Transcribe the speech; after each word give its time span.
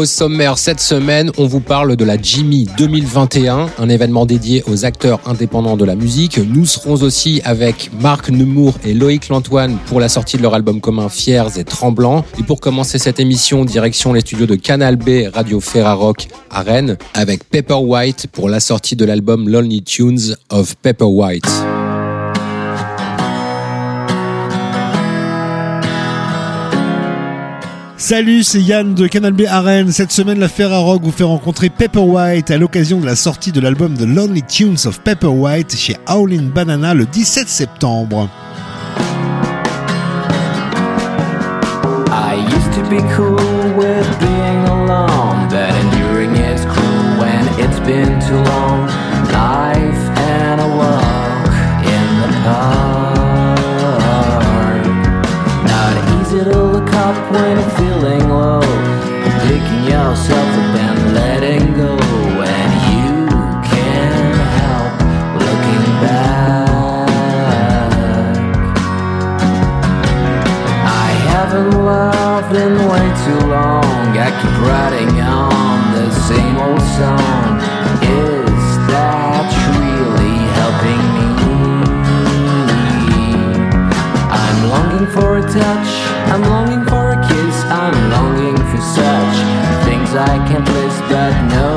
Au 0.00 0.06
sommaire 0.06 0.56
cette 0.56 0.80
semaine, 0.80 1.30
on 1.36 1.44
vous 1.44 1.60
parle 1.60 1.94
de 1.94 2.06
la 2.06 2.16
Jimmy 2.16 2.66
2021, 2.78 3.68
un 3.78 3.88
événement 3.90 4.24
dédié 4.24 4.64
aux 4.66 4.86
acteurs 4.86 5.20
indépendants 5.26 5.76
de 5.76 5.84
la 5.84 5.94
musique. 5.94 6.38
Nous 6.38 6.64
serons 6.64 7.02
aussi 7.02 7.42
avec 7.44 7.90
Marc 8.00 8.30
Nemour 8.30 8.78
et 8.82 8.94
Loïc 8.94 9.28
Lantoine 9.28 9.76
pour 9.88 10.00
la 10.00 10.08
sortie 10.08 10.38
de 10.38 10.42
leur 10.42 10.54
album 10.54 10.80
commun 10.80 11.10
Fiers 11.10 11.58
et 11.58 11.64
Tremblants. 11.64 12.24
Et 12.38 12.42
pour 12.42 12.60
commencer 12.62 12.98
cette 12.98 13.20
émission, 13.20 13.66
direction 13.66 14.14
les 14.14 14.20
studios 14.20 14.46
de 14.46 14.54
Canal 14.54 14.96
B 14.96 15.28
Radio 15.34 15.60
Ferrarock 15.60 16.28
à 16.48 16.62
Rennes 16.62 16.96
avec 17.12 17.44
Pepper 17.44 17.74
White 17.74 18.28
pour 18.32 18.48
la 18.48 18.60
sortie 18.60 18.96
de 18.96 19.04
l'album 19.04 19.50
Lonely 19.50 19.82
Tunes 19.82 20.34
of 20.48 20.76
Pepper 20.76 21.04
White. 21.04 21.44
Salut, 28.10 28.42
c'est 28.42 28.60
Yann 28.60 28.92
de 28.92 29.06
Canal 29.06 29.32
B 29.32 29.42
Arène. 29.48 29.92
Cette 29.92 30.10
semaine, 30.10 30.40
la 30.40 30.48
Ferrarock 30.48 31.00
vous 31.00 31.12
fait 31.12 31.22
rencontrer 31.22 31.70
Pepper 31.70 32.00
White 32.00 32.50
à 32.50 32.58
l'occasion 32.58 32.98
de 32.98 33.06
la 33.06 33.14
sortie 33.14 33.52
de 33.52 33.60
l'album 33.60 33.96
The 33.96 34.00
Lonely 34.00 34.42
Tunes 34.42 34.78
of 34.86 34.98
Pepper 35.02 35.28
White 35.28 35.76
chez 35.76 35.96
Howlin' 36.08 36.50
Banana 36.52 36.92
le 36.92 37.06
17 37.06 37.48
septembre. 37.48 38.28
Writing 74.66 75.20
on 75.20 75.94
the 75.94 76.10
same 76.28 76.56
old 76.56 76.80
song. 76.98 77.60
Is 78.02 78.64
that 78.90 79.48
really 79.78 80.36
helping 80.58 81.04
me? 81.16 81.28
I'm 84.42 84.58
longing 84.68 85.08
for 85.14 85.38
a 85.38 85.42
touch. 85.42 85.90
I'm 86.32 86.42
longing 86.42 86.84
for 86.84 87.12
a 87.12 87.18
kiss. 87.28 87.56
I'm 87.64 87.96
longing 88.10 88.56
for 88.70 88.80
such 88.80 89.36
things 89.86 90.14
I 90.14 90.36
can't 90.48 90.68
list, 90.68 91.00
but 91.08 91.32
nobody's 91.48 91.69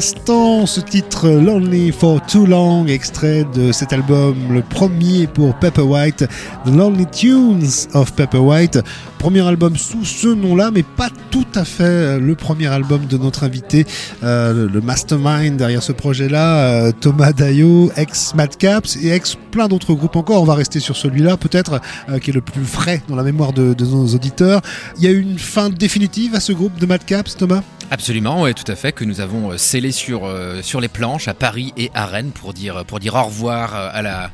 l'instant 0.00 0.64
ce 0.64 0.80
titre 0.80 1.28
Lonely 1.28 1.92
for 1.92 2.24
Too 2.24 2.46
Long, 2.46 2.86
extrait 2.86 3.44
de 3.54 3.70
cet 3.70 3.92
album, 3.92 4.34
le 4.50 4.62
premier 4.62 5.26
pour 5.26 5.54
Pepper 5.56 5.82
White, 5.82 6.26
The 6.64 6.70
Lonely 6.70 7.04
Tunes 7.04 7.68
of 7.92 8.10
Pepper 8.14 8.38
White. 8.38 8.78
Premier 9.18 9.46
album 9.46 9.76
sous 9.76 10.06
ce 10.06 10.28
nom-là, 10.28 10.70
mais 10.72 10.84
pas 10.84 11.10
tout 11.30 11.46
à 11.54 11.64
fait 11.64 12.18
le 12.18 12.34
premier 12.34 12.66
album 12.66 13.06
de 13.06 13.16
notre 13.16 13.44
invité, 13.44 13.86
euh, 14.22 14.68
le- 14.68 14.80
mastermind 14.80 15.56
derrière 15.56 15.82
ce 15.82 15.92
projet-là, 15.92 16.58
euh, 16.58 16.92
Thomas 16.98 17.32
Dayo, 17.32 17.92
ex 17.96 18.34
Madcaps 18.34 18.96
et 18.96 19.10
ex 19.10 19.36
plein 19.50 19.68
d'autres 19.68 19.94
groupes 19.94 20.16
encore. 20.16 20.42
On 20.42 20.44
va 20.46 20.54
rester 20.54 20.80
sur 20.80 20.96
celui-là, 20.96 21.36
peut-être, 21.36 21.80
euh, 22.08 22.18
qui 22.18 22.30
est 22.30 22.32
le 22.32 22.40
plus 22.40 22.64
frais 22.64 23.02
dans 23.08 23.16
la 23.16 23.22
mémoire 23.22 23.52
de, 23.52 23.74
nos 23.84 24.06
auditeurs. 24.08 24.60
Il 24.98 25.04
y 25.04 25.06
a 25.06 25.10
une 25.10 25.38
fin 25.38 25.70
définitive 25.70 26.34
à 26.34 26.40
ce 26.40 26.52
groupe 26.52 26.78
de 26.78 26.86
Madcaps, 26.86 27.36
Thomas? 27.36 27.62
Absolument, 27.92 28.42
oui, 28.42 28.54
tout 28.54 28.70
à 28.70 28.76
fait, 28.76 28.92
que 28.92 29.04
nous 29.04 29.20
avons 29.20 29.50
euh, 29.52 29.56
scellé 29.56 29.90
sur, 29.90 30.24
euh, 30.24 30.62
sur 30.62 30.80
les 30.80 30.88
planches 30.88 31.26
à 31.28 31.34
Paris 31.34 31.72
et 31.76 31.90
à 31.94 32.06
Rennes 32.06 32.30
pour 32.30 32.54
dire, 32.54 32.84
pour 32.86 33.00
dire 33.00 33.14
au 33.16 33.24
revoir 33.24 33.74
euh, 33.74 33.88
à 33.92 34.02
la, 34.02 34.30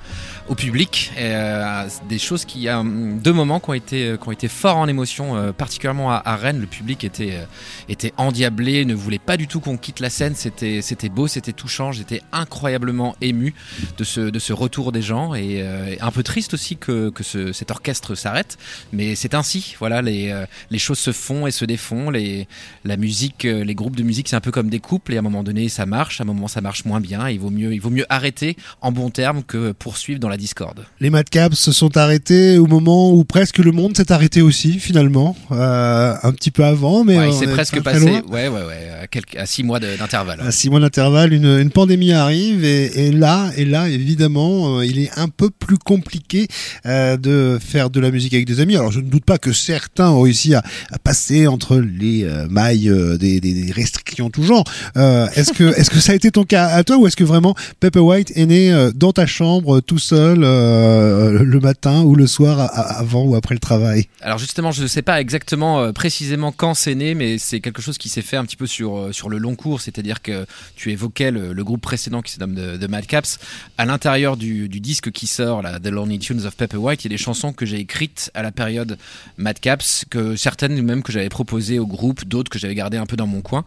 au 0.48 0.54
public. 0.54 1.12
Euh, 1.18 1.88
des 2.08 2.18
choses 2.18 2.44
qui, 2.44 2.68
a 2.68 2.80
hum, 2.80 3.18
deux 3.18 3.32
moments 3.32 3.60
qui 3.60 3.70
ont 3.70 3.74
été, 3.74 4.08
euh, 4.08 4.16
qui 4.16 4.28
ont 4.28 4.32
été 4.32 4.48
forts 4.48 4.76
en 4.76 4.88
émotion, 4.88 5.36
euh, 5.36 5.52
particulièrement 5.52 6.10
à, 6.10 6.22
à 6.24 6.36
Rennes. 6.36 6.60
Le 6.60 6.66
public 6.66 7.04
était, 7.04 7.32
euh, 7.32 7.44
était 7.88 8.12
endiablé, 8.16 8.84
ne 8.84 8.94
voulait 8.94 9.18
pas 9.18 9.36
du 9.36 9.46
tout 9.48 9.60
qu'on 9.60 9.76
quitte 9.76 10.00
la 10.00 10.10
scène. 10.10 10.34
C'était, 10.34 10.82
c'était 10.82 11.08
beau, 11.08 11.26
c'était 11.26 11.52
touchant. 11.52 11.92
J'étais 11.92 12.22
incroyablement 12.32 13.16
ému 13.20 13.54
de 13.98 14.04
ce, 14.04 14.20
de 14.20 14.38
ce 14.38 14.52
retour 14.52 14.92
des 14.92 15.02
gens 15.02 15.34
et, 15.34 15.62
euh, 15.62 15.94
et 15.94 16.00
un 16.00 16.10
peu 16.10 16.22
triste 16.22 16.54
aussi 16.54 16.76
que, 16.76 17.10
que 17.10 17.22
ce, 17.22 17.52
cet 17.52 17.70
orchestre 17.70 18.14
s'arrête. 18.14 18.58
Mais 18.92 19.14
c'est 19.14 19.34
ainsi, 19.34 19.74
voilà, 19.78 20.02
les, 20.02 20.30
euh, 20.30 20.46
les 20.70 20.78
choses 20.78 20.98
se 20.98 21.12
font 21.12 21.46
et 21.46 21.50
se 21.50 21.64
défont. 21.64 22.10
Les, 22.10 22.46
la 22.84 22.96
musique, 22.96 23.44
les 23.44 23.74
groupes 23.74 23.96
de 23.96 24.02
musique, 24.02 24.28
c'est 24.28 24.36
un 24.36 24.40
peu 24.40 24.50
comme 24.52 24.68
des 24.70 24.80
couples 24.80 25.14
et 25.14 25.16
à 25.16 25.20
un 25.20 25.22
moment 25.22 25.42
donné, 25.42 25.68
ça 25.68 25.86
marche, 25.86 26.20
à 26.20 26.24
un 26.24 26.26
moment, 26.26 26.48
ça 26.48 26.60
marche 26.60 26.84
moins 26.84 27.00
bien. 27.00 27.28
Il 27.28 27.40
vaut 27.40 27.50
mieux, 27.50 27.72
il 27.74 27.80
vaut 27.80 27.90
mieux 27.90 28.06
arrêter 28.08 28.56
en 28.80 28.92
bon 28.92 29.10
terme 29.10 29.42
que 29.42 29.72
poursuivre 29.72 30.20
dans 30.20 30.28
la 30.28 30.35
discorde. 30.36 30.84
Les 31.00 31.10
Madcaps 31.10 31.58
se 31.58 31.72
sont 31.72 31.96
arrêtés 31.96 32.58
au 32.58 32.66
moment 32.66 33.12
où 33.12 33.24
presque 33.24 33.58
le 33.58 33.72
monde 33.72 33.96
s'est 33.96 34.12
arrêté 34.12 34.42
aussi, 34.42 34.78
finalement. 34.78 35.36
Euh, 35.52 36.14
un 36.22 36.32
petit 36.32 36.50
peu 36.50 36.64
avant, 36.64 37.04
mais 37.04 37.18
Ouais, 37.18 37.28
il 37.28 37.32
s'est 37.34 37.44
est 37.44 37.48
presque 37.52 37.80
passé, 37.82 38.00
loin. 38.00 38.22
ouais, 38.30 38.48
ouais, 38.48 38.62
ouais, 38.64 38.90
à, 39.02 39.06
quelques- 39.06 39.36
à 39.36 39.46
six 39.46 39.62
mois 39.62 39.80
d'intervalle. 39.80 40.40
À 40.40 40.50
six 40.50 40.70
mois 40.70 40.80
d'intervalle, 40.80 41.32
une, 41.32 41.46
une 41.58 41.70
pandémie 41.70 42.12
arrive 42.12 42.64
et, 42.64 43.06
et 43.08 43.12
là, 43.12 43.50
et 43.56 43.64
là, 43.64 43.88
évidemment, 43.88 44.78
euh, 44.78 44.84
il 44.86 44.98
est 44.98 45.10
un 45.18 45.28
peu 45.28 45.50
plus 45.50 45.78
compliqué 45.78 46.48
euh, 46.86 47.16
de 47.16 47.58
faire 47.60 47.90
de 47.90 48.00
la 48.00 48.10
musique 48.10 48.34
avec 48.34 48.46
des 48.46 48.60
amis. 48.60 48.76
Alors, 48.76 48.92
je 48.92 49.00
ne 49.00 49.08
doute 49.08 49.24
pas 49.24 49.38
que 49.38 49.52
certains 49.52 50.10
ont 50.10 50.22
réussi 50.22 50.54
à, 50.54 50.62
à 50.92 50.98
passer 50.98 51.46
entre 51.46 51.76
les 51.78 52.24
euh, 52.24 52.46
mailles 52.48 52.90
des, 53.18 53.40
des- 53.40 53.54
des 53.54 53.72
restrictions 53.72 54.30
tout 54.30 54.42
genre, 54.42 54.64
est-ce 54.96 55.52
que 55.52 55.64
est-ce 55.78 55.90
que 55.90 56.00
ça 56.00 56.12
a 56.12 56.14
été 56.14 56.30
ton 56.30 56.44
cas 56.44 56.66
à 56.68 56.82
toi 56.84 56.96
ou 56.96 57.06
est-ce 57.06 57.16
que 57.16 57.24
vraiment 57.24 57.54
Pepper 57.80 58.00
White 58.00 58.32
est 58.36 58.46
né 58.46 58.88
dans 58.94 59.12
ta 59.12 59.26
chambre 59.26 59.80
tout 59.80 59.98
seul 59.98 60.25
euh, 60.26 61.42
le 61.42 61.60
matin 61.60 62.02
ou 62.02 62.14
le 62.14 62.26
soir 62.26 62.70
avant 62.72 63.24
ou 63.24 63.34
après 63.34 63.54
le 63.54 63.60
travail 63.60 64.08
Alors 64.20 64.38
justement, 64.38 64.72
je 64.72 64.82
ne 64.82 64.86
sais 64.86 65.02
pas 65.02 65.20
exactement 65.20 65.80
euh, 65.80 65.92
précisément 65.92 66.52
quand 66.52 66.74
c'est 66.74 66.94
né, 66.94 67.14
mais 67.14 67.38
c'est 67.38 67.60
quelque 67.60 67.82
chose 67.82 67.98
qui 67.98 68.08
s'est 68.08 68.22
fait 68.22 68.36
un 68.36 68.44
petit 68.44 68.56
peu 68.56 68.66
sur, 68.66 68.96
euh, 68.96 69.12
sur 69.12 69.28
le 69.28 69.38
long 69.38 69.54
cours, 69.54 69.80
c'est-à-dire 69.80 70.22
que 70.22 70.46
tu 70.74 70.92
évoquais 70.92 71.30
le, 71.30 71.54
groupe 71.64 71.82
précédent 71.82 72.22
qui 72.22 72.32
se 72.32 72.40
nomme 72.40 72.54
The, 72.54 72.88
Madcaps. 72.88 73.38
À 73.76 73.86
l'intérieur 73.86 74.36
du, 74.36 74.68
disque 74.68 75.10
qui 75.10 75.26
sort, 75.26 75.62
là, 75.62 75.80
The 75.80 75.88
Lonely 75.88 76.18
Tunes 76.18 76.46
of 76.46 76.54
Pepper 76.56 76.76
White, 76.76 77.04
il 77.04 77.10
y 77.10 77.14
a 77.14 77.16
des 77.16 77.22
chansons 77.22 77.52
que 77.52 77.66
j'ai 77.66 77.78
écrites 77.78 78.30
à 78.34 78.42
la 78.42 78.52
période 78.52 78.98
Madcaps, 79.36 80.04
que 80.08 80.36
certaines 80.36 80.80
même 80.82 81.02
que 81.02 81.10
j'avais 81.12 81.28
proposées 81.28 81.78
au 81.78 81.86
groupe, 81.86 82.24
d'autres 82.24 82.50
que 82.50 82.58
j'avais 82.58 82.74
gardées 82.74 82.98
un 82.98 83.06
peu 83.06 83.16
dans 83.16 83.26
mon 83.26 83.40
coin. 83.40 83.64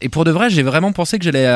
Et 0.00 0.08
pour 0.08 0.24
de 0.24 0.30
vrai, 0.30 0.50
j'ai 0.50 0.62
vraiment 0.62 0.92
pensé 0.92 1.18
que 1.18 1.24
j'avais 1.24 1.46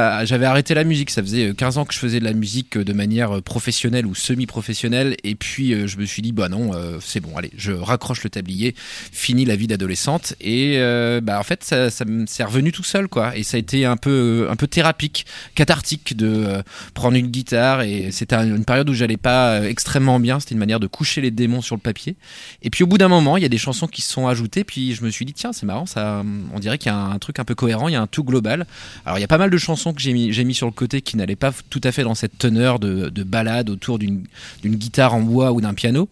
arrêté 0.46 0.74
la 0.74 0.84
musique. 0.84 1.10
Ça 1.10 1.22
faisait 1.22 1.48
euh, 1.48 1.54
15 1.54 1.78
ans 1.78 1.84
que 1.84 1.94
je 1.94 1.98
faisais 1.98 2.20
de 2.20 2.24
la 2.24 2.32
musique 2.32 2.76
euh, 2.76 2.84
de 2.84 2.92
manière 2.92 3.36
euh, 3.36 3.40
professionnelle 3.40 4.06
ou 4.06 4.14
semi-professionnelle. 4.32 5.16
Et 5.24 5.34
puis, 5.34 5.74
euh, 5.74 5.86
je 5.86 5.98
me 5.98 6.04
suis 6.06 6.22
dit, 6.22 6.32
bah 6.32 6.48
non, 6.48 6.74
euh, 6.74 6.98
c'est 7.00 7.20
bon, 7.20 7.36
allez, 7.36 7.50
je 7.56 7.72
raccroche 7.72 8.24
le 8.24 8.30
tablier, 8.30 8.74
fini 9.12 9.44
la 9.44 9.56
vie 9.56 9.66
d'adolescente. 9.66 10.34
Et 10.40 10.74
euh, 10.78 11.20
bah, 11.20 11.38
en 11.38 11.42
fait, 11.42 11.62
ça, 11.64 11.90
ça 11.90 12.46
revenu 12.46 12.72
tout 12.72 12.82
seul, 12.84 13.08
quoi. 13.08 13.36
Et 13.36 13.42
ça 13.42 13.56
a 13.56 13.60
été 13.60 13.84
un 13.84 13.96
peu, 13.96 14.48
un 14.50 14.56
peu 14.56 14.66
thérapique, 14.66 15.26
cathartique 15.54 16.16
de 16.16 16.62
prendre 16.94 17.16
une 17.16 17.28
guitare. 17.28 17.82
Et 17.82 18.10
c'était 18.10 18.36
un- 18.36 18.56
une 18.56 18.64
période 18.64 18.88
où 18.88 18.94
j'allais 18.94 19.16
pas 19.16 19.62
extrêmement 19.68 20.18
bien. 20.18 20.40
C'était 20.40 20.54
une 20.54 20.58
manière 20.60 20.80
de 20.80 20.86
coucher 20.86 21.20
les 21.20 21.30
démons 21.30 21.60
sur 21.62 21.76
le 21.76 21.80
papier. 21.80 22.16
Et 22.62 22.70
puis, 22.70 22.84
au 22.84 22.86
bout 22.86 22.98
d'un 22.98 23.08
moment, 23.08 23.36
il 23.36 23.42
y 23.42 23.46
a 23.46 23.50
des 23.50 23.58
chansons 23.58 23.86
qui 23.86 24.02
se 24.02 24.12
sont 24.12 24.26
ajoutées. 24.26 24.64
Puis, 24.64 24.94
je 24.94 25.04
me 25.04 25.10
suis 25.10 25.24
dit, 25.24 25.34
tiens, 25.34 25.52
c'est 25.52 25.66
marrant, 25.66 25.86
ça, 25.86 26.24
on 26.54 26.58
dirait 26.58 26.78
qu'il 26.78 26.90
y 26.90 26.94
a 26.94 26.98
un 26.98 27.18
truc 27.18 27.38
un 27.38 27.44
peu 27.44 27.54
cohérent, 27.54 27.88
il 27.88 27.92
y 27.92 27.96
a 27.96 28.00
un 28.00 28.06
tout 28.06 28.24
global. 28.24 28.66
Alors 29.04 29.18
il 29.18 29.20
y 29.20 29.24
a 29.24 29.28
pas 29.28 29.38
mal 29.38 29.50
de 29.50 29.58
chansons 29.58 29.92
que 29.92 30.00
j'ai 30.00 30.12
mis, 30.12 30.30
mis 30.44 30.54
sur 30.54 30.66
le 30.66 30.72
côté 30.72 31.02
qui 31.02 31.16
n'allaient 31.16 31.36
pas 31.36 31.52
tout 31.70 31.80
à 31.84 31.92
fait 31.92 32.02
dans 32.02 32.14
cette 32.14 32.38
teneur 32.38 32.78
de, 32.78 33.08
de 33.08 33.22
balade 33.22 33.70
autour 33.70 33.98
d'une, 33.98 34.21
d'une 34.62 34.76
guitare 34.76 35.14
en 35.14 35.20
bois 35.20 35.52
ou 35.52 35.60
d'un 35.60 35.74
piano. 35.74 36.08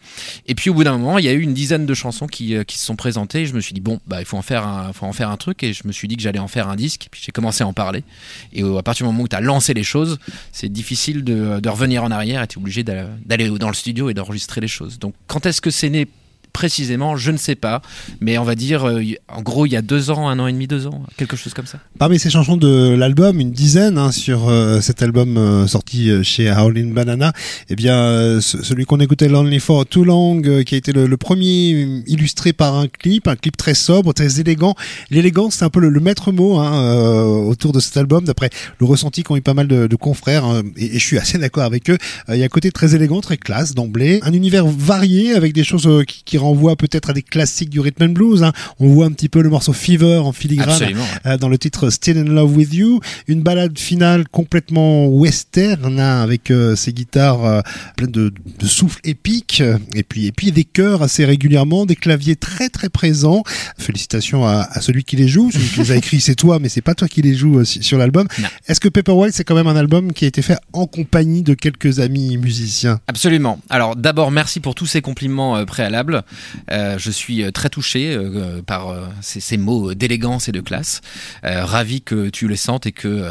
Et 0.46 0.54
puis 0.54 0.70
au 0.70 0.74
bout 0.74 0.84
d'un 0.84 0.98
moment, 0.98 1.18
il 1.18 1.24
y 1.24 1.28
a 1.28 1.32
eu 1.32 1.40
une 1.40 1.54
dizaine 1.54 1.86
de 1.86 1.94
chansons 1.94 2.26
qui, 2.26 2.54
euh, 2.54 2.64
se 2.68 2.78
sont 2.84 2.96
présentées. 2.96 3.46
Je 3.46 3.54
me 3.54 3.60
suis 3.60 3.74
dit 3.74 3.80
bon, 3.80 4.00
bah 4.06 4.20
il 4.20 4.24
faut 4.24 4.36
en 4.36 4.42
faire 4.42 4.66
un, 4.66 5.36
truc. 5.36 5.62
Et 5.62 5.72
je 5.72 5.86
me 5.86 5.92
suis 5.92 6.08
dit 6.08 6.16
que 6.16 6.22
j'allais 6.22 6.38
en 6.38 6.48
faire 6.48 6.68
un 6.68 6.76
disque. 6.76 7.08
Puis 7.10 7.22
j'ai 7.24 7.32
commencé 7.32 7.64
à 7.64 7.66
en 7.66 7.72
parler. 7.72 8.04
Et 8.52 8.62
à 8.62 8.82
partir 8.82 9.06
du 9.06 9.12
moment 9.12 9.24
où 9.24 9.28
tu 9.28 9.36
as 9.36 9.40
lancé 9.40 9.74
les 9.74 9.82
choses, 9.82 10.18
c'est 10.52 10.68
difficile 10.68 11.24
de, 11.24 11.60
de 11.60 11.68
revenir 11.68 12.04
en 12.04 12.10
arrière. 12.10 12.42
Et 12.42 12.46
tu 12.46 12.58
es 12.58 12.62
obligé 12.62 12.82
d'a- 12.82 13.08
d'aller 13.24 13.48
dans 13.50 13.68
le 13.68 13.74
studio 13.74 14.10
et 14.10 14.14
d'enregistrer 14.14 14.60
les 14.60 14.68
choses. 14.68 14.98
Donc 14.98 15.14
quand 15.26 15.46
est-ce 15.46 15.60
que 15.60 15.70
c'est 15.70 15.90
né 15.90 16.06
précisément, 16.52 17.16
je 17.16 17.30
ne 17.30 17.36
sais 17.36 17.54
pas, 17.54 17.82
mais 18.20 18.38
on 18.38 18.44
va 18.44 18.54
dire, 18.54 18.86
euh, 18.86 19.02
en 19.28 19.42
gros, 19.42 19.66
il 19.66 19.72
y 19.72 19.76
a 19.76 19.82
deux 19.82 20.10
ans, 20.10 20.28
un 20.28 20.38
an 20.38 20.46
et 20.46 20.52
demi, 20.52 20.66
deux 20.66 20.86
ans, 20.86 21.02
quelque 21.16 21.36
chose 21.36 21.54
comme 21.54 21.66
ça. 21.66 21.78
Parmi 21.98 22.18
ces 22.18 22.30
chansons 22.30 22.56
de 22.56 22.94
l'album, 22.94 23.40
une 23.40 23.52
dizaine 23.52 23.98
hein, 23.98 24.12
sur 24.12 24.48
euh, 24.48 24.80
cet 24.80 25.02
album 25.02 25.36
euh, 25.36 25.66
sorti 25.66 26.10
chez 26.22 26.50
Howlin' 26.50 26.92
Banana, 26.92 27.32
eh 27.68 27.76
bien 27.76 28.40
ce- 28.40 28.62
celui 28.62 28.84
qu'on 28.84 29.00
écoutait 29.00 29.28
Lonely 29.28 29.60
for 29.60 29.86
Too 29.86 30.04
Long, 30.04 30.42
qui 30.42 30.74
a 30.74 30.78
été 30.78 30.92
le, 30.92 31.16
premier 31.16 32.02
illustré 32.06 32.52
par 32.52 32.76
un 32.76 32.88
clip, 32.88 33.28
un 33.28 33.36
clip 33.36 33.56
très 33.56 33.74
sobre, 33.74 34.12
très 34.12 34.40
élégant. 34.40 34.74
L'élégance, 35.10 35.56
c'est 35.56 35.64
un 35.64 35.70
peu 35.70 35.80
le, 35.80 36.00
maître 36.00 36.32
mot 36.32 36.58
hein, 36.58 37.24
autour 37.24 37.72
de 37.72 37.80
cet 37.80 37.96
album, 37.96 38.24
d'après 38.24 38.50
le 38.78 38.86
ressenti 38.86 39.22
qu'ont 39.22 39.36
eu 39.36 39.42
pas 39.42 39.54
mal 39.54 39.68
de, 39.68 39.96
confrères, 39.96 40.44
hein, 40.44 40.62
et, 40.76 40.98
je 40.98 41.04
suis 41.04 41.18
assez 41.18 41.38
d'accord 41.38 41.64
avec 41.64 41.90
eux. 41.90 41.98
Il 42.28 42.36
y 42.36 42.42
a 42.42 42.46
un 42.46 42.48
côté 42.48 42.72
très 42.72 42.94
élégant, 42.94 43.20
très 43.20 43.36
classe 43.36 43.74
d'emblée, 43.74 44.20
un 44.22 44.32
univers 44.32 44.66
varié 44.66 45.34
avec 45.34 45.52
des 45.52 45.64
choses 45.64 45.88
qui, 46.06 46.22
qui 46.24 46.38
renvoient 46.40 46.76
peut-être 46.76 47.10
à 47.10 47.12
des 47.12 47.22
classiques 47.22 47.70
du 47.70 47.80
rhythm 47.80 48.04
and 48.04 48.08
blues. 48.08 48.42
hein. 48.42 48.52
On 48.78 48.88
voit 48.88 49.06
un 49.06 49.12
petit 49.12 49.28
peu 49.28 49.42
le 49.42 49.50
morceau 49.50 49.72
Fever 49.72 50.16
en 50.18 50.32
filigrane 50.32 50.82
euh, 51.26 51.36
dans 51.38 51.48
le 51.48 51.58
titre 51.58 51.90
Still 51.90 52.18
in 52.18 52.24
Love 52.24 52.56
with 52.56 52.74
You, 52.74 53.00
une 53.28 53.42
balade 53.42 53.78
finale 53.78 54.26
complètement 54.28 55.06
western 55.06 55.98
hein, 56.00 56.22
avec 56.22 56.50
euh, 56.50 56.74
ses 56.76 56.92
guitares 56.92 57.44
euh, 57.44 57.60
pleines 57.96 58.10
de, 58.10 58.32
de 58.58 58.66
souffle 58.66 59.00
épique 59.04 59.60
euh, 59.60 59.78
et 59.94 60.02
puis 60.02 60.26
et 60.26 60.32
puis 60.32 60.52
des 60.52 60.64
chœurs 60.64 61.02
assez 61.02 61.24
régulièrement, 61.24 61.86
des 61.86 61.96
claviers 61.96 62.36
très 62.36 62.68
très 62.68 62.88
présents. 62.88 63.42
Félicitations 63.78 64.46
à, 64.46 64.68
à 64.70 64.80
celui 64.80 65.04
qui 65.04 65.16
les 65.16 65.28
joue, 65.28 65.50
celui 65.50 65.68
qui 65.68 65.80
les 65.80 65.92
a 65.92 65.96
écrits 65.96 66.20
c'est 66.20 66.34
toi, 66.34 66.58
mais 66.58 66.68
c'est 66.68 66.80
pas 66.82 66.94
toi 66.94 67.08
qui 67.08 67.22
les 67.22 67.34
joue 67.34 67.64
sur 67.64 67.98
l'album. 67.98 68.26
Est-ce 68.66 68.80
que 68.80 68.88
Pepper 68.88 69.12
White 69.12 69.34
c'est 69.34 69.44
quand 69.44 69.54
même 69.54 69.66
un 69.66 69.76
album 69.76 70.12
qui 70.12 70.24
a 70.24 70.28
été 70.28 70.42
fait 70.42 70.58
en 70.72 70.86
compagnie 70.86 71.42
de 71.42 71.54
quelques 71.54 72.00
amis 72.00 72.36
musiciens? 72.36 73.00
Absolument. 73.06 73.58
Alors 73.68 73.96
d'abord, 73.96 74.30
merci 74.30 74.60
pour 74.60 74.74
tous 74.74 74.86
ces 74.86 75.02
compliments 75.02 75.64
préalables. 75.64 76.22
Euh, 76.70 76.98
je 76.98 77.10
suis 77.10 77.42
euh, 77.42 77.50
très 77.50 77.68
touché 77.68 78.14
euh, 78.14 78.62
par 78.62 78.94
ces, 79.20 79.56
mots 79.56 79.94
d'élégance 79.94 80.48
et 80.48 80.52
de 80.52 80.60
classe. 80.60 81.00
Ravi 81.42 82.02
que 82.02 82.28
tu 82.28 82.48
les 82.48 82.56
sentes 82.56 82.86
et 82.86 82.92
que, 82.92 83.24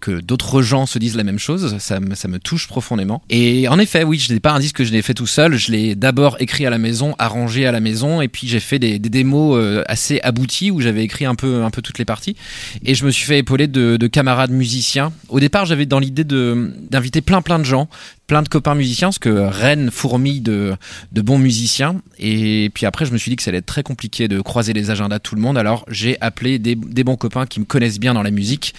que 0.00 0.20
d'autres 0.20 0.62
gens 0.62 0.86
se 0.86 0.98
disent 0.98 1.16
la 1.16 1.24
même 1.24 1.38
chose. 1.38 1.76
Ça, 1.78 2.00
me- 2.00 2.14
ça 2.14 2.28
me 2.28 2.38
touche 2.38 2.68
profondément. 2.68 3.22
Et 3.30 3.66
en 3.68 3.78
effet, 3.78 4.04
oui, 4.04 4.18
je 4.18 4.32
n'ai 4.32 4.40
pas 4.40 4.52
un 4.52 4.58
disque 4.60 4.76
que 4.76 4.84
je 4.84 4.92
l'ai 4.92 5.02
fait 5.02 5.14
tout 5.14 5.26
seul. 5.26 5.56
Je 5.56 5.72
l'ai 5.72 5.94
d'abord 5.94 6.36
écrit 6.40 6.66
à 6.66 6.70
la 6.70 6.78
maison, 6.78 7.14
arrangé 7.18 7.66
à 7.66 7.72
la 7.72 7.80
maison, 7.80 8.20
et 8.20 8.28
puis 8.28 8.46
j'ai 8.48 8.60
fait 8.60 8.78
des, 8.78 8.98
des 8.98 9.08
démos 9.08 9.58
assez 9.86 10.20
abouties 10.22 10.70
où 10.70 10.80
j'avais 10.80 11.02
écrit 11.04 11.24
un 11.24 11.34
peu, 11.34 11.62
un 11.64 11.70
peu 11.70 11.82
toutes 11.82 11.98
les 11.98 12.04
parties. 12.04 12.36
Et 12.84 12.94
je 12.94 13.04
me 13.04 13.10
suis 13.10 13.24
fait 13.24 13.38
épauler 13.38 13.66
de, 13.66 13.96
de 13.96 14.06
camarades 14.06 14.50
musiciens. 14.50 15.12
Au 15.28 15.40
départ, 15.40 15.66
j'avais 15.66 15.86
dans 15.86 15.98
l'idée 15.98 16.24
d'inviter 16.24 17.20
plein 17.20 17.42
plein 17.42 17.58
de 17.58 17.64
gens, 17.64 17.88
plein 18.28 18.42
de 18.42 18.48
copains 18.48 18.76
musiciens, 18.76 19.08
parce 19.08 19.18
que 19.18 19.30
Rennes 19.30 19.90
fourmille 19.90 20.40
de, 20.40 20.76
de 21.10 21.20
bons 21.22 21.38
musiciens. 21.38 22.00
Et 22.20 22.70
puis 22.74 22.86
après, 22.86 23.06
je 23.06 23.12
me 23.12 23.18
suis 23.18 23.30
dit 23.30 23.36
que 23.36 23.42
ça 23.42 23.50
allait 23.50 23.58
être 23.58 23.66
très 23.66 23.82
compliqué 23.82 24.28
de 24.28 24.40
croiser 24.40 24.72
les 24.72 24.90
agendas 24.90 25.18
de 25.18 25.22
tout 25.22 25.34
le 25.34 25.40
monde. 25.40 25.58
Alors 25.58 25.84
j'ai 25.88 26.16
appelé 26.20 26.60
des, 26.60 26.76
des 26.76 27.04
bons 27.04 27.16
copains 27.16 27.46
qui 27.46 27.58
me 27.58 27.64
connaissent 27.64 27.98
bien 27.98 28.14
dans 28.14 28.22
la 28.22 28.30
musique. 28.30 28.74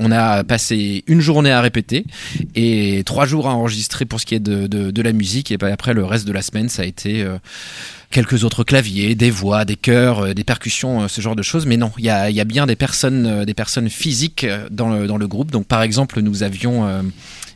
On 0.00 0.10
a 0.10 0.42
passé 0.42 1.04
une 1.06 1.20
journée 1.20 1.52
à 1.52 1.60
répéter 1.60 2.06
et 2.56 3.02
trois 3.04 3.26
jours 3.26 3.46
à 3.46 3.54
enregistrer 3.54 4.06
pour 4.06 4.20
ce 4.20 4.26
qui 4.26 4.34
est 4.34 4.40
de, 4.40 4.66
de, 4.66 4.90
de 4.90 5.02
la 5.02 5.12
musique. 5.12 5.52
Et 5.52 5.58
puis 5.58 5.70
après, 5.70 5.92
le 5.92 6.04
reste 6.04 6.26
de 6.26 6.32
la 6.32 6.42
semaine, 6.42 6.68
ça 6.68 6.82
a 6.82 6.86
été... 6.86 7.22
euh, 7.22 7.38
quelques 8.10 8.44
autres 8.44 8.62
claviers, 8.62 9.16
des 9.16 9.30
voix, 9.30 9.64
des 9.64 9.74
chœurs, 9.74 10.20
euh, 10.20 10.34
des 10.34 10.44
percussions, 10.44 11.02
euh, 11.02 11.08
ce 11.08 11.20
genre 11.20 11.34
de 11.34 11.42
choses. 11.42 11.66
Mais 11.66 11.76
non, 11.76 11.90
il 11.98 12.04
y 12.04 12.10
a, 12.10 12.30
y 12.30 12.40
a 12.40 12.44
bien 12.44 12.64
des 12.64 12.76
personnes, 12.76 13.44
des 13.44 13.54
personnes 13.54 13.90
physiques 13.90 14.46
dans 14.70 14.88
le, 14.88 15.08
dans 15.08 15.16
le 15.16 15.26
groupe. 15.26 15.50
Donc 15.50 15.66
par 15.66 15.82
exemple, 15.82 16.20
nous 16.20 16.44
avions 16.44 16.88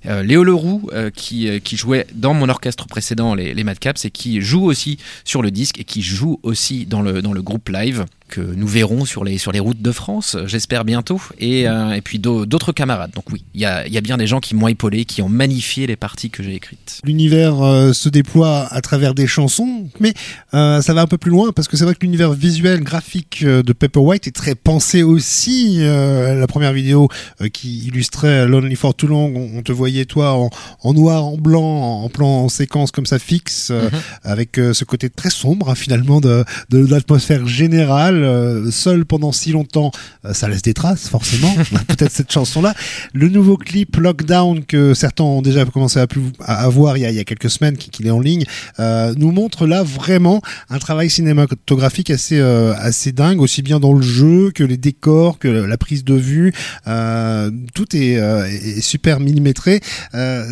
Léo 0.04 0.44
Leroux 0.44 0.88
euh, 0.92 1.10
qui, 1.10 1.48
euh, 1.48 1.58
qui 1.58 1.76
jouait 1.76 2.06
dans 2.14 2.34
mon 2.34 2.48
orchestre 2.48 2.86
précédent, 2.86 3.34
les, 3.34 3.54
les 3.54 3.64
Madcaps, 3.64 4.04
et 4.04 4.10
qui 4.10 4.40
joue 4.40 4.64
aussi 4.64 4.98
sur 5.24 5.42
le 5.42 5.50
disque 5.50 5.78
et 5.78 5.84
qui 5.84 6.02
joue 6.02 6.38
aussi 6.42 6.86
dans 6.86 7.02
le, 7.02 7.22
dans 7.22 7.32
le 7.32 7.42
groupe 7.42 7.68
live 7.68 8.04
que 8.28 8.40
nous 8.40 8.66
verrons 8.66 9.04
sur 9.04 9.25
les, 9.25 9.38
sur 9.38 9.50
les 9.52 9.58
routes 9.60 9.82
de 9.82 9.90
France, 9.92 10.36
j'espère 10.46 10.84
bientôt, 10.84 11.20
et, 11.38 11.69
euh, 11.69 11.92
et 11.92 12.00
puis 12.00 12.19
d'au- 12.19 12.46
d'autres 12.46 12.72
camarades. 12.72 13.10
Donc 13.14 13.25
oui, 13.32 13.42
il 13.54 13.60
y 13.60 13.64
a, 13.64 13.86
y 13.88 13.96
a 13.98 14.00
bien 14.00 14.16
des 14.16 14.26
gens 14.26 14.40
qui 14.40 14.54
m'ont 14.54 14.69
épaulé, 14.69 15.04
qui 15.04 15.22
ont 15.22 15.28
magnifié 15.28 15.86
les 15.86 15.96
parties 15.96 16.30
que 16.30 16.42
j'ai 16.42 16.54
écrites. 16.54 17.00
L'univers 17.04 17.60
euh, 17.62 17.92
se 17.92 18.08
déploie 18.08 18.66
à 18.70 18.80
travers 18.80 19.14
des 19.14 19.26
chansons, 19.26 19.88
mais 20.00 20.12
euh, 20.54 20.80
ça 20.82 20.94
va 20.94 21.00
un 21.02 21.06
peu 21.06 21.19
plus 21.19 21.30
loin 21.30 21.52
parce 21.52 21.66
que 21.69 21.76
c'est 21.76 21.84
vrai 21.84 21.94
que 21.94 22.00
l'univers 22.02 22.32
visuel, 22.32 22.80
graphique 22.82 23.44
de 23.44 23.72
Pepper 23.72 24.00
White 24.00 24.26
est 24.28 24.32
très 24.36 24.54
pensé 24.54 25.02
aussi. 25.02 25.78
La 25.81 26.46
première 26.46 26.72
vidéo 26.72 27.08
qui 27.52 27.86
illustrait 27.86 28.46
Lonely 28.46 28.76
for 28.76 28.94
Too 28.94 29.06
Long, 29.06 29.32
on, 29.34 29.58
on 29.58 29.62
te 29.62 29.72
voyait 29.72 30.04
toi 30.04 30.34
en, 30.34 30.50
en 30.82 30.92
noir, 30.94 31.24
en 31.24 31.36
blanc, 31.36 32.03
en 32.03 32.08
plan 32.08 32.29
en 32.29 32.48
séquence 32.48 32.91
comme 32.91 33.06
ça 33.06 33.19
fixe, 33.19 33.70
Mhm. 33.70 33.91
avec 34.24 34.56
ce 34.56 34.84
côté 34.84 35.08
très 35.10 35.31
sombre 35.31 35.70
hein, 35.70 35.74
finalement 35.74 36.20
de, 36.20 36.44
de 36.70 36.79
l'atmosphère 36.86 37.46
générale. 37.46 38.18
Euh, 38.25 38.70
seul 38.70 39.05
pendant 39.05 39.32
si 39.32 39.53
longtemps, 39.53 39.91
euh, 40.25 40.32
ça 40.34 40.48
laisse 40.48 40.63
des 40.63 40.75
traces 40.75 41.08
forcément. 41.08 41.55
Peut-être 41.89 42.13
cette 42.13 42.32
chanson-là. 42.32 42.75
Le 43.13 43.29
nouveau 43.29 43.56
clip 43.56 43.96
Lockdown 43.96 44.65
que 44.65 44.94
certains 44.94 45.25
ont 45.25 45.43
déjà 45.43 45.65
commencé 45.65 45.98
à, 46.01 46.69
voir 46.69 46.96
il 46.96 47.01
y, 47.01 47.06
a, 47.06 47.10
il 47.10 47.17
y 47.17 47.20
a 47.20 47.25
quelques 47.25 47.51
semaines, 47.51 47.77
qui- 47.77 47.91
qu'il 47.91 48.06
est 48.06 48.10
en 48.10 48.20
ligne, 48.20 48.44
euh, 48.81 49.15
nous 49.17 49.31
montre 49.32 49.67
là 49.67 49.82
vraiment 49.82 50.41
un 50.70 50.79
travail 50.79 51.10
cinématographique 51.10 52.10
assez 52.10 52.39
euh, 52.39 52.75
assez 52.79 53.13
dingue, 53.13 53.41
aussi 53.41 53.63
bien 53.63 53.81
dans 53.81 53.93
le 53.93 54.03
jeu 54.03 54.51
que 54.55 54.65
les 54.65 54.77
décors, 54.77 55.39
que 55.39 55.48
la 55.48 55.77
prise 55.79 56.05
de 56.05 56.15
vue. 56.15 56.53
Euh, 56.87 57.51
tout 57.75 57.94
est, 57.96 58.13
est 58.15 58.81
super 58.81 59.20
millimétré. 59.20 59.81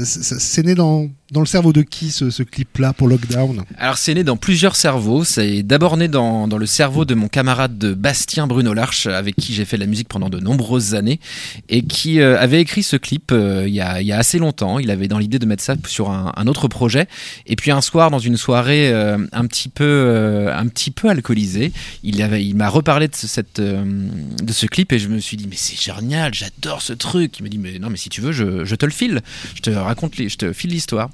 C'est 0.04 0.64
né 0.64 0.74
dans 0.74 1.08
dans 1.32 1.40
le 1.40 1.46
cerveau 1.46 1.72
de 1.72 1.82
qui 1.82 2.12
ce, 2.12 2.42
clip-là 2.42 2.92
pour 2.92 3.08
Lockdown 3.08 3.64
Alors 3.78 3.98
c'est 3.98 4.14
né 4.14 4.22
dans 4.22 4.36
plusieurs 4.36 4.76
cerveaux. 4.76 5.24
C'est 5.24 5.64
d'abord 5.64 5.96
né 5.96 6.06
dans, 6.06 6.46
le 6.46 6.66
cerveau 6.66 7.04
de 7.04 7.14
mon 7.14 7.26
camarade 7.26 7.78
de 7.78 7.94
Bastien 7.94 8.46
Bruno 8.46 8.72
Larche, 8.72 9.06
avec 9.06 9.34
qui 9.34 9.52
j'ai 9.52 9.64
fait 9.64 9.76
de 9.76 9.80
la 9.82 9.88
musique 9.88 10.08
pendant 10.08 10.28
de 10.28 10.38
nombreuses 10.38 10.94
années, 10.94 11.18
et 11.68 11.82
qui 11.82 12.20
euh, 12.20 12.38
avait 12.38 12.60
écrit 12.60 12.84
ce 12.84 12.96
clip 12.96 13.32
euh, 13.32 13.64
il, 13.66 13.74
y 13.74 13.80
a, 13.80 14.16
assez 14.16 14.38
longtemps. 14.38 14.78
Il 14.78 14.90
avait 14.90 15.08
dans 15.08 15.18
l'idée 15.18 15.40
de 15.40 15.46
mettre 15.46 15.64
ça 15.64 15.74
sur 15.86 16.10
un, 16.10 16.46
autre 16.46 16.68
projet. 16.68 17.08
Et 17.46 17.56
puis 17.56 17.72
un 17.72 17.80
soir, 17.80 18.10
dans 18.10 18.20
une 18.20 18.36
soirée 18.36 18.92
euh, 18.92 19.18
un 19.32 19.46
petit 19.46 19.68
peu 19.68 20.48
un 20.54 20.66
petit 20.68 20.92
peu 20.92 21.08
alcoolisée, 21.08 21.72
il 22.04 22.54
m'a 22.54 22.68
reparlé 22.68 23.08
de 23.08 23.14
ce, 23.16 24.66
clip 24.66 24.92
et 24.92 24.98
je 24.98 25.08
me 25.08 25.18
suis 25.18 25.36
dit 25.36 25.46
mais 25.48 25.56
c'est 25.56 25.76
génial, 25.76 26.32
j'adore 26.32 26.82
ce 26.82 26.92
truc. 26.92 27.40
Il 27.40 27.42
me 27.42 27.48
dit 27.48 27.58
mais 27.58 27.80
non 27.80 27.90
mais 27.90 27.96
si 27.96 28.10
tu 28.10 28.20
veux 28.20 28.32
je, 28.32 28.64
je 28.64 28.74
te 28.76 28.86
le 28.86 28.92
file, 28.92 29.22
je 29.56 29.62
te 29.62 29.70
raconte 29.70 30.14
je 30.16 30.36
te 30.36 30.52
file 30.52 30.70
l'histoire. 30.70 31.10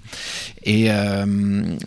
Et 0.65 0.91
euh, 0.91 1.25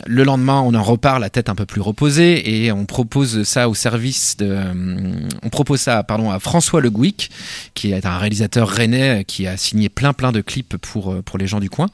le 0.05 0.23
lendemain, 0.23 0.61
on 0.61 0.73
en 0.73 0.83
repart 0.83 1.19
la 1.19 1.29
tête 1.29 1.49
un 1.49 1.55
peu 1.55 1.65
plus 1.65 1.81
reposée 1.81 2.63
et 2.63 2.71
on 2.71 2.85
propose 2.85 3.43
ça 3.43 3.69
au 3.69 3.73
service 3.73 4.37
de, 4.37 4.47
euh, 4.49 5.13
on 5.43 5.49
propose 5.49 5.79
ça, 5.81 6.03
pardon, 6.03 6.31
à 6.31 6.39
François 6.39 6.81
Le 6.81 6.89
Gouic, 6.89 7.31
qui 7.73 7.91
est 7.91 8.05
un 8.05 8.17
réalisateur 8.17 8.67
rennais 8.67 9.23
qui 9.25 9.47
a 9.47 9.57
signé 9.57 9.89
plein 9.89 10.13
plein 10.13 10.31
de 10.31 10.41
clips 10.41 10.77
pour 10.77 11.13
euh, 11.13 11.21
pour 11.21 11.37
les 11.37 11.47
gens 11.47 11.59
du 11.59 11.69
coin. 11.69 11.87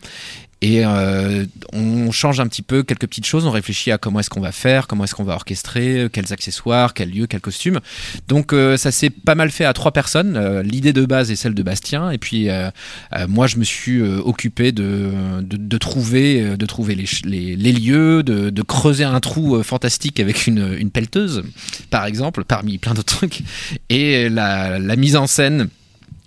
Et 0.63 0.85
euh, 0.85 1.45
on 1.73 2.11
change 2.11 2.39
un 2.39 2.47
petit 2.47 2.61
peu 2.61 2.83
quelques 2.83 3.07
petites 3.07 3.25
choses, 3.25 3.47
on 3.47 3.51
réfléchit 3.51 3.91
à 3.91 3.97
comment 3.97 4.19
est-ce 4.19 4.29
qu'on 4.29 4.41
va 4.41 4.51
faire, 4.51 4.85
comment 4.85 5.05
est-ce 5.05 5.15
qu'on 5.15 5.23
va 5.23 5.33
orchestrer, 5.33 6.07
quels 6.13 6.31
accessoires, 6.31 6.93
quel 6.93 7.09
lieu, 7.09 7.25
quel 7.25 7.41
costume. 7.41 7.79
Donc 8.27 8.53
euh, 8.53 8.77
ça 8.77 8.91
s'est 8.91 9.09
pas 9.09 9.33
mal 9.33 9.49
fait 9.49 9.65
à 9.65 9.73
trois 9.73 9.91
personnes. 9.91 10.37
Euh, 10.37 10.61
L'idée 10.61 10.93
de 10.93 11.03
base 11.05 11.31
est 11.31 11.35
celle 11.35 11.55
de 11.55 11.63
Bastien, 11.63 12.11
et 12.11 12.19
puis 12.19 12.49
euh, 12.49 12.69
euh, 13.13 13.27
moi 13.27 13.47
je 13.47 13.57
me 13.57 13.63
suis 13.63 13.99
euh, 14.01 14.19
occupé 14.23 14.71
de, 14.71 15.09
de, 15.41 15.57
de 15.57 15.77
trouver, 15.77 16.41
euh, 16.43 16.57
de 16.57 16.65
trouver 16.67 16.93
les, 16.93 17.55
les, 17.55 17.71
lieux, 17.73 18.21
de, 18.21 18.51
de 18.51 18.61
creuser 18.61 19.03
un 19.03 19.19
trou 19.19 19.55
euh, 19.55 19.63
fantastique 19.63 20.19
avec 20.19 20.45
une, 20.45 20.75
une 20.77 20.91
pelleteuse, 20.91 21.43
par 21.89 22.05
exemple, 22.05 22.43
parmi 22.43 22.77
plein 22.77 22.93
d'autres 22.93 23.17
trucs, 23.17 23.41
et 23.89 24.29
la, 24.29 24.77
la 24.77 24.95
mise 24.95 25.15
en 25.15 25.25
scène. 25.25 25.69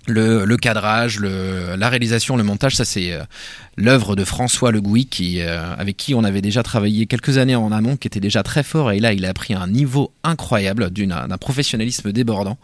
Le, 0.07 0.45
le 0.45 0.59
cadrage, 0.59 1.19
le, 1.19 1.77
la 1.79 1.89
réalisation, 1.89 2.37
le 2.37 2.43
montage, 2.43 2.77
ça 2.77 2.85
c'est 2.85 3.15
euh, 3.15 3.23
l'œuvre 3.77 4.17
de 4.17 4.25
François 4.25 4.71
Le 4.71 4.81
Gouy, 4.81 5.07
qui, 5.07 5.41
euh, 5.41 5.75
avec 5.77 5.97
qui 5.97 6.15
on 6.15 6.25
avait 6.25 6.43
déjà 6.43 6.63
travaillé 6.63 7.07
quelques 7.07 7.39
années 7.39 7.57
en 7.57 7.73
amont, 7.73 7.97
qui 7.97 8.07
était 8.07 8.21
déjà 8.21 8.43
très 8.43 8.63
fort, 8.63 8.93
et 8.93 9.01
là 9.01 9.13
il 9.13 9.25
a 9.25 9.35
pris 9.35 9.55
un 9.55 9.67
niveau 9.67 10.13
incroyable, 10.23 10.91
d'un 10.91 11.39
professionnalisme 11.39 12.13
débordant. 12.13 12.59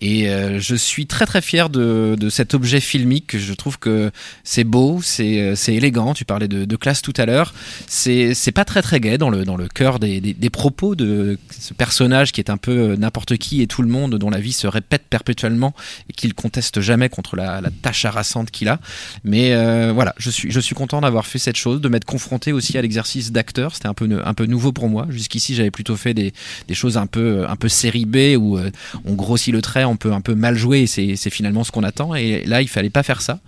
Et 0.00 0.28
euh, 0.28 0.58
je 0.58 0.74
suis 0.74 1.06
très 1.06 1.26
très 1.26 1.40
fier 1.40 1.70
de, 1.70 2.16
de 2.18 2.28
cet 2.28 2.54
objet 2.54 2.80
filmique. 2.80 3.38
Je 3.38 3.52
trouve 3.54 3.78
que 3.78 4.10
c'est 4.42 4.64
beau, 4.64 5.00
c'est 5.00 5.40
euh, 5.40 5.54
élégant. 5.68 6.12
Tu 6.12 6.24
parlais 6.24 6.48
de, 6.48 6.76
classe 6.76 7.02
tout 7.02 7.12
à 7.18 7.26
l'heure. 7.26 7.54
C'est 7.86 8.52
pas 8.52 8.64
très 8.64 8.82
très 8.82 8.98
gai 8.98 9.16
dans 9.18 9.30
le 9.30 9.44
dans 9.44 9.56
le 9.56 9.68
cœur 9.68 10.00
des, 10.00 10.20
des, 10.20 10.50
propos 10.50 10.96
de 10.96 11.38
ce 11.50 11.74
personnage 11.74 12.32
qui 12.32 12.40
est 12.40 12.50
un 12.50 12.56
peu 12.56 12.96
n'importe 12.96 13.36
qui 13.36 13.62
et 13.62 13.68
tout 13.68 13.82
le 13.82 13.88
monde, 13.88 14.16
dont 14.16 14.30
la 14.30 14.40
vie 14.40 14.52
se 14.52 14.66
répète 14.66 15.04
perpétuellement 15.08 15.74
et 16.10 16.12
qu'il 16.12 16.34
conteste 16.34 16.80
jamais 16.80 17.08
contre 17.08 17.36
la, 17.36 17.60
tâche 17.82 18.04
harassante 18.04 18.50
qu'il 18.50 18.68
a. 18.68 18.80
Mais 19.22 19.54
voilà, 19.92 20.14
je 20.18 20.30
suis 20.30 20.41
je 20.48 20.60
suis 20.60 20.74
content 20.74 21.00
d'avoir 21.00 21.26
fait 21.26 21.38
cette 21.38 21.56
chose, 21.56 21.80
de 21.80 21.88
m'être 21.88 22.04
confronté 22.04 22.52
aussi 22.52 22.78
à 22.78 22.82
l'exercice 22.82 23.32
d'acteur. 23.32 23.74
C'était 23.74 23.88
un 23.88 23.94
peu 23.94 24.08
un 24.24 24.34
peu 24.34 24.46
nouveau 24.46 24.72
pour 24.72 24.88
moi. 24.88 25.06
Jusqu'ici, 25.10 25.54
j'avais 25.54 25.70
plutôt 25.70 25.96
fait 25.96 26.14
des, 26.14 26.32
des 26.68 26.74
choses 26.74 26.96
un 26.96 27.06
peu 27.06 27.46
un 27.48 27.56
peu 27.56 27.68
série 27.68 28.04
B 28.04 28.36
où 28.38 28.58
euh, 28.58 28.70
on 29.04 29.14
grossit 29.14 29.52
le 29.52 29.62
trait, 29.62 29.84
on 29.84 29.96
peut 29.96 30.12
un 30.12 30.20
peu 30.20 30.34
mal 30.34 30.56
jouer 30.56 30.80
et 30.80 31.16
c'est 31.16 31.30
finalement 31.30 31.64
ce 31.64 31.72
qu'on 31.72 31.82
attend. 31.82 32.14
Et 32.14 32.44
là, 32.44 32.62
il 32.62 32.68
fallait 32.68 32.90
pas 32.90 33.02
faire 33.02 33.22
ça. 33.22 33.40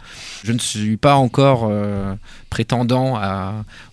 Je 0.42 0.52
ne 0.52 0.58
suis 0.58 0.96
pas 0.96 1.16
encore 1.16 1.68
euh, 1.70 2.14
prétendant 2.50 3.20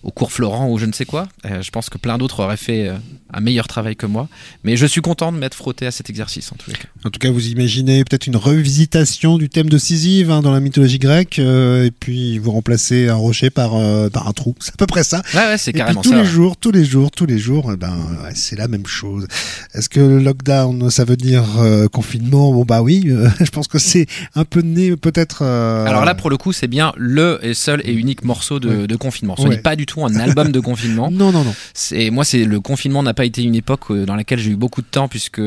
au 0.02 0.10
cours 0.10 0.32
Florent 0.32 0.68
ou 0.70 0.78
je 0.78 0.86
ne 0.86 0.92
sais 0.92 1.04
quoi. 1.04 1.28
Euh, 1.46 1.62
je 1.62 1.70
pense 1.70 1.90
que 1.90 1.98
plein 1.98 2.18
d'autres 2.18 2.40
auraient 2.40 2.56
fait 2.56 2.90
un 3.32 3.40
meilleur 3.40 3.66
travail 3.66 3.96
que 3.96 4.06
moi. 4.06 4.28
Mais 4.64 4.76
je 4.76 4.86
suis 4.86 5.00
content 5.00 5.32
de 5.32 5.38
m'être 5.38 5.54
frotté 5.54 5.86
à 5.86 5.90
cet 5.90 6.10
exercice 6.10 6.52
en 6.52 6.56
les 6.66 6.74
cas. 6.74 6.88
En 7.04 7.10
tout 7.10 7.18
cas, 7.18 7.30
vous 7.30 7.48
imaginez 7.48 8.04
peut-être 8.04 8.26
une 8.26 8.36
revisitation 8.36 9.38
du 9.38 9.48
thème 9.48 9.68
de 9.68 9.78
Sisyphe 9.78 10.28
hein, 10.30 10.42
dans 10.42 10.52
la 10.52 10.60
mythologie 10.60 10.98
grecque, 10.98 11.38
et 11.38 11.90
puis 11.98 12.38
vous 12.38 12.52
remplacez 12.52 12.91
un 13.08 13.14
rocher 13.14 13.50
par, 13.50 13.74
euh, 13.74 14.08
par 14.08 14.28
un 14.28 14.32
trou. 14.32 14.54
C'est 14.60 14.72
à 14.72 14.76
peu 14.76 14.86
près 14.86 15.02
ça. 15.04 15.22
Ouais, 15.34 15.40
ouais, 15.40 15.58
c'est 15.58 15.70
Et 15.70 15.72
puis 15.72 15.80
carrément 15.80 16.02
tous 16.02 16.10
ça. 16.10 16.16
les 16.22 16.24
jours, 16.24 16.56
tous 16.56 16.70
les 16.72 16.84
jours, 16.84 17.10
tous 17.10 17.26
les 17.26 17.38
jours, 17.38 17.70
eh 17.72 17.76
ben 17.76 17.92
ouais, 18.24 18.32
c'est 18.34 18.56
la 18.56 18.68
même 18.68 18.86
chose. 18.86 19.26
Est-ce 19.74 19.88
que 19.88 20.00
le 20.00 20.18
lockdown, 20.20 20.90
ça 20.90 21.04
veut 21.04 21.16
dire 21.16 21.44
euh, 21.58 21.88
confinement? 21.88 22.52
Bon 22.52 22.64
bah 22.64 22.82
oui, 22.82 23.04
euh, 23.08 23.28
je 23.40 23.50
pense 23.50 23.68
que 23.68 23.78
c'est 23.78 24.06
un 24.34 24.44
peu 24.44 24.60
né 24.60 24.96
peut-être. 24.96 25.42
Alors 25.42 26.04
là, 26.04 26.14
pour 26.14 26.30
le 26.30 26.36
coup, 26.36 26.52
c'est 26.52 26.68
bien 26.68 26.92
le 26.96 27.38
et 27.42 27.54
seul 27.54 27.80
et 27.84 27.92
unique 27.92 28.24
morceau 28.24 28.60
de, 28.60 28.68
Ouais. 28.68 28.86
de 28.86 28.96
confinement. 28.96 29.36
Ce 29.36 29.46
n'est 29.48 29.58
pas 29.58 29.76
du 29.76 29.86
tout 29.86 30.04
un 30.04 30.14
album 30.16 30.52
de 30.52 30.60
confinement. 30.60 31.10
non 31.12 31.32
non 31.32 31.44
non. 31.44 31.54
C'est 31.74 32.10
moi, 32.10 32.24
c'est 32.24 32.44
le 32.44 32.60
confinement 32.60 33.02
n'a 33.02 33.14
pas 33.14 33.24
été 33.24 33.42
une 33.42 33.54
époque 33.54 33.92
dans 33.92 34.14
laquelle 34.14 34.38
j'ai 34.38 34.50
eu 34.50 34.56
beaucoup 34.56 34.82
de 34.82 34.86
temps 34.86 35.08
puisque 35.08 35.40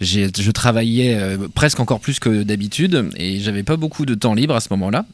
j'ai, 0.00 0.28
je 0.38 0.50
travaillais 0.50 1.18
presque 1.54 1.80
encore 1.80 2.00
plus 2.00 2.18
que 2.18 2.42
d'habitude 2.42 3.08
et 3.16 3.40
j'avais 3.40 3.62
pas 3.62 3.76
beaucoup 3.76 4.06
de 4.06 4.14
temps 4.14 4.34
libre 4.34 4.54
à 4.54 4.60
ce 4.60 4.68
moment-là. 4.70 5.04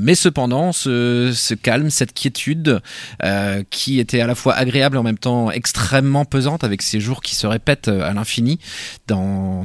Mais 0.00 0.14
cependant, 0.14 0.72
ce, 0.72 0.90
ce 1.34 1.54
calme, 1.54 1.90
cette 1.90 2.12
quiétude 2.12 2.80
euh, 3.22 3.62
qui 3.70 3.98
était 3.98 4.20
à 4.20 4.26
la 4.26 4.34
fois 4.34 4.54
agréable 4.54 4.96
et 4.96 4.98
en 4.98 5.02
même 5.02 5.18
temps 5.18 5.50
extrêmement 5.50 6.24
pesante 6.24 6.64
avec 6.64 6.82
ces 6.82 7.00
jours 7.00 7.22
qui 7.22 7.34
se 7.34 7.46
répètent 7.46 7.88
euh, 7.88 8.08
à 8.08 8.12
l'infini 8.12 8.58
dans, 9.06 9.64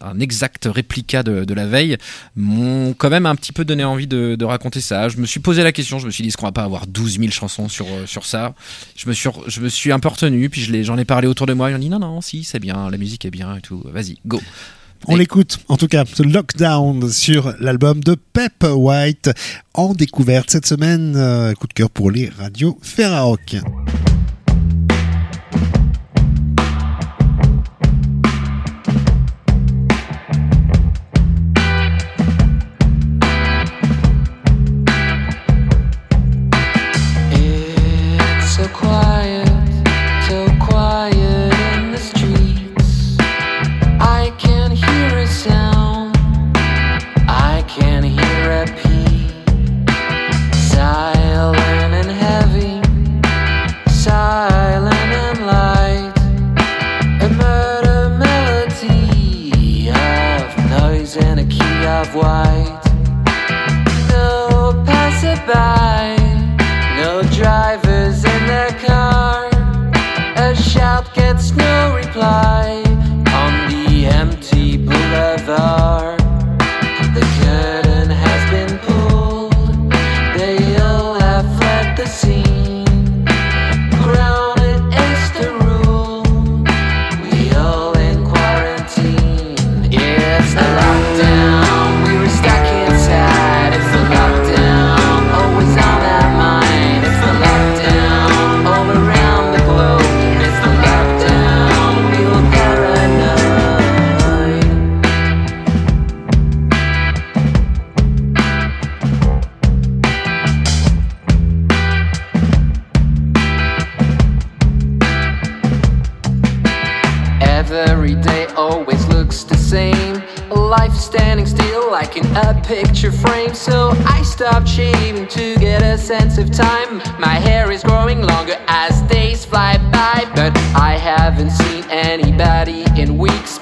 un 0.00 0.20
exact 0.20 0.68
réplica 0.70 1.22
de, 1.22 1.54
la 1.54 1.66
veille, 1.66 1.96
m'ont 2.36 2.94
quand 2.94 3.10
même 3.10 3.26
un 3.26 3.34
petit 3.34 3.52
peu 3.52 3.64
donné 3.64 3.84
envie 3.84 4.06
de, 4.06 4.44
raconter 4.44 4.80
ça. 4.80 5.08
Je 5.08 5.18
me 5.18 5.26
suis 5.26 5.40
posé 5.40 5.62
la 5.62 5.72
question, 5.72 5.98
je 5.98 6.06
me 6.06 6.10
suis 6.10 6.22
dit, 6.22 6.28
est-ce 6.28 6.36
qu'on 6.36 6.46
va 6.46 6.52
pas 6.52 6.64
avoir 6.64 6.86
12 6.86 7.18
000 7.18 7.30
chansons 7.30 7.68
sur, 7.68 7.86
euh, 7.86 8.06
sur 8.06 8.24
ça? 8.24 8.54
Je 8.96 9.08
me, 9.08 9.12
suis, 9.12 9.28
je 9.46 9.60
me 9.60 9.68
suis 9.68 9.92
un 9.92 9.98
peu 9.98 10.08
retenu, 10.08 10.48
puis 10.48 10.62
j'en 10.84 10.96
ai 10.96 11.04
parlé 11.04 11.28
autour 11.28 11.46
de 11.46 11.52
moi, 11.52 11.70
ils 11.70 11.74
ont 11.74 11.78
dit, 11.78 11.90
non, 11.90 11.98
non, 11.98 12.20
si, 12.20 12.44
c'est 12.44 12.60
bien, 12.60 12.90
la 12.90 12.96
musique 12.96 13.24
est 13.24 13.30
bien 13.30 13.56
et 13.56 13.60
tout, 13.60 13.82
vas-y, 13.92 14.18
go. 14.26 14.40
On 15.06 15.16
l'écoute, 15.16 15.60
en 15.68 15.76
tout 15.76 15.88
cas, 15.88 16.04
ce 16.04 16.22
lockdown 16.22 17.10
sur 17.10 17.54
l'album 17.60 18.02
de 18.02 18.14
Pep 18.14 18.64
White 18.64 19.30
en 19.74 19.94
découverte 19.94 20.50
cette 20.50 20.66
semaine. 20.66 21.14
euh, 21.16 21.54
coup 21.54 21.66
de 21.66 21.72
cœur 21.72 21.90
pour 21.90 22.10
les 22.10 22.28
radios 22.28 22.78
Ferrarock. 22.82 23.56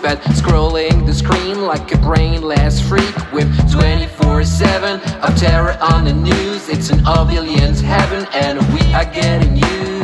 In 0.06 0.32
scrolling 0.34 1.04
the 1.04 1.12
screen 1.12 1.62
like 1.62 1.92
a 1.92 1.98
brainless 1.98 2.80
freak 2.80 3.32
with 3.32 3.48
24 3.72 4.44
7 4.44 5.00
of 5.00 5.36
terror 5.36 5.76
on 5.80 6.04
the 6.04 6.12
news. 6.12 6.68
It's 6.68 6.90
an 6.90 7.00
alien's 7.06 7.80
heaven, 7.80 8.24
and 8.32 8.60
we 8.72 8.94
are 8.94 9.04
getting 9.04 9.56
used. 9.56 9.95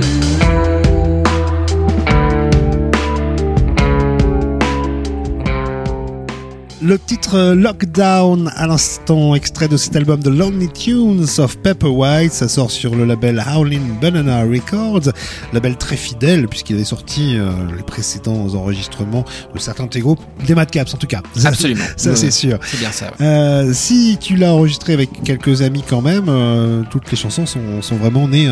Le 6.84 6.98
titre 6.98 7.36
euh, 7.36 7.54
Lockdown 7.54 8.50
à 8.56 8.66
l'instant, 8.66 9.36
extrait 9.36 9.68
de 9.68 9.76
cet 9.76 9.94
album 9.94 10.20
The 10.20 10.26
Lonely 10.26 10.68
Tunes 10.68 11.26
of 11.38 11.56
Pepper 11.58 11.86
White, 11.86 12.32
ça 12.32 12.48
sort 12.48 12.72
sur 12.72 12.96
le 12.96 13.04
label 13.04 13.40
Howlin' 13.46 13.98
Banana 14.00 14.42
Records, 14.42 15.12
label 15.52 15.76
très 15.76 15.96
fidèle 15.96 16.48
puisqu'il 16.48 16.74
avait 16.74 16.84
sorti 16.84 17.36
euh, 17.38 17.50
les 17.76 17.84
précédents 17.84 18.48
enregistrements 18.54 19.24
de 19.54 19.60
certains 19.60 19.84
de 19.84 19.90
tes 19.90 20.00
groupes, 20.00 20.20
des 20.44 20.56
Madcaps 20.56 20.92
en 20.92 20.98
tout 20.98 21.06
cas. 21.06 21.22
Absolument. 21.44 21.84
Ça 21.96 22.16
c'est 22.16 22.32
sûr. 22.32 22.58
C'est 22.64 22.80
bien 22.80 22.90
ça. 22.90 23.06
ouais. 23.06 23.26
Euh, 23.26 23.72
si 23.72 24.18
tu 24.20 24.34
l'as 24.34 24.52
enregistré 24.52 24.92
avec 24.92 25.22
quelques 25.22 25.62
amis 25.62 25.84
quand 25.88 26.02
même, 26.02 26.26
euh, 26.28 26.82
toutes 26.90 27.08
les 27.12 27.16
chansons 27.16 27.46
sont, 27.46 27.80
sont 27.80 27.96
vraiment 27.96 28.26
nées 28.26 28.48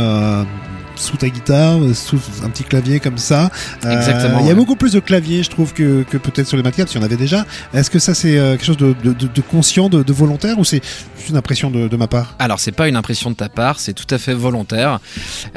sous 1.00 1.16
ta 1.16 1.28
guitare, 1.28 1.78
sous 1.94 2.20
un 2.44 2.50
petit 2.50 2.64
clavier 2.64 3.00
comme 3.00 3.18
ça. 3.18 3.50
Euh, 3.84 3.96
Exactement, 3.96 4.40
Il 4.40 4.46
y 4.46 4.48
a 4.48 4.50
ouais. 4.50 4.54
beaucoup 4.54 4.76
plus 4.76 4.92
de 4.92 5.00
claviers, 5.00 5.42
je 5.42 5.50
trouve, 5.50 5.72
que, 5.72 6.02
que 6.02 6.16
peut-être 6.16 6.46
sur 6.46 6.56
les 6.56 6.62
Madcaps, 6.62 6.92
il 6.92 6.98
y 6.98 7.00
en 7.00 7.04
avait 7.04 7.16
déjà. 7.16 7.46
Est-ce 7.74 7.90
que 7.90 7.98
ça 7.98 8.14
c'est 8.14 8.38
euh, 8.38 8.52
quelque 8.52 8.64
chose 8.64 8.76
de, 8.76 8.94
de, 9.02 9.40
conscient, 9.40 9.88
de, 9.88 10.02
de 10.02 10.12
volontaire, 10.12 10.58
ou 10.58 10.64
c'est 10.64 10.82
une 11.28 11.36
impression 11.36 11.70
de, 11.70 11.96
ma 11.96 12.06
part? 12.06 12.34
Alors 12.38 12.60
c'est 12.60 12.72
pas 12.72 12.88
une 12.88 12.96
impression 12.96 13.30
de 13.30 13.36
ta 13.36 13.48
part, 13.48 13.80
c'est 13.80 13.94
tout 13.94 14.12
à 14.14 14.18
fait 14.18 14.34
volontaire. 14.34 15.00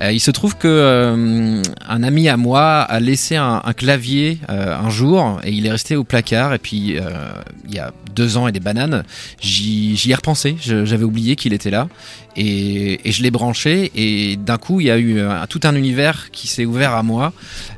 Euh, 0.01 0.11
il 0.11 0.19
se 0.19 0.31
trouve 0.31 0.55
que 0.55 0.67
euh, 0.67 1.61
un 1.87 2.03
ami 2.03 2.29
à 2.29 2.37
moi 2.37 2.81
a 2.81 2.99
laissé 2.99 3.35
un, 3.35 3.61
un 3.63 3.73
clavier 3.73 4.39
un 4.47 4.89
jour 4.89 5.39
et 5.43 5.51
il 5.51 5.65
est 5.65 5.71
resté 5.71 5.95
au 5.95 6.03
placard 6.03 6.53
et 6.53 6.59
puis 6.59 6.97
il 7.67 7.73
y 7.73 7.79
a 7.79 7.91
deux 8.13 8.37
ans 8.37 8.47
et 8.47 8.51
des 8.51 8.59
bananes, 8.59 9.03
j'y 9.41 9.97
ai 10.09 10.15
repensé, 10.15 10.55
j'avais 10.59 11.03
oublié 11.03 11.35
qu'il 11.35 11.53
était 11.53 11.71
là 11.71 11.87
et, 12.35 12.99
je 13.11 13.21
l'ai 13.21 13.31
branché 13.31 13.91
et 13.95 14.37
d'un 14.37 14.57
coup 14.57 14.79
il 14.79 14.87
y 14.87 14.91
a 14.91 14.97
eu 14.97 15.19
un- 15.19 15.45
tout 15.47 15.59
un 15.63 15.75
univers 15.75 16.31
qui 16.31 16.47
s'est 16.47 16.65
ouvert 16.65 16.93
à 16.93 17.03
moi. 17.03 17.33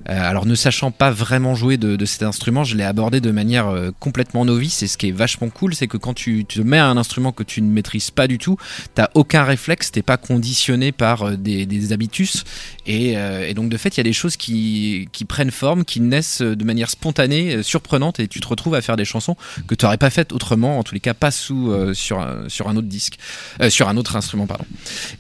Euh, 0.09 0.29
alors 0.29 0.45
ne 0.45 0.55
sachant 0.55 0.91
pas 0.91 1.11
vraiment 1.11 1.55
jouer 1.55 1.77
de, 1.77 2.05
cet 2.05 2.23
instrument, 2.23 2.63
je 2.63 2.75
l'ai 2.75 2.83
abordé 2.83 3.21
de 3.21 3.31
manière 3.31 3.67
euh, 3.67 3.91
complètement 3.99 4.45
novice. 4.45 4.83
Et 4.83 4.87
ce 4.87 4.97
qui 4.97 5.09
est 5.09 5.11
vachement 5.11 5.49
cool 5.49 5.75
c'est 5.75 5.87
que 5.87 5.97
quand 5.97 6.13
tu 6.13 6.45
te 6.45 6.61
mets 6.61 6.77
à 6.77 6.87
un 6.87 6.97
instrument 6.97 7.31
que 7.31 7.43
tu 7.43 7.61
ne 7.61 7.69
maîtrises 7.69 8.11
pas 8.11 8.27
du 8.27 8.37
tout, 8.37 8.57
t'as 8.93 9.09
aucun 9.13 9.43
réflexe, 9.43 9.91
t'es 9.91 10.01
pas 10.01 10.17
conditionné 10.17 10.91
par 10.91 11.23
euh, 11.23 11.35
des, 11.35 11.65
des 11.65 11.93
habitus. 11.93 12.43
Et, 12.85 13.17
euh, 13.17 13.53
donc 13.53 13.69
de 13.69 13.77
fait 13.77 13.95
il 13.95 13.97
y 13.97 14.01
a 14.01 14.03
des 14.03 14.13
choses 14.13 14.37
qui, 14.37 15.07
prennent 15.27 15.51
forme, 15.51 15.85
qui 15.85 16.01
naissent 16.01 16.41
euh, 16.41 16.55
de 16.55 16.63
manière 16.63 16.89
spontanée, 16.89 17.55
euh, 17.55 17.63
surprenante. 17.63 18.19
Et 18.19 18.27
tu 18.27 18.39
te 18.39 18.47
retrouves 18.47 18.75
à 18.75 18.81
faire 18.81 18.95
des 18.95 19.05
chansons 19.05 19.35
que 19.67 19.75
tu 19.75 19.85
n'aurais 19.85 19.97
pas 19.97 20.09
faites 20.09 20.33
autrement, 20.33 20.79
en 20.79 20.83
tous 20.83 20.93
les 20.93 20.99
cas 20.99 21.13
pas 21.13 21.31
sous 21.31 21.71
euh, 21.71 21.93
sur 21.93 22.19
un, 22.19 22.75
autre 22.75 22.87
disque, 22.87 23.17
euh, 23.61 23.69
sur 23.69 23.89
un 23.89 23.97
autre 23.97 24.15
instrument 24.15 24.44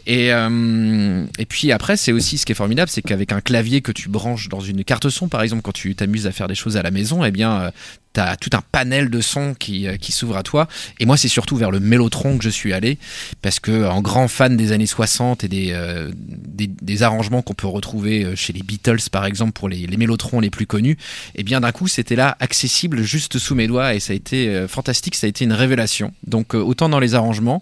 Et 0.07 0.33
euh, 0.33 1.25
et 1.37 1.45
puis 1.45 1.71
après 1.71 1.97
c'est 1.97 2.11
aussi 2.11 2.37
ce 2.37 2.45
qui 2.45 2.51
est 2.51 2.55
formidable, 2.55 2.89
c'est 2.89 3.01
qu'avec 3.01 3.31
un 3.31 3.41
clavier 3.41 3.81
que 3.81 3.91
tu 3.91 4.09
branches 4.09 4.49
dans 4.49 4.59
une 4.59 4.83
carte 4.83 5.09
son 5.09 5.27
par 5.27 5.41
exemple 5.41 5.61
quand 5.61 5.73
tu 5.73 5.95
t'amuses 5.95 6.27
à 6.27 6.31
faire 6.31 6.47
des 6.47 6.55
choses 6.55 6.77
à 6.77 6.83
la 6.83 6.91
maison, 6.91 7.23
eh 7.23 7.31
bien 7.31 7.61
euh, 7.61 7.71
T'as 8.15 8.37
tout 8.37 8.49
un 8.53 8.61
panel 8.71 9.09
de 9.09 9.19
sons 9.19 9.53
qui, 9.59 9.87
euh, 9.87 9.97
qui 9.97 10.11
s'ouvre 10.13 10.37
à 10.37 10.43
toi. 10.43 10.67
Et 10.99 11.05
moi, 11.05 11.17
c'est 11.17 11.27
surtout 11.27 11.57
vers 11.57 11.69
le 11.69 11.81
mélotron 11.81 12.37
que 12.37 12.43
je 12.45 12.49
suis 12.49 12.71
allé, 12.71 12.97
parce 13.41 13.59
que 13.59 13.85
en 13.85 14.01
grand 14.01 14.29
fan 14.29 14.55
des 14.55 14.71
années 14.71 14.85
60 14.85 15.43
et 15.43 15.47
des, 15.49 15.71
euh, 15.73 16.11
des, 16.15 16.67
des 16.67 17.03
arrangements 17.03 17.41
qu'on 17.41 17.53
peut 17.53 17.67
retrouver 17.67 18.23
euh, 18.23 18.35
chez 18.35 18.53
les 18.53 18.63
Beatles, 18.63 19.09
par 19.11 19.25
exemple, 19.25 19.51
pour 19.51 19.67
les, 19.67 19.85
les 19.85 19.97
mélotrons 19.97 20.39
les 20.39 20.49
plus 20.49 20.65
connus, 20.65 20.97
et 21.35 21.43
bien 21.43 21.59
d'un 21.59 21.73
coup, 21.73 21.87
c'était 21.89 22.15
là 22.15 22.37
accessible 22.39 23.03
juste 23.03 23.37
sous 23.37 23.55
mes 23.55 23.67
doigts, 23.67 23.93
et 23.93 23.99
ça 23.99 24.13
a 24.13 24.15
été 24.15 24.49
euh, 24.49 24.67
fantastique, 24.67 25.15
ça 25.15 25.27
a 25.27 25.29
été 25.29 25.45
une 25.45 25.53
révélation. 25.53 26.13
Donc 26.27 26.55
euh, 26.55 26.59
autant 26.59 26.89
dans 26.89 26.99
les 26.99 27.15
arrangements, 27.15 27.61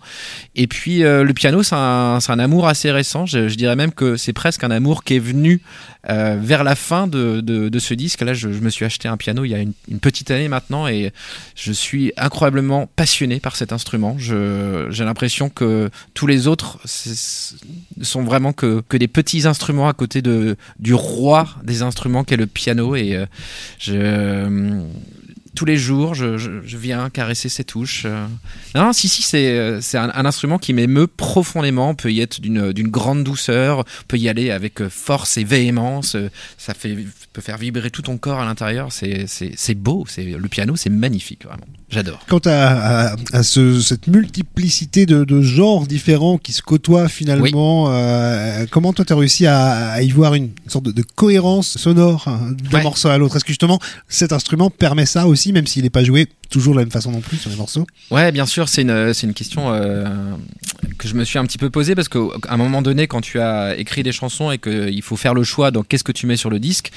et 0.55 0.67
puis 0.67 1.03
euh, 1.03 1.24
le 1.24 1.33
piano, 1.33 1.63
c'est 1.63 1.75
un, 1.75 2.19
c'est 2.19 2.31
un 2.31 2.39
amour 2.39 2.67
assez 2.67 2.91
récent. 2.91 3.25
Je, 3.25 3.48
je 3.48 3.55
dirais 3.55 3.75
même 3.75 3.91
que 3.91 4.17
c'est 4.17 4.33
presque 4.33 4.63
un 4.63 4.72
amour 4.72 5.03
qui 5.03 5.15
est 5.15 5.19
venu 5.19 5.62
euh, 6.10 6.38
vers 6.39 6.63
la 6.63 6.75
fin 6.75 7.07
de, 7.07 7.39
de, 7.41 7.69
de 7.69 7.79
ce 7.79 7.93
disque. 7.93 8.22
Là, 8.22 8.33
je, 8.33 8.51
je 8.51 8.60
me 8.60 8.69
suis 8.69 8.83
acheté 8.83 9.07
un 9.07 9.17
piano 9.17 9.45
il 9.45 9.50
y 9.50 9.55
a 9.55 9.60
une, 9.60 9.74
petite 10.01 10.31
année 10.31 10.50
maintenant 10.50 10.88
et 10.88 11.13
je 11.55 11.72
suis 11.72 12.12
incroyablement 12.17 12.88
passionné 12.95 13.39
par 13.39 13.55
cet 13.55 13.72
instrument. 13.72 14.17
J'ai 14.17 15.05
l'impression 15.05 15.50
que 15.50 15.89
tous 16.13 16.27
les 16.27 16.48
autres 16.48 16.79
sont 18.01 18.24
vraiment 18.24 18.53
que, 18.53 18.83
que 18.89 18.98
des 18.98 19.07
petits 19.07 19.48
instruments 19.48 19.88
à 19.88 19.93
côté 19.93 20.22
de, 20.22 20.57
du 20.79 20.93
roi 20.93 21.48
des 21.63 21.83
instruments 21.83 22.24
qu'est 22.24 22.38
le 22.38 22.48
piano 22.48 22.95
et 22.95 23.15
euh, 23.15 23.25
je 23.79 24.81
tous 25.55 25.65
les 25.65 25.77
jours, 25.77 26.15
je, 26.15 26.50
viens 26.63 27.10
caresser 27.10 27.50
ses 27.50 27.63
touches. 27.63 28.03
euh. 28.05 28.25
Non, 28.75 28.91
si, 28.93 29.07
si, 29.07 29.22
c'est 29.22 29.57
euh, 29.57 29.79
un, 29.93 30.25
instrument 30.25 30.57
qui 30.57 30.74
m'émeut 30.74 31.07
profondément. 31.07 31.89
On 31.89 31.95
peut 31.95 32.12
y 32.12 32.22
être 32.22 32.41
d'une 32.41 32.88
grande 32.88 33.24
douceur, 33.24 33.79
on 33.79 34.05
peut 34.07 34.17
y 34.17 34.29
aller 34.29 34.51
avec 34.51 34.81
euh, 34.81 34.89
force 34.89 35.38
et 35.38 35.43
véhémence. 35.43 36.17
Ça 36.57 36.74
fait, 36.74 36.98
peut 37.33 37.41
faire 37.41 37.57
vibrer 37.57 37.91
tout 37.91 38.01
ton 38.01 38.17
corps 38.17 38.39
à 38.39 38.45
l'intérieur. 38.45 38.89
C'est 38.91 39.75
beau. 39.75 40.05
Le 40.17 40.48
piano, 40.48 40.75
c'est 40.75 40.89
magnifique, 40.89 41.45
vraiment. 41.45 41.67
J'adore. 41.93 42.19
Quant 42.27 42.39
à, 42.45 43.12
à, 43.12 43.15
à 43.33 43.43
ce- 43.43 43.79
cette 43.79 44.07
multiplicité 44.07 45.05
de, 45.05 45.23
de 45.23 45.41
genres 45.41 45.85
différents 45.88 46.38
qui 46.38 46.51
se 46.51 46.62
côtoient 46.62 47.07
finalement, 47.07 47.88
euh, 47.89 48.65
comment 48.71 48.93
toi 48.93 49.05
tu 49.05 49.13
as 49.13 49.15
réussi 49.15 49.45
à, 49.45 49.91
à 49.91 50.01
y 50.01 50.10
voir 50.10 50.34
une 50.34 50.49
sorte 50.67 50.86
de, 50.86 50.91
de 50.91 51.03
cohérence 51.15 51.77
sonore 51.77 52.23
hein, 52.27 52.39
d'un 52.71 52.77
Ouais. 52.79 52.84
morceau 52.84 53.10
à 53.10 53.17
l'autre? 53.17 53.36
Est-ce 53.36 53.45
que 53.45 53.49
justement 53.51 53.79
cet 54.10 54.34
instrument 54.34 54.69
permet 54.69 55.06
ça 55.06 55.27
aussi, 55.27 55.53
même 55.53 55.67
s'il 55.67 55.84
n'est 55.84 55.89
pas 55.89 56.03
joué 56.03 56.27
toujours 56.53 56.75
la 56.75 56.81
même 56.81 56.91
façon 56.91 57.11
non 57.11 57.19
plus 57.21 57.37
sur 57.37 57.49
les 57.49 57.55
morceaux 57.55 57.87
Ouais, 58.11 58.31
bien 58.31 58.45
sûr, 58.45 58.69
c'est 58.69 58.83
une, 58.83 59.11
une 59.23 59.33
question 59.33 59.73
euh, 59.73 60.05
que 60.99 61.07
je 61.07 61.15
me 61.15 61.23
suis 61.23 61.39
un 61.39 61.45
petit 61.45 61.57
peu 61.57 61.69
posée 61.71 61.95
parce 61.95 62.09
qu'à 62.09 62.19
un 62.49 62.57
moment 62.57 62.81
donné, 62.83 63.07
quand 63.07 63.21
tu 63.21 63.39
as 63.39 63.75
écrit 63.77 64.03
des 64.03 64.11
chansons 64.11 64.51
et 64.51 64.59
qu'il 64.59 65.01
faut 65.01 65.15
faire 65.15 65.33
le 65.33 65.43
choix, 65.43 65.71
donc 65.71 65.87
qu'est-ce 65.87 66.03
que 66.03 66.11
tu 66.11 66.27
mets 66.27 66.37
sur 66.37 66.51
le 66.51 66.59
disque, 66.59 66.91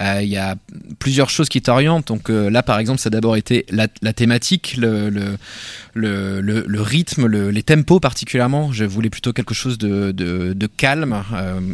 euh, 0.00 0.20
il 0.22 0.28
y 0.28 0.36
a 0.36 0.56
plusieurs 0.98 1.30
choses 1.30 1.48
qui 1.48 1.62
t'orientent. 1.62 2.08
Donc 2.08 2.30
euh, 2.30 2.50
là, 2.50 2.62
par 2.64 2.78
exemple, 2.80 2.98
ça 3.00 3.06
a 3.06 3.10
d'abord 3.10 3.36
été 3.36 3.64
la, 3.70 3.86
thématique, 4.12 4.76
le, 4.76 5.08
le, 5.10 6.40
le, 6.40 6.80
rythme, 6.82 7.26
le- 7.26 7.50
les 7.50 7.62
tempos 7.62 8.00
particulièrement. 8.00 8.72
Je 8.72 8.84
voulais 8.84 9.10
plutôt 9.10 9.32
quelque 9.32 9.54
chose 9.54 9.78
de, 9.78 10.10
de, 10.10 10.52
de 10.52 10.66
calme, 10.66 11.22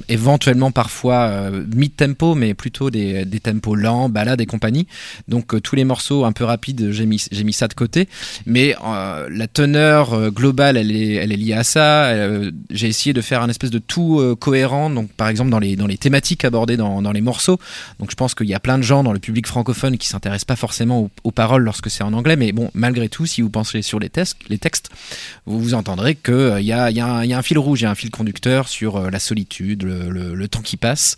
éventuellement 0.09 0.71
parfois 0.71 1.51
mid-tempo, 1.75 2.35
mais 2.35 2.53
plutôt 2.55 2.91
des, 2.91 3.25
des 3.25 3.41
tempos 3.41 3.75
lents, 3.75 4.09
balades 4.11 4.41
et 4.41 4.47
compagnie. 4.47 4.87
Donc 5.29 5.61
tous 5.63 5.77
les 5.77 5.85
morceaux 5.85 6.25
un 6.25 6.33
peu 6.33 6.45
rapides, 6.45 6.91
j'ai 6.91 7.07
mis, 7.07 7.22
j'ai 7.31 7.45
mis 7.45 7.53
ça 7.53 7.69
de 7.69 7.75
côté. 7.75 8.09
Mais 8.47 8.75
euh, 8.85 9.29
la 9.31 9.47
teneur 9.47 10.15
euh, 10.15 10.31
globale, 10.31 10.77
elle 10.77 10.91
est, 10.93 11.27
liée 11.27 11.55
à 11.55 11.65
ça. 11.65 12.07
Euh, 12.07 12.51
j'ai 12.71 12.89
essayé 12.89 13.13
de 13.13 13.21
faire 13.21 13.43
un 13.43 13.49
espèce 13.49 13.71
de 13.71 13.79
tout 13.79 14.37
cohérent. 14.41 14.91
Donc 14.91 15.11
par 15.13 15.29
exemple 15.29 15.51
dans 15.51 15.59
les, 15.59 15.77
thématiques 15.97 16.45
abordées 16.45 16.77
dans, 16.77 17.13
les 17.13 17.21
morceaux. 17.21 17.59
Donc 17.99 18.11
je 18.11 18.17
pense 18.17 18.35
qu'il 18.35 18.49
y 18.49 18.55
a 18.55 18.61
plein 18.61 18.79
de 18.79 18.83
gens 18.83 19.03
dans 19.03 19.13
le 19.13 19.19
public 19.19 19.47
francophone 19.47 19.99
qui 19.99 20.09
s'intéressent 20.09 20.45
pas 20.45 20.57
forcément 20.57 21.11
aux, 21.25 21.31
paroles 21.31 21.63
lorsque 21.63 21.91
c'est 21.91 22.05
en 22.05 22.13
anglais. 22.13 22.37
Mais 22.37 22.53
bon, 22.53 22.71
malgré 22.75 23.09
tout, 23.09 23.27
si 23.27 23.43
vous 23.43 23.51
pensez 23.51 23.83
sur 23.83 23.99
les 23.99 24.11
les 24.49 24.59
textes 24.59 24.91
vous 25.47 25.59
vous 25.59 25.75
entendrez 25.75 26.15
qu'il 26.15 26.61
y, 26.61 26.73
a, 26.73 26.87
un- 26.87 27.43
fil 27.43 27.59
rouge, 27.59 27.81
il 27.81 27.85
y 27.85 27.87
a 27.87 27.91
un 27.91 27.95
fil 27.95 28.11
conducteur 28.11 28.69
sur 28.69 29.11
la 29.11 29.19
solitude, 29.19 29.83
le, 29.83 30.49
temps 30.49 30.61
qui 30.61 30.77
passe. 30.77 31.17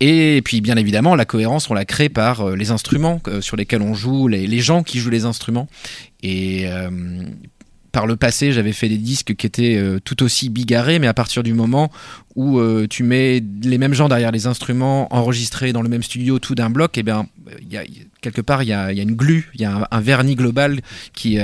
Et 0.00 0.42
puis 0.44 0.60
bien 0.60 0.76
évidemment, 0.76 1.14
la 1.14 1.24
cohérence, 1.24 1.70
on 1.70 1.74
la 1.74 1.84
crée 1.84 2.08
par 2.08 2.50
les 2.50 2.70
instruments 2.70 3.20
sur 3.40 3.56
lesquels 3.56 3.82
on 3.82 3.94
joue, 3.94 4.28
les 4.28 4.58
gens 4.60 4.82
qui 4.82 4.98
jouent 4.98 5.10
les 5.10 5.24
instruments. 5.24 5.35
Et 6.22 6.66
euh, 6.66 6.90
par 7.92 8.06
le 8.06 8.16
passé, 8.16 8.52
j'avais 8.52 8.72
fait 8.72 8.88
des 8.88 8.98
disques 8.98 9.34
qui 9.36 9.46
étaient 9.46 9.76
euh, 9.76 9.98
tout 10.04 10.22
aussi 10.22 10.50
bigarrés, 10.50 10.98
mais 10.98 11.06
à 11.06 11.14
partir 11.14 11.42
du 11.42 11.54
moment 11.54 11.90
où 12.34 12.58
euh, 12.58 12.86
tu 12.86 13.02
mets 13.02 13.42
les 13.62 13.78
mêmes 13.78 13.94
gens 13.94 14.08
derrière 14.08 14.32
les 14.32 14.46
instruments, 14.46 15.10
enregistrés 15.14 15.72
dans 15.72 15.80
le 15.80 15.88
même 15.88 16.02
studio, 16.02 16.38
tout 16.38 16.54
d'un 16.54 16.68
bloc, 16.68 16.98
et 16.98 17.02
bien, 17.02 17.26
y 17.70 17.78
a, 17.78 17.84
quelque 18.20 18.42
part, 18.42 18.62
il 18.62 18.68
y 18.68 18.74
a, 18.74 18.90
une 18.90 19.14
glu, 19.14 19.50
il 19.54 19.62
y 19.62 19.64
a 19.64 19.88
un, 19.90 20.00
vernis 20.00 20.34
global 20.34 20.80
qui, 21.14 21.38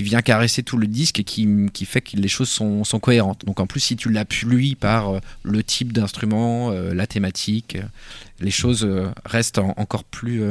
vient 0.00 0.22
caresser 0.22 0.64
tout 0.64 0.78
le 0.78 0.88
disque 0.88 1.20
et 1.20 1.24
qui, 1.24 1.84
fait 1.84 2.00
que 2.00 2.16
les 2.16 2.28
choses 2.28 2.48
sont, 2.48 2.82
cohérentes. 3.00 3.44
Donc 3.44 3.60
en 3.60 3.68
plus, 3.68 3.78
si 3.78 3.94
tu 3.94 4.10
l'appuies 4.10 4.74
par 4.74 5.20
le 5.44 5.62
type 5.62 5.92
d'instrument, 5.92 6.70
la 6.70 7.06
thématique, 7.06 7.76
les 8.40 8.50
choses 8.50 8.88
restent 9.24 9.58
en- 9.58 9.74
encore 9.76 10.02
plus... 10.02 10.42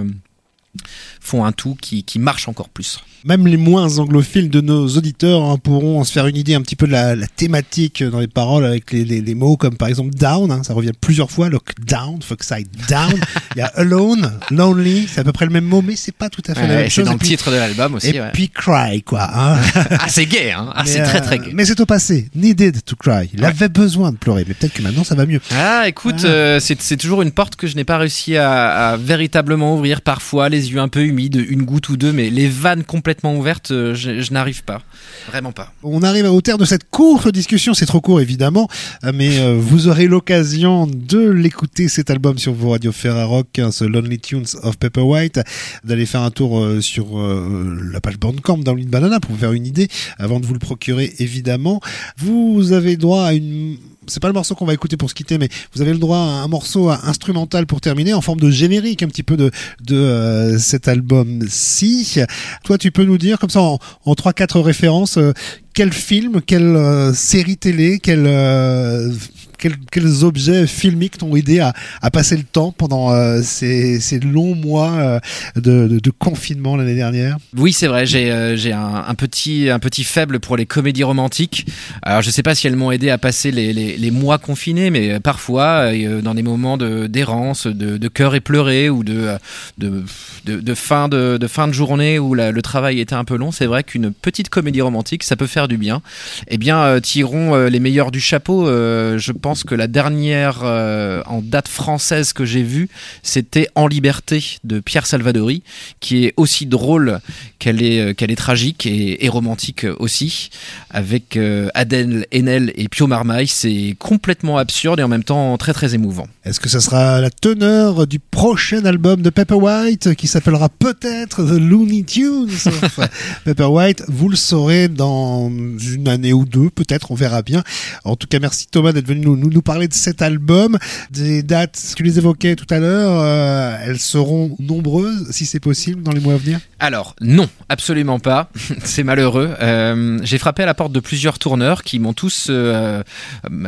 font 1.22 1.46
un 1.46 1.52
tout 1.52 1.76
qui, 1.82 2.04
qui 2.04 2.20
marche 2.20 2.48
encore 2.48 2.70
plus. 2.70 3.00
Même 3.26 3.48
les 3.48 3.58
moins 3.58 3.98
anglophiles 3.98 4.50
de 4.50 4.62
nos 4.62 4.88
auditeurs 4.90 5.44
hein, 5.44 5.58
pourront 5.62 6.04
se 6.04 6.12
faire 6.14 6.28
une 6.28 6.38
idée 6.38 6.54
un 6.54 6.62
petit 6.62 6.76
peu 6.76 6.86
de 6.88 6.92
la, 6.92 7.16
la 7.16 7.28
thématique 7.28 8.04
dans 8.04 8.20
les 8.20 8.28
paroles 8.28 8.64
avec 8.64 8.92
les, 8.92 9.04
les- 9.04 9.22
les 9.22 9.36
mots 9.36 9.58
comme 9.58 9.76
par 9.76 9.88
exemple 9.90 10.12
down, 10.12 10.52
hein, 10.52 10.62
ça 10.64 10.74
revient 10.74 10.92
plusieurs 11.00 11.30
fois, 11.32 11.50
lockdown, 11.50 12.22
fuckside 12.22 12.68
down. 12.88 13.12
Il 13.56 13.60
y 13.60 13.62
a 13.62 13.66
alone, 13.76 14.32
lonely, 14.52 15.08
c'est 15.12 15.22
à 15.22 15.24
peu 15.24 15.32
près 15.34 15.46
le 15.46 15.52
même 15.52 15.66
mot, 15.66 15.82
mais 15.82 15.96
c'est 15.96 16.12
pas 16.16 16.30
tout 16.30 16.44
à 16.48 16.54
fait 16.54 16.62
la 16.62 16.68
Ouais, 16.68 16.76
même 16.76 16.84
c'est 16.86 16.90
chose. 16.92 17.06
dans 17.06 17.12
Et 17.12 17.16
le 17.16 17.20
puis- 17.20 17.28
titre 17.30 17.52
de 17.52 17.56
l'album 17.56 17.96
aussi. 17.96 18.10
et 18.16 18.22
ouais. 18.22 18.30
puis 18.34 18.50
cry 18.50 19.02
quoi. 19.04 19.28
Hein. 19.34 19.58
ah, 20.00 20.08
c'est 20.08 20.26
gay, 20.28 20.52
hein 20.52 20.72
ah, 20.76 20.84
c'est 20.86 21.02
très 21.04 21.20
euh, 21.20 21.24
très 21.26 21.40
gay. 21.40 21.52
Mais 21.54 21.66
c'est 21.66 21.80
au 21.82 21.86
passé. 21.86 22.30
Needed 22.36 22.84
to 22.86 22.96
cry. 22.96 23.30
Il 23.34 23.42
Ouais. 23.42 23.48
avait 23.48 23.70
besoin 23.70 24.12
de 24.12 24.18
pleurer, 24.18 24.46
mais 24.48 24.54
peut-être 24.54 24.74
que 24.74 24.82
maintenant 24.84 25.04
ça 25.04 25.16
va 25.16 25.26
mieux. 25.26 25.42
Ah, 25.52 25.88
écoute, 25.88 26.22
Ah. 26.24 26.28
euh, 26.28 26.60
c'est 26.60 26.80
c'est 26.82 26.98
toujours 26.98 27.24
une 27.24 27.32
porte 27.32 27.56
que 27.56 27.66
je 27.68 27.76
n'ai 27.76 27.84
pas 27.84 27.98
réussi 27.98 28.38
à, 28.38 28.90
à 28.92 28.98
véritablement 28.98 29.74
ouvrir. 29.76 30.02
Parfois, 30.02 30.50
les 30.50 30.67
les 30.68 30.74
yeux 30.74 30.80
un 30.80 30.88
peu 30.88 31.04
humides, 31.04 31.44
une 31.50 31.64
goutte 31.64 31.90
ou 31.90 31.98
deux, 31.98 32.12
mais 32.12 32.30
les 32.30 32.48
vannes 32.50 32.84
complètement 32.84 33.36
ouvertes, 33.36 33.72
euh, 33.72 33.96
je, 33.96 34.22
je 34.22 34.34
n'arrive 34.34 34.64
pas. 34.64 34.82
Vraiment 35.28 35.52
pas. 35.52 35.74
On 35.84 36.04
arrive 36.04 36.26
au 36.26 36.42
terme 36.42 36.60
de 36.60 36.66
cette 36.66 36.90
courte 36.90 37.30
discussion, 37.30 37.74
c'est 37.74 37.86
trop 37.86 38.02
court 38.02 38.22
évidemment, 38.22 38.68
euh, 39.04 39.12
mais 39.14 39.40
euh, 39.40 39.56
vous 39.60 39.88
aurez 39.88 40.08
l'occasion 40.08 40.88
de 40.88 41.30
l'écouter 41.30 41.88
cet 41.88 42.10
album 42.10 42.38
sur 42.38 42.54
vos 42.54 42.72
radios 42.72 42.92
Ferrarock, 42.92 43.60
hein, 43.60 43.72
ce 43.72 43.86
Lonely 43.86 44.20
Tunes 44.20 44.46
of 44.64 44.78
Pepper 44.78 45.02
White, 45.02 45.40
d'aller 45.84 46.06
faire 46.06 46.22
un 46.22 46.32
tour 46.32 46.60
euh, 46.60 46.82
sur 46.82 47.20
euh, 47.20 47.80
la 47.92 48.02
page 48.02 48.18
Bandcamp 48.18 48.58
d'Aulin 48.58 48.86
Banana 48.88 49.20
pour 49.20 49.32
vous 49.32 49.38
faire 49.38 49.54
une 49.54 49.66
idée 49.66 49.88
avant 50.18 50.40
de 50.40 50.46
vous 50.46 50.54
le 50.54 50.60
procurer 50.60 51.14
évidemment. 51.20 51.82
Vous 52.18 52.72
avez 52.74 52.98
droit 52.98 53.24
à 53.24 53.34
une 53.34 53.78
c'est 54.08 54.20
pas 54.22 54.28
le 54.28 54.34
morceau 54.34 54.56
qu'on 54.56 54.66
va 54.66 54.74
écouter 54.74 54.98
pour 54.98 55.10
se 55.10 55.16
quitter, 55.16 55.38
mais 55.38 55.50
vous 55.74 55.82
avez 55.82 55.92
le 55.92 56.00
droit 56.00 56.18
à 56.18 56.44
un 56.44 56.48
morceau 56.48 56.90
instrumental 56.90 57.66
pour 57.66 57.82
terminer, 57.82 58.14
en 58.14 58.22
forme 58.22 58.40
de 58.40 58.50
générique 58.50 59.04
un 59.04 59.08
petit 59.08 59.24
peu 59.24 59.38
de 59.38 59.52
de 59.84 59.96
euh, 59.96 60.58
cet 60.58 60.88
album-ci. 60.88 62.20
Toi, 62.64 62.78
tu 62.78 62.92
peux 62.92 63.04
nous 63.04 63.18
dire 63.18 63.40
comme 63.40 63.50
ça 63.50 63.62
en, 63.62 63.80
en 64.06 64.14
3-4 64.14 64.60
références 64.60 65.18
euh, 65.18 65.34
quel 65.78 65.94
film, 65.94 66.42
quelle 66.42 66.76
euh, 66.76 67.14
série 67.14 67.56
télé, 67.58 68.00
quel 68.02 68.26
euh, 68.26 69.14
quels, 69.58 70.24
objets 70.24 70.68
filmiques 70.68 71.18
t'ont 71.18 71.36
aidé 71.36 71.60
à, 71.60 71.74
passer 72.12 72.38
le 72.38 72.44
temps 72.44 72.72
pendant 72.72 73.12
euh, 73.12 73.42
ces, 73.44 74.00
longs 74.20 74.56
mois 74.56 74.92
euh, 74.92 75.20
de, 75.56 75.88
de, 75.88 76.00
de 76.00 76.12
confinement 76.12 76.76
l'année 76.76 76.96
dernière? 76.96 77.38
Oui, 77.56 77.74
c'est 77.74 77.88
vrai, 77.88 78.06
j'ai 78.06 78.32
euh, 78.32 78.56
un, 78.74 79.16
petit 79.16 79.70
un 79.70 79.80
petit 79.80 80.04
faible 80.04 80.40
pour 80.40 80.58
les 80.58 80.66
comédies 80.66 81.04
romantiques. 81.04 81.68
Alors 82.02 82.22
je 82.22 82.30
sais 82.30 82.44
pas 82.44 82.56
si 82.56 82.68
elles 82.68 82.76
m'ont 82.76 82.92
aidé 82.92 83.10
à 83.10 83.18
passer 83.18 83.52
les, 83.52 84.12
mois 84.12 84.38
confinés, 84.38 84.90
mais 84.90 85.20
parfois 85.20 85.92
dans 86.22 86.34
des 86.34 86.44
moments 86.44 86.78
de 86.78 87.08
d'errance, 87.08 87.68
de, 87.68 87.98
de 87.98 88.08
cœur 88.08 88.36
éploré 88.36 88.90
ou 88.90 89.04
de 89.04 89.38
de, 89.78 90.04
de, 90.46 90.60
de 90.60 90.74
fin 90.74 91.10
de, 91.10 91.38
de 91.38 91.48
fin 91.48 91.68
de 91.68 91.74
journée 91.74 92.20
où 92.20 92.34
le 92.34 92.62
travail 92.62 93.00
était 93.00 93.16
un 93.16 93.26
peu 93.26 93.36
long, 93.36 93.52
c'est 93.52 93.66
vrai 93.66 93.84
qu'une 93.84 94.12
petite 94.12 94.50
comédie 94.50 94.82
romantique, 94.82 95.24
ça 95.24 95.36
peut 95.36 95.48
faire 95.48 95.68
du 95.68 95.78
bien. 95.78 96.02
Eh 96.48 96.58
bien, 96.58 97.00
tirons 97.02 97.68
les 97.68 97.80
meilleurs 97.80 98.12
du 98.12 98.20
chapeau. 98.20 98.66
Je 98.68 99.32
pense 99.32 99.47
que 99.56 99.76
la 99.76 99.88
dernière 99.88 100.60
euh, 100.64 101.22
en 101.26 101.42
date 101.42 101.68
française 101.68 102.34
que 102.34 102.46
j'ai 102.46 102.64
vue, 102.64 102.90
c'était 103.24 103.70
En 103.76 103.88
Liberté 103.88 104.58
de 104.64 104.80
Pierre 104.80 105.06
Salvadori, 105.06 105.64
qui 106.00 106.26
est 106.26 106.34
aussi 106.38 106.66
drôle 106.66 107.20
qu'elle 107.60 107.82
est, 107.82 108.00
euh, 108.00 108.14
qu'elle 108.14 108.32
est 108.32 108.36
tragique 108.36 108.86
et, 108.86 109.26
et 109.26 109.30
romantique 109.30 109.86
aussi, 110.00 110.50
avec 110.90 111.38
euh, 111.38 111.70
Adèle 111.74 112.26
Haenel 112.34 112.74
et 112.76 112.88
Pio 112.88 113.08
Marmaille. 113.08 113.48
C'est 113.48 113.96
complètement 114.00 114.58
absurde 114.58 115.00
et 115.00 115.04
en 115.04 115.08
même 115.08 115.24
temps 115.24 115.58
très 115.58 115.74
très 115.74 115.96
émouvant. 115.96 116.28
Est-ce 116.44 116.60
que 116.60 116.70
ça 116.70 116.80
sera 116.80 117.22
la 117.22 117.30
teneur 117.30 118.08
du 118.08 118.20
prochain 118.20 118.86
album 118.86 119.22
de 119.22 119.30
Pepper 119.30 119.56
White 119.56 120.16
qui 120.16 120.28
s'appellera 120.28 120.70
peut-être 120.70 121.44
The 121.44 121.60
Looney 121.60 122.04
Tunes? 122.04 122.50
Pepper 123.46 123.66
White 123.66 124.04
Vous 124.08 124.30
le 124.30 124.36
saurez 124.36 124.88
dans 124.88 125.50
une 125.50 126.08
année 126.08 126.34
ou 126.34 126.46
deux, 126.46 126.70
peut-être, 126.70 127.12
on 127.12 127.16
verra 127.16 127.42
bien. 127.42 127.64
En 128.04 128.16
tout 128.16 128.28
cas, 128.28 128.40
merci 128.40 128.68
Thomas 128.68 128.92
d'être 128.92 129.08
venu 129.08 129.22
nous, 129.22 129.37
nous, 129.38 129.50
nous 129.50 129.62
parler 129.62 129.88
de 129.88 129.94
cet 129.94 130.22
album. 130.22 130.78
Des 131.12 131.44
dates, 131.44 131.80
tu 131.96 132.04
les 132.04 132.18
évoquais 132.18 132.56
tout 132.56 132.66
à 132.70 132.80
l'heure, 132.80 133.20
euh, 133.22 133.78
elles 133.86 134.00
seront 134.00 134.56
nombreuses, 134.60 135.28
si 135.32 135.46
c'est 135.46 135.60
possible, 135.60 136.04
dans 136.04 136.12
les 136.12 136.20
mois 136.20 136.34
à 136.34 136.38
venir 136.38 136.60
Alors, 136.80 137.16
non, 137.22 137.48
absolument 137.70 138.20
pas. 138.20 138.50
C'est 138.84 139.04
malheureux. 139.04 139.54
Euh, 139.62 140.20
J'ai 140.24 140.38
frappé 140.38 140.64
à 140.64 140.66
la 140.66 140.74
porte 140.74 140.92
de 140.92 141.00
plusieurs 141.00 141.40
tourneurs 141.40 141.84
qui 141.84 142.00
m'ont 142.00 142.14
tous 142.14 142.48
euh, 142.50 143.04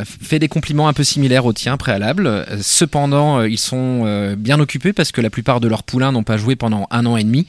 fait 0.04 0.38
des 0.38 0.48
compliments 0.48 0.88
un 0.88 0.92
peu 0.92 1.04
similaires 1.04 1.46
aux 1.46 1.52
tiens 1.52 1.76
préalables. 1.76 2.46
Cependant, 2.60 3.42
ils 3.42 3.58
sont 3.58 4.34
bien 4.36 4.58
occupés 4.60 4.92
parce 4.92 5.12
que 5.12 5.20
la 5.20 5.30
plupart 5.30 5.60
de 5.60 5.68
leurs 5.68 5.82
poulains 5.82 6.12
n'ont 6.12 6.22
pas 6.22 6.36
joué 6.36 6.56
pendant 6.56 6.86
un 6.90 7.06
an 7.06 7.16
et 7.16 7.24
demi 7.24 7.46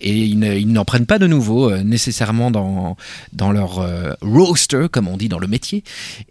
et 0.00 0.12
ils 0.16 0.38
ne- 0.38 0.54
ils 0.54 0.70
n'en 0.70 0.84
prennent 0.84 1.06
pas 1.06 1.18
de 1.18 1.26
nouveau 1.26 1.74
nécessairement 1.78 2.50
dans, 2.50 2.96
dans 3.32 3.52
leur 3.52 3.86
roster, 4.20 4.86
comme 4.90 5.08
on 5.08 5.16
dit 5.16 5.28
dans 5.28 5.38
le 5.38 5.46
métier. 5.46 5.84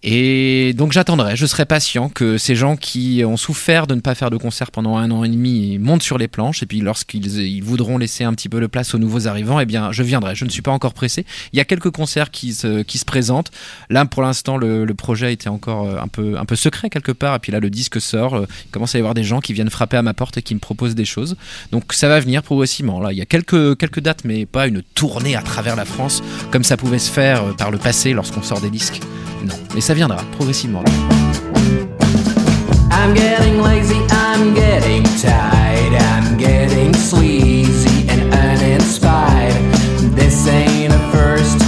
Et 0.04 0.73
donc 0.77 0.91
j'attendrai, 0.91 1.31
je 1.36 1.46
serai 1.46 1.65
patient 1.65 2.10
que 2.10 2.38
ces 2.38 2.56
gens 2.56 2.76
qui 2.76 3.24
ont 3.26 3.38
souffert 3.38 3.88
de 3.88 3.96
ne 3.96 4.02
pas 4.02 4.15
faire 4.15 4.30
de 4.30 4.38
concert 4.38 4.72
pendant 4.72 4.98
un 4.98 5.12
an 5.12 5.24
et 5.24 5.30
demi 5.30 5.78
montent 5.78 6.04
sur 6.04 6.17
les 6.17 6.28
planches 6.28 6.63
et 6.63 6.65
puis 6.65 6.82
lorsqu'ils 6.82 7.39
ils 7.39 7.63
voudront 7.63 7.98
laisser 7.98 8.24
un 8.24 8.34
petit 8.34 8.50
peu 8.50 8.60
de 8.60 8.67
place 8.67 8.94
aux 8.96 8.98
nouveaux 8.98 9.28
arrivants, 9.28 9.60
eh 9.60 9.65
bien 9.65 9.91
je 9.91 10.04
viendrai. 10.04 10.36
Je 10.36 10.46
ne 10.46 10.50
suis 10.50 10.62
pas 10.62 10.72
encore 10.72 10.94
pressé. 10.94 11.26
Il 11.54 11.58
y 11.58 11.60
a 11.60 11.65
quelques 11.65 11.91
concerts 11.91 12.32
qui 12.32 12.54
se, 12.54 13.06
présentent. 13.06 13.52
Là 13.89 14.06
pour 14.06 14.24
l'instant 14.24 14.58
le, 14.58 14.86
projet 14.94 15.34
était 15.34 15.50
encore 15.50 15.88
euh, 15.88 16.36
un 16.38 16.46
peu, 16.46 16.56
secret 16.56 16.89
quelque 16.89 17.12
part 17.12 17.36
et 17.36 17.39
puis 17.39 17.52
là 17.52 17.60
le 17.60 17.70
disque 17.70 18.02
sort. 18.02 18.36
euh, 18.36 18.48
Il 18.65 18.72
commence 18.72 18.94
à 18.96 18.98
y 18.98 19.02
avoir 19.02 19.13
des 19.13 19.24
gens 19.24 19.39
qui 19.39 19.54
viennent 19.54 19.70
frapper 19.70 19.98
à 19.98 20.02
ma 20.02 20.13
porte 20.13 20.38
et 20.38 20.41
qui 20.41 20.54
me 20.54 20.60
proposent 20.60 20.96
des 20.96 21.06
choses. 21.06 21.38
Donc 21.72 21.94
ça 21.94 22.08
va 22.08 22.20
venir 22.20 22.44
progressivement. 22.44 23.00
Là 23.00 23.12
il 23.12 23.17
y 23.17 23.22
a 23.22 23.26
quelques, 23.26 23.78
quelques 23.78 24.02
dates 24.02 24.26
mais 24.26 24.46
pas 24.46 24.67
une 24.67 24.82
tournée 24.82 25.36
à 25.36 25.41
travers 25.41 25.76
la 25.76 25.86
France 25.86 26.22
comme 26.52 26.63
ça 26.63 26.78
pouvait 26.78 27.00
se 27.00 27.12
faire 27.12 27.44
euh, 27.44 27.54
par 27.54 27.72
le 27.72 27.78
passé 27.78 28.13
lorsqu'on 28.13 28.44
sort 28.44 28.62
des 28.62 28.70
disques. 28.70 29.02
Non, 29.43 29.56
mais 29.73 29.82
ça 29.82 29.93
viendra 29.93 30.17
progressivement. 30.38 30.84
I'm 32.91 33.13
getting 33.15 33.62
lazy, 33.62 33.97
I'm 34.12 34.54
getting 34.54 35.04
tired, 35.19 35.93
I'm 35.93 36.38
getting 36.38 36.93
sleazy 36.93 38.08
and 38.10 38.34
uninspired. 38.34 39.56
This 40.15 40.47
ain't 40.47 40.93
a 40.93 40.99
first, 41.12 41.61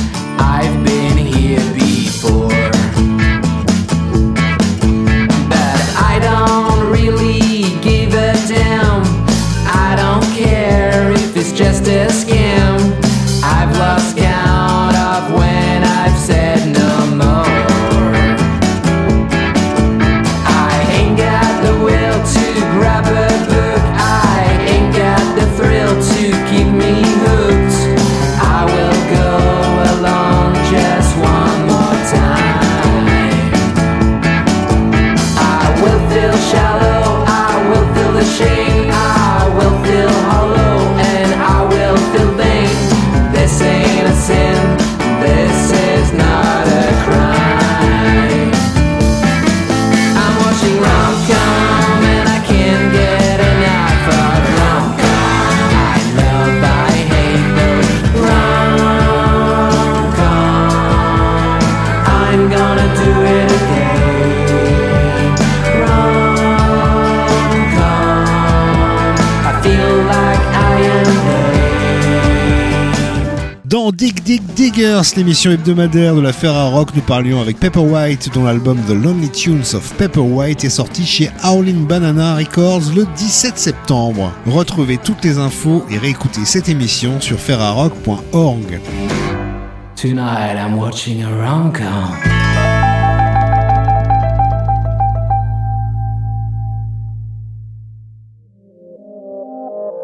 Dans 73.65 73.91
Dig 73.91 74.23
Dig 74.23 74.41
Diggers, 74.55 75.01
l'émission 75.15 75.51
hebdomadaire 75.51 76.15
de 76.15 76.21
la 76.21 76.33
Ferra 76.33 76.69
Rock, 76.69 76.89
nous 76.95 77.01
parlions 77.01 77.39
avec 77.39 77.59
Pepper 77.59 77.79
White, 77.79 78.29
dont 78.33 78.45
l'album 78.45 78.79
The 78.87 78.93
Lonely 78.93 79.29
Tunes 79.29 79.63
of 79.73 79.93
Pepper 79.97 80.19
White 80.19 80.63
est 80.63 80.69
sorti 80.69 81.05
chez 81.05 81.29
Howlin' 81.43 81.85
Banana 81.87 82.35
Records 82.35 82.93
le 82.95 83.05
17 83.15 83.59
septembre. 83.59 84.31
Retrouvez 84.47 84.97
toutes 84.97 85.23
les 85.23 85.37
infos 85.37 85.85
et 85.91 85.99
réécoutez 85.99 86.45
cette 86.45 86.69
émission 86.69 87.21
sur 87.21 87.39
ferrarock.org. 87.39 88.79
Tonight 90.03 90.57
I'm 90.57 90.75
watching 90.75 91.23
a 91.23 91.29
rom-com. 91.29 92.11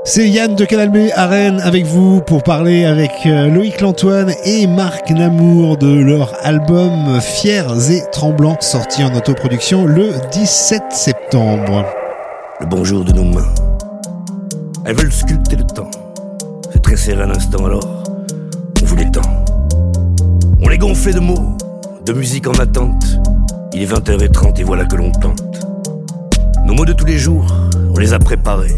C'est 0.06 0.30
Yann 0.30 0.56
de 0.56 0.64
Canal 0.64 0.90
B 0.90 1.10
à 1.14 1.28
Rennes 1.28 1.60
avec 1.60 1.84
vous 1.84 2.22
pour 2.22 2.44
parler 2.44 2.86
avec 2.86 3.12
euh, 3.26 3.50
Loïc 3.50 3.82
Lantoine 3.82 4.32
et 4.46 4.68
Marc 4.68 5.12
Namour 5.12 5.76
de 5.76 5.94
leur 5.94 6.34
album 6.44 7.20
Fiers 7.20 7.92
et 7.92 8.02
Tremblants 8.14 8.62
sorti 8.62 9.04
en 9.04 9.14
autoproduction 9.14 9.86
le 9.86 10.14
17 10.32 10.84
septembre. 10.92 11.86
le 12.62 12.68
bonjour 12.68 13.04
de 13.04 13.12
nos 13.12 13.26
mains. 13.26 13.54
Elles 14.86 14.96
veulent 14.96 15.12
sculpter 15.12 15.58
le 15.58 15.66
temps, 15.66 15.92
se 16.74 16.78
tresser 16.78 17.16
un 17.16 17.32
instant 17.32 17.66
alors, 17.66 18.04
on 18.82 18.86
vous 18.86 18.96
l'étend. 18.96 19.49
On 20.62 20.67
les 20.67 20.78
gonflait 20.78 21.13
de 21.13 21.19
mots, 21.19 21.58
de 22.06 22.13
musique 22.13 22.48
en 22.48 22.54
attente. 22.54 23.19
Il 23.74 23.82
est 23.82 23.86
20h30 23.86 24.60
et 24.60 24.63
voilà 24.63 24.86
que 24.86 24.95
l'on 24.95 25.12
tente. 25.12 25.67
Nos 26.65 26.74
mots 26.74 26.86
de 26.86 26.93
tous 26.93 27.06
les 27.06 27.17
jours, 27.17 27.45
on 27.93 27.98
les 27.98 28.13
a 28.13 28.19
préparés, 28.19 28.76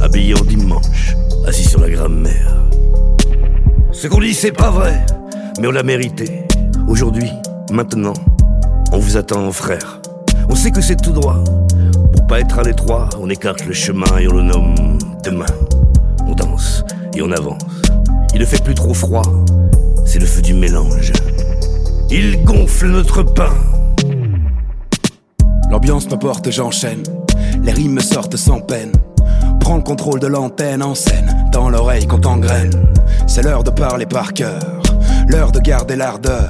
habillés 0.00 0.34
en 0.34 0.44
dimanche. 0.44 1.16
assis 1.46 1.64
sur 1.64 1.80
la 1.80 1.88
grammaire. 1.88 2.62
Ce 3.92 4.08
qu'on 4.08 4.20
dit, 4.20 4.34
c'est 4.34 4.52
pas 4.52 4.70
vrai, 4.70 5.04
mais 5.60 5.68
on 5.68 5.70
l'a 5.70 5.82
mérité. 5.82 6.44
Aujourd'hui, 6.86 7.30
maintenant, 7.70 8.14
on 8.92 8.98
vous 8.98 9.16
attend, 9.16 9.50
frère. 9.52 10.00
On 10.48 10.54
sait 10.54 10.70
que 10.70 10.80
c'est 10.80 11.00
tout 11.00 11.12
droit. 11.12 11.42
Pour 12.12 12.26
pas 12.26 12.40
être 12.40 12.58
à 12.58 12.62
l'étroit, 12.62 13.08
on 13.18 13.30
écarte 13.30 13.64
le 13.64 13.72
chemin 13.72 14.18
et 14.20 14.28
on 14.28 14.34
le 14.34 14.42
nomme 14.42 14.98
demain. 15.24 15.46
On 16.26 16.34
danse 16.34 16.84
et 17.14 17.22
on 17.22 17.30
avance. 17.32 17.62
Il 18.34 18.40
ne 18.40 18.46
fait 18.46 18.62
plus 18.62 18.74
trop 18.74 18.94
froid, 18.94 19.22
c'est 20.12 20.18
le 20.18 20.26
feu 20.26 20.42
du 20.42 20.52
mélange. 20.52 21.10
Il 22.10 22.44
gonfle 22.44 22.88
notre 22.88 23.22
pain. 23.22 23.54
L'ambiance 25.70 26.06
me 26.10 26.16
porte, 26.16 26.50
j'enchaîne. 26.50 27.02
Les 27.62 27.72
rimes 27.72 27.94
me 27.94 28.02
sortent 28.02 28.36
sans 28.36 28.60
peine. 28.60 28.92
Prends 29.60 29.78
le 29.78 29.82
contrôle 29.82 30.20
de 30.20 30.26
l'antenne 30.26 30.82
en 30.82 30.94
scène, 30.94 31.48
dans 31.50 31.70
l'oreille 31.70 32.06
qu'on 32.06 32.18
t'engraine. 32.18 32.72
C'est 33.26 33.40
l'heure 33.40 33.64
de 33.64 33.70
parler 33.70 34.04
par 34.04 34.34
cœur, 34.34 34.82
l'heure 35.28 35.50
de 35.50 35.60
garder 35.60 35.96
l'ardeur, 35.96 36.48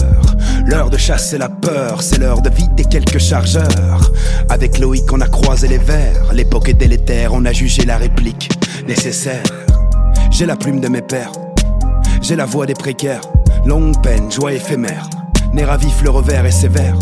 l'heure 0.67 0.91
de 0.91 0.97
chasser 0.97 1.39
la 1.39 1.49
peur, 1.49 2.03
c'est 2.03 2.19
l'heure 2.19 2.43
de 2.43 2.51
vider 2.51 2.85
quelques 2.85 3.21
chargeurs. 3.21 4.11
Avec 4.49 4.81
Loïc, 4.81 5.05
on 5.13 5.21
a 5.21 5.29
croisé 5.29 5.69
les 5.69 5.79
vers, 5.79 6.33
l'époque 6.33 6.69
est 6.69 6.75
délétère, 6.75 7.33
on 7.33 7.45
a 7.45 7.53
jugé 7.53 7.85
la 7.85 7.97
réplique 7.97 8.51
nécessaire. 8.89 9.45
J'ai 10.33 10.47
la 10.47 10.57
plume 10.57 10.81
de 10.81 10.89
mes 10.89 11.03
pères, 11.03 11.31
j'ai 12.23 12.35
la 12.35 12.47
voix 12.47 12.67
des 12.67 12.75
précaires, 12.75 13.21
longue 13.65 14.01
peine, 14.03 14.31
joie 14.31 14.53
éphémère, 14.53 15.09
nerf 15.53 15.71
à 15.71 15.77
vif, 15.77 16.03
le 16.03 16.11
revers 16.11 16.45
est 16.45 16.51
sévère. 16.51 16.97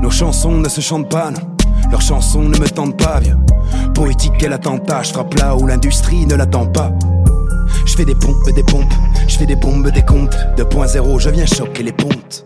Nos 0.00 0.10
chansons 0.10 0.52
ne 0.52 0.68
se 0.68 0.80
chantent 0.80 1.10
pas, 1.10 1.30
non. 1.30 1.40
Leurs 1.90 2.02
chansons 2.02 2.42
ne 2.42 2.58
me 2.58 2.68
tentent 2.68 2.96
pas, 2.96 3.20
vieux. 3.20 3.36
Poétique 3.94 4.32
quel 4.38 4.52
attentat, 4.52 5.02
je 5.02 5.12
frappe 5.12 5.34
là 5.34 5.56
où 5.56 5.66
l'industrie 5.66 6.26
ne 6.26 6.34
l'attend 6.34 6.66
pas. 6.66 6.92
Je 7.86 7.96
fais 7.96 8.04
des 8.04 8.14
pompes, 8.14 8.50
des 8.54 8.62
pompes, 8.62 8.92
je 9.26 9.36
fais 9.36 9.46
des 9.46 9.56
bombes, 9.56 9.90
des 9.90 10.02
comptes. 10.02 10.36
2.0, 10.56 11.20
je 11.20 11.30
viens 11.30 11.46
choquer 11.46 11.82
les 11.82 11.92
pontes. 11.92 12.44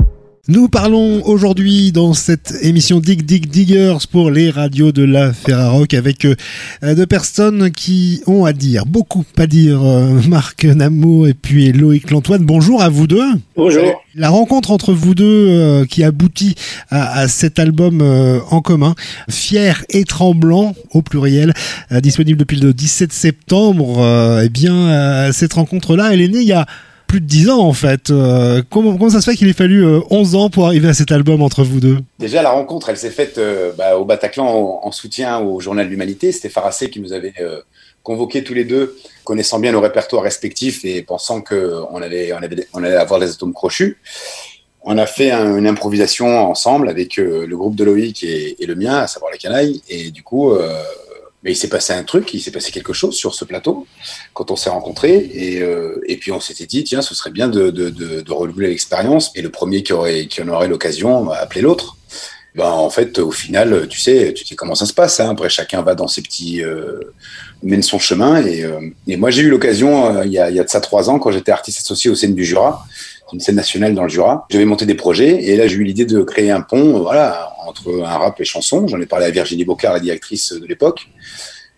Nous 0.48 0.68
parlons 0.68 1.24
aujourd'hui 1.24 1.92
dans 1.92 2.14
cette 2.14 2.52
émission 2.62 2.98
Dig 2.98 3.24
Dig 3.24 3.48
Diggers 3.48 3.98
pour 4.10 4.28
les 4.28 4.50
radios 4.50 4.90
de 4.90 5.04
la 5.04 5.32
Ferrarock 5.32 5.94
avec 5.94 6.24
euh, 6.24 6.34
deux 6.82 7.06
personnes 7.06 7.70
qui 7.70 8.24
ont 8.26 8.44
à 8.44 8.52
dire, 8.52 8.84
beaucoup 8.84 9.24
à 9.38 9.46
dire, 9.46 9.84
euh, 9.84 10.20
Marc 10.28 10.64
Namo 10.64 11.28
et 11.28 11.34
puis 11.34 11.70
Loïc 11.70 12.10
Lantoine. 12.10 12.44
Bonjour 12.44 12.82
à 12.82 12.88
vous 12.88 13.06
deux. 13.06 13.22
Bonjour. 13.54 14.02
La 14.16 14.30
rencontre 14.30 14.72
entre 14.72 14.92
vous 14.92 15.14
deux 15.14 15.48
euh, 15.48 15.84
qui 15.86 16.02
aboutit 16.02 16.56
à, 16.90 17.20
à 17.20 17.28
cet 17.28 17.60
album 17.60 18.00
euh, 18.02 18.40
en 18.50 18.60
commun, 18.62 18.96
Fier 19.30 19.84
et 19.90 20.02
Tremblant 20.02 20.74
au 20.90 21.02
pluriel, 21.02 21.54
euh, 21.92 22.00
disponible 22.00 22.40
depuis 22.40 22.58
le 22.58 22.74
17 22.74 23.12
septembre, 23.12 24.40
eh 24.42 24.48
bien 24.48 25.30
cette 25.30 25.52
rencontre-là, 25.52 26.12
elle 26.12 26.20
est 26.20 26.26
née 26.26 26.40
il 26.40 26.48
y 26.48 26.52
a 26.52 26.66
plus 27.12 27.20
de 27.20 27.26
10 27.26 27.50
ans 27.50 27.60
en 27.60 27.74
fait. 27.74 28.08
Euh, 28.08 28.62
comment, 28.70 29.10
ça 29.10 29.20
se 29.20 29.30
fait 29.30 29.36
qu'il 29.36 29.46
ait 29.46 29.52
fallu 29.52 29.84
euh, 29.84 30.00
11 30.08 30.34
ans 30.34 30.48
pour 30.48 30.64
arriver 30.66 30.88
à 30.88 30.94
cet 30.94 31.12
album 31.12 31.42
entre 31.42 31.62
vous 31.62 31.78
deux? 31.78 31.98
Déjà, 32.18 32.40
la 32.40 32.50
rencontre, 32.50 32.88
elle 32.88 32.96
s'est 32.96 33.10
faite 33.10 33.36
euh, 33.36 33.70
bah, 33.76 33.98
au 33.98 34.06
Bataclan 34.06 34.46
en, 34.46 34.80
en 34.86 34.92
soutien 34.92 35.38
au 35.38 35.60
Journal 35.60 35.84
de 35.84 35.90
l'Humanité. 35.90 36.32
C'était 36.32 36.48
Farassé 36.48 36.88
qui 36.88 37.00
nous 37.00 37.12
avait 37.12 37.34
euh, 37.38 37.60
convoqués 38.02 38.42
tous 38.42 38.54
les 38.54 38.64
deux, 38.64 38.96
connaissant 39.24 39.58
bien 39.58 39.72
nos 39.72 39.82
répertoires 39.82 40.22
respectifs 40.22 40.86
et 40.86 41.02
pensant 41.02 41.42
qu'on 41.42 42.00
allait, 42.00 42.32
on 42.72 42.82
avoir 42.82 43.20
des 43.20 43.30
atomes 43.30 43.52
crochus. 43.52 43.98
On 44.82 44.96
a 44.96 45.04
fait 45.04 45.30
un- 45.30 45.58
une 45.58 45.66
improvisation 45.66 46.26
ensemble 46.48 46.88
avec 46.88 47.16
le 47.18 47.46
groupe 47.56 47.76
de 47.76 47.84
Loïc 47.84 48.24
et, 48.24 48.56
le 48.66 48.74
mien, 48.74 48.96
à 49.00 49.06
savoir 49.06 49.30
la 49.30 49.36
canaille. 49.36 49.82
Et 49.90 50.10
du 50.10 50.22
coup, 50.22 50.50
mais 51.42 51.52
il 51.52 51.56
s'est 51.56 51.68
passé 51.68 51.92
un 51.92 52.04
truc, 52.04 52.32
il 52.34 52.40
s'est 52.40 52.52
passé 52.52 52.70
quelque 52.70 52.92
chose 52.92 53.16
sur 53.16 53.34
ce 53.34 53.44
plateau 53.44 53.86
quand 54.32 54.50
on 54.50 54.56
s'est 54.56 54.70
rencontrés. 54.70 55.30
Et, 55.34 55.60
euh, 55.60 56.00
et 56.06 56.16
puis 56.16 56.30
on 56.32 56.40
s'était 56.40 56.66
dit, 56.66 56.84
tiens, 56.84 57.02
ce 57.02 57.14
serait 57.14 57.30
bien 57.30 57.48
de, 57.48 57.70
de, 57.70 57.90
de, 57.90 58.20
de 58.20 58.60
l'expérience. 58.60 59.30
Et 59.34 59.42
le 59.42 59.50
premier 59.50 59.82
qui, 59.82 59.92
aurait, 59.92 60.26
qui 60.26 60.40
en 60.40 60.48
aurait 60.48 60.68
l'occasion 60.68 61.30
appeler 61.30 61.62
l'autre. 61.62 61.96
Ben, 62.54 62.66
en 62.66 62.90
fait, 62.90 63.18
au 63.18 63.30
final, 63.30 63.88
tu 63.88 63.98
sais, 63.98 64.34
tu 64.34 64.44
sais 64.44 64.54
comment 64.54 64.74
ça 64.74 64.84
se 64.84 64.92
passe. 64.92 65.20
Hein. 65.20 65.30
Après, 65.30 65.48
chacun 65.48 65.80
va 65.80 65.94
dans 65.94 66.06
ses 66.06 66.20
petits, 66.20 66.62
euh, 66.62 67.00
mène 67.62 67.82
son 67.82 67.98
chemin. 67.98 68.44
Et, 68.44 68.62
euh, 68.62 68.90
et 69.06 69.16
moi, 69.16 69.30
j'ai 69.30 69.42
eu 69.42 69.48
l'occasion, 69.48 70.18
euh, 70.18 70.26
il, 70.26 70.32
y 70.32 70.38
a, 70.38 70.50
il 70.50 70.56
y 70.56 70.60
a 70.60 70.64
de 70.64 70.68
ça 70.68 70.80
trois 70.80 71.08
ans, 71.08 71.18
quand 71.18 71.32
j'étais 71.32 71.50
artiste 71.50 71.80
associé 71.80 72.10
au 72.10 72.14
scène 72.14 72.34
du 72.34 72.44
Jura, 72.44 72.84
une 73.32 73.40
scène 73.40 73.56
nationale 73.56 73.94
dans 73.94 74.02
le 74.02 74.08
Jura. 74.08 74.46
J'avais 74.50 74.64
monté 74.64 74.86
des 74.86 74.94
projets 74.94 75.44
et 75.44 75.56
là, 75.56 75.66
j'ai 75.66 75.76
eu 75.76 75.84
l'idée 75.84 76.04
de 76.04 76.22
créer 76.22 76.50
un 76.50 76.60
pont, 76.60 76.96
euh, 76.96 77.00
voilà, 77.00 77.52
entre 77.66 78.02
un 78.04 78.18
rap 78.18 78.40
et 78.40 78.44
chanson. 78.44 78.86
J'en 78.88 79.00
ai 79.00 79.06
parlé 79.06 79.26
à 79.26 79.30
Virginie 79.30 79.64
Bocard, 79.64 79.94
la 79.94 80.00
directrice 80.00 80.52
de 80.52 80.66
l'époque. 80.66 81.08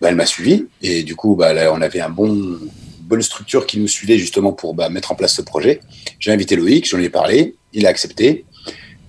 Ben, 0.01 0.09
elle 0.09 0.15
m'a 0.15 0.25
suivi 0.25 0.65
et 0.81 1.03
du 1.03 1.15
coup, 1.15 1.35
bah, 1.35 1.53
on 1.71 1.81
avait 1.81 2.01
un 2.01 2.09
bon, 2.09 2.27
une 2.27 2.69
bonne 3.01 3.21
structure 3.21 3.65
qui 3.65 3.79
nous 3.79 3.87
suivait 3.87 4.17
justement 4.17 4.51
pour 4.51 4.73
bah, 4.73 4.89
mettre 4.89 5.11
en 5.11 5.15
place 5.15 5.33
ce 5.33 5.41
projet. 5.41 5.79
J'ai 6.19 6.31
invité 6.31 6.55
Loïc, 6.55 6.87
j'en 6.87 6.99
ai 6.99 7.09
parlé, 7.09 7.55
il 7.73 7.85
a 7.85 7.89
accepté. 7.89 8.45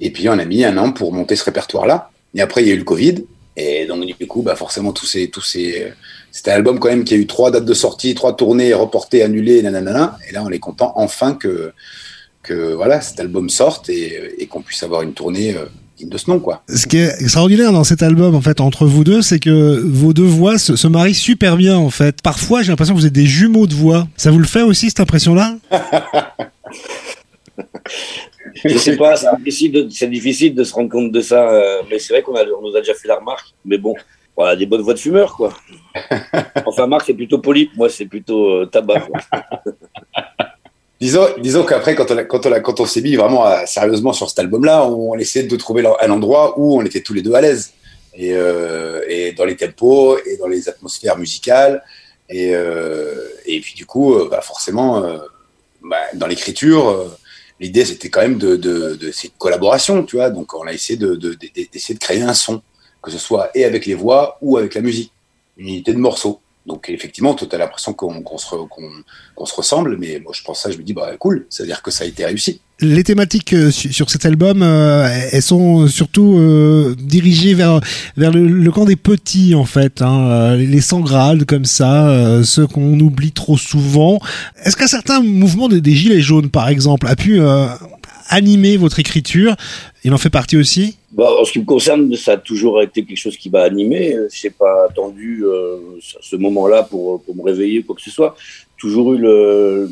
Et 0.00 0.10
puis, 0.10 0.28
on 0.28 0.38
a 0.38 0.44
mis 0.44 0.64
un 0.64 0.76
an 0.76 0.92
pour 0.92 1.12
monter 1.12 1.36
ce 1.36 1.44
répertoire-là. 1.44 2.10
Et 2.34 2.40
après, 2.40 2.62
il 2.62 2.68
y 2.68 2.70
a 2.70 2.74
eu 2.74 2.78
le 2.78 2.84
Covid. 2.84 3.24
Et 3.56 3.86
donc, 3.86 4.04
du 4.04 4.26
coup, 4.26 4.42
bah, 4.42 4.54
forcément, 4.54 4.92
tous 4.92 5.06
ces, 5.06 5.28
tous 5.28 5.40
ces, 5.40 5.92
c'était 6.30 6.50
un 6.50 6.56
album 6.56 6.78
quand 6.78 6.88
même 6.88 7.04
qui 7.04 7.14
a 7.14 7.16
eu 7.16 7.26
trois 7.26 7.50
dates 7.50 7.64
de 7.64 7.72
sortie, 7.72 8.14
trois 8.14 8.36
tournées 8.36 8.74
reportées, 8.74 9.22
annulées, 9.22 9.62
nanana. 9.62 10.18
Et 10.28 10.32
là, 10.32 10.44
on 10.44 10.50
est 10.50 10.58
content 10.58 10.92
enfin 10.96 11.32
que, 11.32 11.72
que 12.46 12.74
voilà, 12.74 13.00
cet 13.00 13.20
album 13.20 13.48
sorte 13.50 13.88
et, 13.88 14.34
et 14.38 14.46
qu'on 14.46 14.62
puisse 14.62 14.82
avoir 14.82 15.02
une 15.02 15.12
tournée 15.12 15.54
euh, 15.54 15.66
digne 15.96 16.08
de 16.08 16.18
ce 16.18 16.30
nom, 16.30 16.38
quoi. 16.38 16.62
Ce 16.68 16.86
qui 16.86 16.98
est 16.98 17.20
extraordinaire 17.20 17.72
dans 17.72 17.84
cet 17.84 18.02
album, 18.02 18.34
en 18.34 18.40
fait, 18.40 18.60
entre 18.60 18.86
vous 18.86 19.04
deux, 19.04 19.22
c'est 19.22 19.38
que 19.38 19.80
vos 19.84 20.12
deux 20.12 20.22
voix 20.22 20.58
se, 20.58 20.76
se 20.76 20.86
marient 20.86 21.14
super 21.14 21.56
bien, 21.56 21.76
en 21.76 21.90
fait. 21.90 22.22
Parfois, 22.22 22.62
j'ai 22.62 22.70
l'impression 22.70 22.94
que 22.94 23.00
vous 23.00 23.06
êtes 23.06 23.12
des 23.12 23.26
jumeaux 23.26 23.66
de 23.66 23.74
voix. 23.74 24.06
Ça 24.16 24.30
vous 24.30 24.38
le 24.38 24.46
fait 24.46 24.62
aussi, 24.62 24.88
cette 24.88 25.00
impression-là? 25.00 25.56
Je 28.64 28.78
sais 28.78 28.96
pas, 28.96 29.16
c'est 29.16 29.28
difficile, 29.38 29.72
de, 29.72 29.88
c'est 29.90 30.08
difficile 30.08 30.54
de 30.54 30.64
se 30.64 30.72
rendre 30.72 30.88
compte 30.90 31.12
de 31.12 31.20
ça, 31.20 31.50
euh, 31.50 31.82
mais 31.90 31.98
c'est 31.98 32.12
vrai 32.12 32.22
qu'on 32.22 32.34
on 32.34 32.68
nous 32.68 32.76
a 32.76 32.80
déjà 32.80 32.94
fait 32.94 33.08
la 33.08 33.16
remarque. 33.16 33.48
Mais 33.64 33.78
bon, 33.78 33.94
voilà, 34.36 34.56
des 34.56 34.66
bonnes 34.66 34.82
voix 34.82 34.94
de 34.94 34.98
fumeurs, 34.98 35.34
quoi. 35.34 35.52
Enfin, 36.66 36.86
Marc, 36.86 37.06
c'est 37.06 37.14
plutôt 37.14 37.38
polype, 37.38 37.70
moi, 37.76 37.88
c'est 37.88 38.06
plutôt 38.06 38.50
euh, 38.50 38.66
tabac. 38.66 39.00
quoi. 39.00 39.20
Disons, 41.00 41.26
disons 41.38 41.64
qu'après, 41.64 41.94
quand 41.94 42.10
on, 42.10 42.52
on, 42.52 42.74
on 42.78 42.86
s'est 42.86 43.02
mis 43.02 43.16
vraiment 43.16 43.44
à- 43.44 43.66
sérieusement 43.66 44.12
sur 44.14 44.28
cet 44.30 44.38
album-là, 44.38 44.86
on, 44.88 45.14
essayait 45.18 45.46
de 45.46 45.56
trouver 45.56 45.84
un 46.00 46.10
endroit 46.10 46.58
où 46.58 46.78
on 46.78 46.84
était 46.84 47.02
tous 47.02 47.12
les 47.12 47.22
deux 47.22 47.34
à 47.34 47.40
l'aise. 47.40 47.72
Et, 48.14 48.32
euh, 48.32 49.02
et 49.08 49.32
dans 49.32 49.44
les 49.44 49.56
tempos, 49.56 50.18
et 50.24 50.38
dans 50.38 50.46
les 50.48 50.68
atmosphères 50.70 51.18
musicales. 51.18 51.82
Et, 52.30 52.54
euh, 52.54 53.14
et 53.44 53.60
puis, 53.60 53.74
du 53.74 53.84
coup, 53.84 54.14
euh, 54.14 54.28
bah, 54.30 54.40
forcément, 54.40 55.04
euh, 55.04 55.18
bah, 55.82 55.98
dans 56.14 56.26
l'écriture, 56.26 56.88
euh, 56.88 57.08
l'idée, 57.60 57.84
c'était 57.84 58.08
quand 58.08 58.22
même 58.22 58.38
de, 58.38 58.56
de, 58.56 58.94
de, 58.96 59.12
c'est 59.12 59.28
une 59.28 59.34
collaboration, 59.38 60.02
tu 60.02 60.16
vois. 60.16 60.30
Donc, 60.30 60.54
on 60.54 60.66
a 60.66 60.72
essayé 60.72 60.98
de, 60.98 61.14
de, 61.14 61.34
de- 61.34 61.50
d'essayer 61.70 61.94
de 61.94 62.00
créer 62.00 62.22
un 62.22 62.32
son, 62.32 62.62
que 63.02 63.10
ce 63.10 63.18
soit 63.18 63.50
et 63.54 63.66
avec 63.66 63.84
les 63.84 63.94
voix 63.94 64.38
ou 64.40 64.56
avec 64.56 64.74
la 64.74 64.80
musique, 64.80 65.12
une 65.58 65.68
unité 65.68 65.92
de 65.92 65.98
morceaux. 65.98 66.40
Donc, 66.66 66.90
effectivement, 66.90 67.34
tu 67.34 67.44
as 67.50 67.58
l'impression 67.58 67.92
qu'on, 67.92 68.38
se, 68.38 69.54
ressemble, 69.54 69.96
mais 69.98 70.20
moi 70.22 70.32
je 70.34 70.42
pense 70.42 70.62
ça, 70.62 70.70
je 70.70 70.76
me 70.76 70.82
dis 70.82 70.92
bah 70.92 71.12
cool, 71.18 71.46
c'est-à-dire 71.48 71.80
que 71.80 71.92
ça 71.92 72.02
a 72.02 72.06
été 72.08 72.24
réussi. 72.24 72.60
Les 72.80 73.04
thématiques 73.04 73.52
euh, 73.52 73.70
su- 73.70 73.92
sur 73.92 74.10
cet 74.10 74.26
album, 74.26 74.62
euh, 74.62 75.08
elles 75.30 75.42
sont 75.42 75.86
surtout 75.86 76.36
euh, 76.36 76.96
dirigées 76.98 77.54
vers 77.54 77.80
vers 78.16 78.32
le, 78.32 78.70
camp 78.70 78.84
des 78.84 78.96
petits 78.96 79.54
en 79.54 79.64
fait, 79.64 80.02
hein, 80.02 80.56
les 80.56 80.80
sans-grades 80.80 81.44
comme 81.44 81.64
ça, 81.64 82.08
euh, 82.08 82.42
ceux 82.42 82.66
qu'on 82.66 82.98
oublie 82.98 83.32
trop 83.32 83.56
souvent. 83.56 84.18
Est-ce 84.64 84.76
qu'un 84.76 84.88
certain 84.88 85.20
mouvement 85.20 85.68
des, 85.68 85.94
gilets 85.94 86.20
jaunes, 86.20 86.50
par 86.50 86.68
exemple, 86.68 87.06
a 87.06 87.14
pu 87.14 87.40
animer 88.28 88.76
votre 88.76 88.98
écriture? 88.98 89.54
Il 90.02 90.12
en 90.12 90.18
fait 90.18 90.30
partie 90.30 90.56
aussi? 90.56 90.96
Bon, 91.16 91.24
en 91.40 91.46
ce 91.46 91.52
qui 91.52 91.60
me 91.60 91.64
concerne, 91.64 92.14
ça 92.14 92.32
a 92.32 92.36
toujours 92.36 92.82
été 92.82 93.02
quelque 93.02 93.16
chose 93.16 93.38
qui 93.38 93.48
m'a 93.48 93.62
animé. 93.62 94.14
Je 94.30 94.46
n'ai 94.46 94.50
pas 94.50 94.84
attendu 94.84 95.46
euh, 95.46 95.78
ce 95.98 96.36
moment-là 96.36 96.82
pour, 96.82 97.24
me 97.34 97.42
réveiller 97.42 97.78
ou 97.78 97.84
quoi 97.84 97.96
que 97.96 98.02
ce 98.02 98.10
soit. 98.10 98.36
Toujours 98.76 99.14
eu 99.14 99.18
le, 99.18 99.88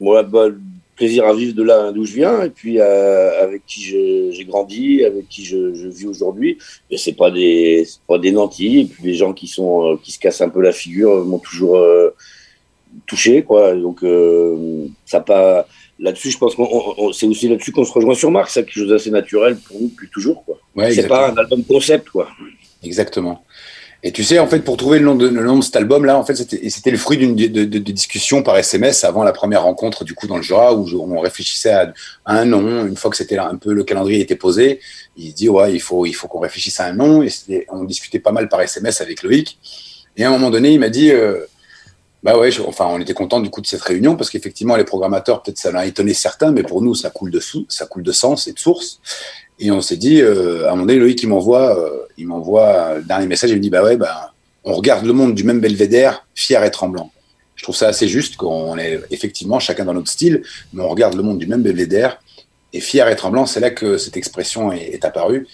bah, 0.00 0.48
le 0.48 0.58
plaisir 0.96 1.24
à 1.24 1.34
vivre 1.34 1.54
de 1.54 1.62
là 1.62 1.92
d'où 1.92 2.04
je 2.04 2.14
viens 2.14 2.42
et 2.42 2.50
puis 2.50 2.80
euh, 2.80 3.44
avec 3.44 3.64
qui 3.64 3.80
j'ai 3.80 4.44
grandi, 4.44 5.04
avec 5.04 5.28
qui 5.28 5.44
je, 5.44 5.86
vis 5.86 6.06
aujourd'hui. 6.06 6.58
Et 6.90 6.98
c'est 6.98 7.12
pas 7.12 7.30
des, 7.30 7.86
pas 8.08 8.18
des 8.18 8.32
nantis. 8.32 8.80
Et 8.80 8.84
puis 8.86 9.04
les 9.04 9.14
gens 9.14 9.32
qui 9.34 9.46
sont, 9.46 9.92
euh, 9.92 9.96
qui 10.02 10.10
se 10.10 10.18
cassent 10.18 10.40
un 10.40 10.48
peu 10.48 10.62
la 10.62 10.72
figure 10.72 11.24
m'ont 11.24 11.38
toujours 11.38 11.80
touché, 13.06 13.44
quoi. 13.44 13.72
Donc 13.76 14.04
ça 15.04 15.20
pas 15.20 15.68
là-dessus, 15.98 16.30
je 16.30 16.38
pense 16.38 16.54
qu'on 16.54 16.64
on- 16.70 16.94
on- 16.98 17.12
c'est 17.12 17.26
aussi 17.26 17.48
là-dessus 17.48 17.72
qu'on 17.72 17.84
se 17.84 17.92
rejoint 17.92 18.14
sur 18.14 18.30
Marc. 18.30 18.50
C'est 18.50 18.64
quelque 18.64 18.74
chose 18.80 18.88
d'assez 18.88 19.10
naturel 19.10 19.56
pour 19.56 19.80
nous 19.80 19.88
depuis 19.88 20.08
toujours, 20.10 20.44
quoi. 20.44 20.58
Ouais, 20.74 20.92
c'est 20.92 21.08
pas 21.08 21.30
un 21.30 21.36
album 21.36 21.64
concept, 21.64 22.10
quoi. 22.10 22.28
Exactement. 22.82 23.42
Et 24.02 24.12
tu 24.12 24.22
sais, 24.22 24.38
en 24.38 24.46
fait, 24.46 24.60
pour 24.60 24.76
trouver 24.76 24.98
le 25.00 25.04
nom 25.06 25.14
de, 25.16 25.26
le 25.26 25.42
nom 25.42 25.58
de 25.58 25.64
cet 25.64 25.74
album-là, 25.74 26.16
en 26.16 26.24
fait, 26.24 26.36
c'était 26.36 26.90
le 26.90 26.98
fruit 26.98 27.16
d'une 27.16 27.34
de, 27.34 27.46
de, 27.46 27.64
de 27.64 27.92
discussion 27.92 28.42
par 28.42 28.56
SMS 28.56 29.02
avant 29.04 29.24
la 29.24 29.32
première 29.32 29.62
rencontre, 29.62 30.04
du 30.04 30.14
coup, 30.14 30.26
dans 30.28 30.36
le 30.36 30.42
Jura, 30.42 30.74
où 30.74 30.86
on 31.00 31.18
réfléchissait 31.20 31.72
à, 31.72 31.92
un 32.26 32.44
nom. 32.44 32.86
Une 32.86 32.94
fois 32.96 33.10
que 33.10 33.16
c'était 33.16 33.38
un 33.38 33.56
peu 33.56 33.72
le 33.72 33.82
calendrier 33.82 34.20
était 34.20 34.36
posé, 34.36 34.80
il 35.16 35.32
dit 35.32 35.48
ouais, 35.48 35.72
il 35.74 35.80
faut, 35.80 36.06
il 36.06 36.12
faut 36.12 36.28
qu'on 36.28 36.38
réfléchisse 36.38 36.78
à 36.78 36.84
un 36.86 36.92
nom. 36.92 37.22
Et 37.22 37.66
on 37.70 37.84
discutait 37.84 38.20
pas 38.20 38.32
mal 38.32 38.48
par 38.48 38.60
SMS 38.60 39.00
avec 39.00 39.22
Loïc. 39.22 39.58
Et 40.16 40.24
à 40.24 40.28
un 40.28 40.30
moment 40.30 40.50
donné, 40.50 40.72
il 40.72 40.78
m'a 40.78 40.90
dit, 40.90 41.10
euh, 41.10 41.40
Bah 42.26 42.36
ouais, 42.36 42.50
enfin, 42.66 42.86
on 42.90 43.00
était 43.00 43.14
content 43.14 43.38
du 43.38 43.50
coup 43.50 43.60
de 43.60 43.68
cette 43.68 43.82
réunion 43.82 44.16
parce 44.16 44.30
qu'effectivement, 44.30 44.74
les 44.74 44.82
programmateurs, 44.82 45.44
peut-être 45.44 45.58
ça 45.58 45.70
l'a 45.70 45.86
étonné 45.86 46.12
certains, 46.12 46.50
mais 46.50 46.64
pour 46.64 46.82
nous, 46.82 46.96
ça 46.96 47.08
coule 47.08 47.30
de 47.30 47.38
sou- 47.38 47.66
ça 47.68 47.86
coule 47.86 48.02
de 48.02 48.10
sens 48.10 48.48
et 48.48 48.52
de 48.52 48.58
source. 48.58 48.98
Et 49.60 49.70
on 49.70 49.80
s'est 49.80 49.96
dit, 49.96 50.20
euh, 50.22 50.64
à 50.66 50.70
un 50.70 50.70
moment 50.72 50.86
donné, 50.86 50.98
Loïc, 50.98 51.24
m'envoie, 51.24 51.78
euh, 51.78 52.00
il 52.18 52.26
m'envoie 52.26 52.96
dernier 53.06 53.28
message, 53.28 53.50
il 53.50 53.56
me 53.58 53.60
dit, 53.60 53.70
bah 53.70 53.84
ouais, 53.84 53.96
bah, 53.96 54.32
on 54.64 54.74
regarde 54.74 55.04
le 55.06 55.12
monde 55.12 55.36
du 55.36 55.44
même 55.44 55.60
belvédère, 55.60 56.26
fier 56.34 56.64
et 56.64 56.70
tremblant. 56.72 57.12
Je 57.54 57.62
trouve 57.62 57.76
ça 57.76 57.86
assez 57.86 58.08
juste 58.08 58.36
qu'on 58.36 58.76
est 58.76 59.00
effectivement 59.12 59.60
chacun 59.60 59.84
dans 59.84 59.94
notre 59.94 60.10
style, 60.10 60.42
mais 60.72 60.82
on 60.82 60.88
regarde 60.88 61.14
le 61.14 61.22
monde 61.22 61.38
du 61.38 61.46
même 61.46 61.62
belvédère 61.62 62.18
et 62.72 62.80
fier 62.80 63.08
et 63.08 63.14
tremblant. 63.14 63.46
C'est 63.46 63.60
là 63.60 63.70
que 63.70 63.98
cette 63.98 64.16
expression 64.16 64.72
est 64.72 65.04
apparue 65.04 65.46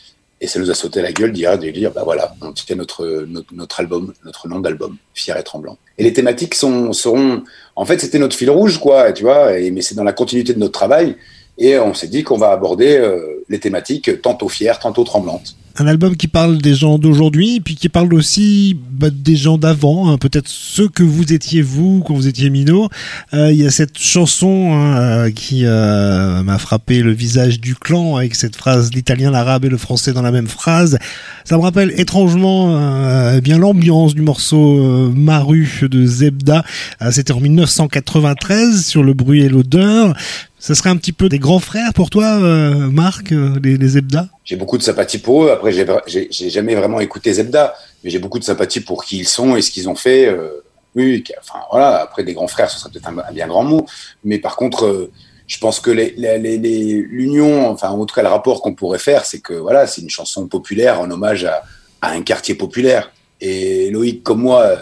et 0.42 0.48
ça 0.48 0.58
nous 0.58 0.72
a 0.72 0.74
sauté 0.74 1.00
la 1.00 1.12
gueule 1.12 1.30
d'hier 1.30 1.56
de 1.56 1.70
dire, 1.70 1.92
bah 1.92 2.02
voilà, 2.04 2.34
on 2.42 2.52
tient 2.52 2.74
notre, 2.74 3.24
notre, 3.28 3.54
notre 3.54 3.78
album, 3.78 4.12
notre 4.24 4.48
nom 4.48 4.58
d'album, 4.58 4.96
fier 5.14 5.36
et 5.36 5.42
tremblant. 5.44 5.78
Et 5.98 6.02
les 6.02 6.12
thématiques 6.12 6.56
sont, 6.56 6.92
seront, 6.92 7.44
en 7.76 7.84
fait, 7.84 8.00
c'était 8.00 8.18
notre 8.18 8.34
fil 8.34 8.50
rouge, 8.50 8.78
quoi, 8.78 9.12
tu 9.12 9.22
vois, 9.22 9.56
et, 9.56 9.70
mais 9.70 9.82
c'est 9.82 9.94
dans 9.94 10.02
la 10.02 10.12
continuité 10.12 10.52
de 10.52 10.58
notre 10.58 10.72
travail. 10.72 11.16
Et 11.58 11.78
on 11.78 11.94
s'est 11.94 12.08
dit 12.08 12.22
qu'on 12.22 12.38
va 12.38 12.50
aborder 12.50 12.96
euh, 12.96 13.44
les 13.48 13.60
thématiques 13.60 14.22
tantôt 14.22 14.48
fières, 14.48 14.78
tantôt 14.78 15.04
tremblantes. 15.04 15.56
Un 15.76 15.86
album 15.86 16.16
qui 16.16 16.28
parle 16.28 16.58
des 16.58 16.74
gens 16.74 16.98
d'aujourd'hui, 16.98 17.60
puis 17.60 17.76
qui 17.76 17.88
parle 17.88 18.12
aussi 18.12 18.78
bah, 18.90 19.08
des 19.10 19.36
gens 19.36 19.56
d'avant, 19.56 20.10
hein, 20.10 20.18
peut-être 20.18 20.48
ceux 20.48 20.86
que 20.86 21.02
vous 21.02 21.32
étiez 21.32 21.62
vous 21.62 22.04
quand 22.06 22.12
vous 22.12 22.28
étiez 22.28 22.50
minot. 22.50 22.90
Euh, 23.32 23.50
Il 23.50 23.56
y 23.56 23.66
a 23.66 23.70
cette 23.70 23.96
chanson 23.96 24.70
hein, 24.72 24.96
euh, 24.98 25.30
qui 25.30 25.62
euh, 25.64 26.42
m'a 26.42 26.58
frappé 26.58 27.00
le 27.00 27.12
visage 27.12 27.58
du 27.58 27.74
clan 27.74 28.16
avec 28.16 28.34
cette 28.34 28.54
phrase 28.54 28.92
l'italien, 28.92 29.30
l'arabe 29.30 29.64
et 29.64 29.70
le 29.70 29.78
français 29.78 30.12
dans 30.12 30.20
la 30.20 30.30
même 30.30 30.48
phrase. 30.48 30.98
Ça 31.44 31.56
me 31.56 31.62
rappelle 31.62 31.98
étrangement 31.98 32.76
euh, 32.76 33.40
bien 33.40 33.56
l'ambiance 33.56 34.14
du 34.14 34.20
morceau 34.20 34.78
euh, 34.78 35.12
Maru 35.14 35.88
de 35.90 36.04
Zebda. 36.04 36.64
Euh, 37.00 37.10
C'était 37.10 37.32
en 37.32 37.40
1993 37.40 38.84
sur 38.84 39.02
le 39.02 39.14
bruit 39.14 39.42
et 39.42 39.48
l'odeur. 39.48 40.14
Ça 40.62 40.76
serait 40.76 40.90
un 40.90 40.96
petit 40.96 41.10
peu 41.10 41.28
des 41.28 41.40
grands 41.40 41.58
frères 41.58 41.92
pour 41.92 42.08
toi, 42.08 42.38
euh, 42.40 42.88
Marc, 42.88 43.32
euh, 43.32 43.58
les, 43.64 43.76
les 43.76 43.88
Zebda 43.88 44.28
J'ai 44.44 44.54
beaucoup 44.54 44.78
de 44.78 44.82
sympathie 44.84 45.18
pour 45.18 45.42
eux. 45.42 45.50
Après, 45.50 45.72
j'ai- 45.72 46.50
jamais 46.50 46.76
vraiment 46.76 47.00
écouté 47.00 47.32
Zebda, 47.32 47.74
mais 48.04 48.10
j'ai 48.10 48.20
beaucoup 48.20 48.38
de 48.38 48.44
sympathie 48.44 48.78
pour 48.78 49.04
qui 49.04 49.18
ils 49.18 49.26
sont 49.26 49.56
et 49.56 49.62
ce 49.62 49.72
qu'ils 49.72 49.88
ont 49.88 49.96
fait. 49.96 50.28
euh, 50.28 50.62
oui, 50.94 51.24
enfin 51.40 51.58
voilà. 51.68 51.96
Après, 51.96 52.22
des 52.22 52.32
grands 52.32 52.46
frères, 52.46 52.70
ce 52.70 52.78
serait 52.78 52.90
peut-être 52.92 53.08
un, 53.08 53.32
bien 53.32 53.48
grand 53.48 53.64
mot, 53.64 53.86
mais 54.22 54.38
par 54.38 54.54
contre, 54.54 54.86
euh, 54.86 55.10
je 55.48 55.58
pense 55.58 55.80
que 55.80 55.90
l'union, 55.90 57.68
enfin 57.68 57.88
en 57.88 58.06
tout 58.06 58.14
cas 58.14 58.22
le 58.22 58.28
rapport 58.28 58.62
qu'on 58.62 58.74
pourrait 58.74 59.00
faire, 59.00 59.24
c'est 59.24 59.40
que 59.40 59.54
voilà, 59.54 59.88
c'est 59.88 60.00
une 60.02 60.10
chanson 60.10 60.46
populaire 60.46 61.00
en 61.00 61.10
hommage 61.10 61.44
à, 61.44 61.64
à 62.02 62.10
un 62.12 62.22
quartier 62.22 62.54
populaire. 62.54 63.10
Et 63.40 63.90
Loïc, 63.90 64.22
comme 64.22 64.42
moi, 64.42 64.76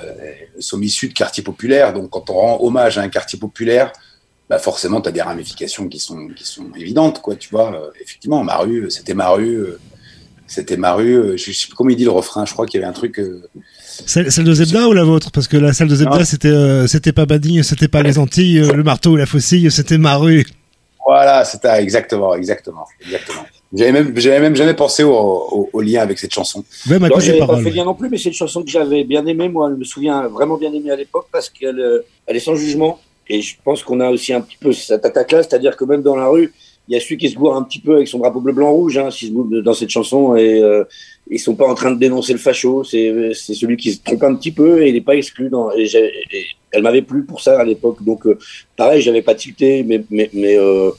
sommes 0.59 0.83
issus 0.85 1.09
de 1.09 1.15
quartiers 1.15 1.43
populaires, 1.43 1.95
donc 1.95 2.11
quand 2.11 2.29
on 2.29 2.35
rend 2.35 2.59
hommage 2.61 2.99
à 2.99 3.01
un 3.01 3.09
quartier 3.09 3.39
populaire, 3.39 3.93
bah 4.51 4.59
forcément, 4.59 5.01
tu 5.01 5.09
as 5.09 5.13
des 5.13 5.23
ramifications 5.23 5.87
qui 5.89 5.99
sont, 6.01 6.27
qui 6.37 6.45
sont 6.45 6.67
évidentes, 6.77 7.23
quoi, 7.23 7.37
tu 7.37 7.49
vois. 7.51 7.73
Euh, 7.73 7.91
effectivement, 8.03 8.43
ma 8.45 8.57
rue, 8.59 8.91
c'était 8.91 9.15
ma 9.15 9.29
rue, 9.31 9.55
euh, 9.59 9.79
c'était 10.49 10.77
ma 10.77 10.93
rue. 10.95 11.15
euh, 11.15 11.37
je 11.37 11.53
sais 11.53 11.67
plus 11.69 11.77
comment 11.77 11.91
il 11.91 11.97
dit 11.97 12.05
le 12.05 12.11
refrain, 12.11 12.45
je 12.45 12.53
crois 12.53 12.67
qu'il 12.67 12.81
y 12.81 12.83
avait 12.83 12.91
un 12.91 12.93
truc. 12.93 13.21
euh, 13.21 13.43
Celle, 14.07 14.33
celle 14.33 14.45
de 14.45 14.53
Zebda 14.53 14.89
ou 14.89 14.93
la 14.93 15.05
vôtre? 15.05 15.31
Parce 15.31 15.47
que 15.47 15.57
la 15.57 15.73
salle 15.73 15.87
de 15.89 15.95
Zebda, 15.95 16.19
Non. 16.19 16.25
c'était 16.25 16.49
euh, 16.49 16.87
c'était 16.89 17.13
pas 17.13 17.27
Bading, 17.27 17.63
c'était 17.63 17.87
pas 17.89 18.03
les 18.03 18.19
Antilles, 18.19 18.59
euh, 18.59 18.73
le 18.73 18.83
marteau 18.83 19.11
ou 19.13 19.17
la 19.17 19.27
faucille, 19.27 19.71
c'était 19.71 19.99
ma 19.99 20.17
rue. 20.17 20.45
Voilà, 21.07 21.45
c'était 21.45 21.69
exactement, 21.81 22.35
exactement, 22.35 22.87
exactement. 23.05 23.45
J'avais 23.73 23.93
même, 23.93 24.19
j'avais 24.19 24.41
même 24.41 24.57
jamais 24.57 24.75
pensé 24.75 25.05
au, 25.05 25.13
au- 25.15 25.71
au 25.73 25.81
lien 25.81 26.03
avec 26.03 26.19
cette 26.19 26.35
chanson. 26.35 26.65
Même 26.89 27.05
à 27.05 27.09
j'avais 27.21 27.39
pas 27.39 27.47
paroles. 27.47 27.63
fait 27.65 27.71
lien 27.71 27.85
non 27.85 27.95
plus, 27.95 28.09
mais 28.11 28.19
c'est 28.19 28.31
une 28.31 28.35
chanson 28.35 28.65
que 28.65 28.71
j'avais 28.71 29.05
bien 29.05 29.25
aimée, 29.27 29.49
moi. 29.49 29.71
Je 29.71 29.77
me 29.77 29.85
souviens 29.85 30.27
vraiment 30.27 30.57
bien 30.57 30.73
aimée 30.73 30.91
à 30.91 30.97
l'époque 30.97 31.27
parce 31.31 31.49
qu'elle 31.49 31.79
euh, 31.79 32.05
elle 32.27 32.37
est 32.37 32.41
sans 32.41 32.57
jugement. 32.57 32.99
Et 33.33 33.43
je 33.43 33.55
pense 33.65 33.85
qu'on 33.85 34.01
a 34.01 34.11
aussi 34.11 34.33
un 34.33 34.41
petit 34.41 34.57
peu 34.61 34.73
cette 34.73 35.05
attaque-là, 35.07 35.45
c'est-à-dire 35.45 35.77
que 35.77 35.85
même 35.85 36.03
dans 36.03 36.17
la 36.17 36.27
rue, 36.27 36.53
il 36.89 36.95
y 36.95 36.97
a 36.97 37.01
celui 37.01 37.17
qui 37.17 37.29
se 37.29 37.37
bourre 37.37 37.55
un 37.55 37.63
petit 37.63 37.79
peu 37.79 37.95
avec 37.95 38.09
son 38.09 38.19
drapeau 38.19 38.41
bleu, 38.41 38.53
blanc, 38.53 38.73
rouge, 38.73 38.99
hein, 38.99 39.09
s'il 39.13 39.29
se 39.29 39.33
bourre 39.33 39.63
dans 39.63 39.73
cette 39.75 39.91
chanson, 39.91 40.35
et 40.35 40.61
euh, 40.61 40.83
ils 41.31 41.39
sont 41.39 41.55
pas 41.55 41.69
en 41.69 41.75
train 41.77 41.93
de 41.93 41.99
dénoncer 42.01 42.33
le 42.33 42.41
facho, 42.41 42.83
c'est 42.83 43.31
c'est 43.35 43.55
celui 43.55 43.77
qui 43.77 43.93
se 43.93 44.03
trompe 44.03 44.25
un 44.25 44.35
petit 44.35 44.51
peu 44.51 44.83
et 44.83 44.89
il 44.89 44.95
n'est 44.95 45.01
pas 45.01 45.15
exclu. 45.15 45.49
Dans, 45.49 45.71
et, 45.71 45.87
j'ai- 45.87 46.07
et 46.33 46.45
elle 46.73 46.83
m'avait 46.83 47.03
plu 47.03 47.25
pour 47.25 47.41
ça 47.41 47.61
à 47.61 47.65
l'époque, 47.65 48.03
donc 48.05 48.27
euh, 48.27 48.37
pareil, 48.77 49.01
j'avais 49.01 49.23
pas 49.23 49.37
tilté, 49.37 49.85
mais, 49.85 50.03
mais, 50.11 50.29
mais 50.33 50.57
euh, 50.59 50.91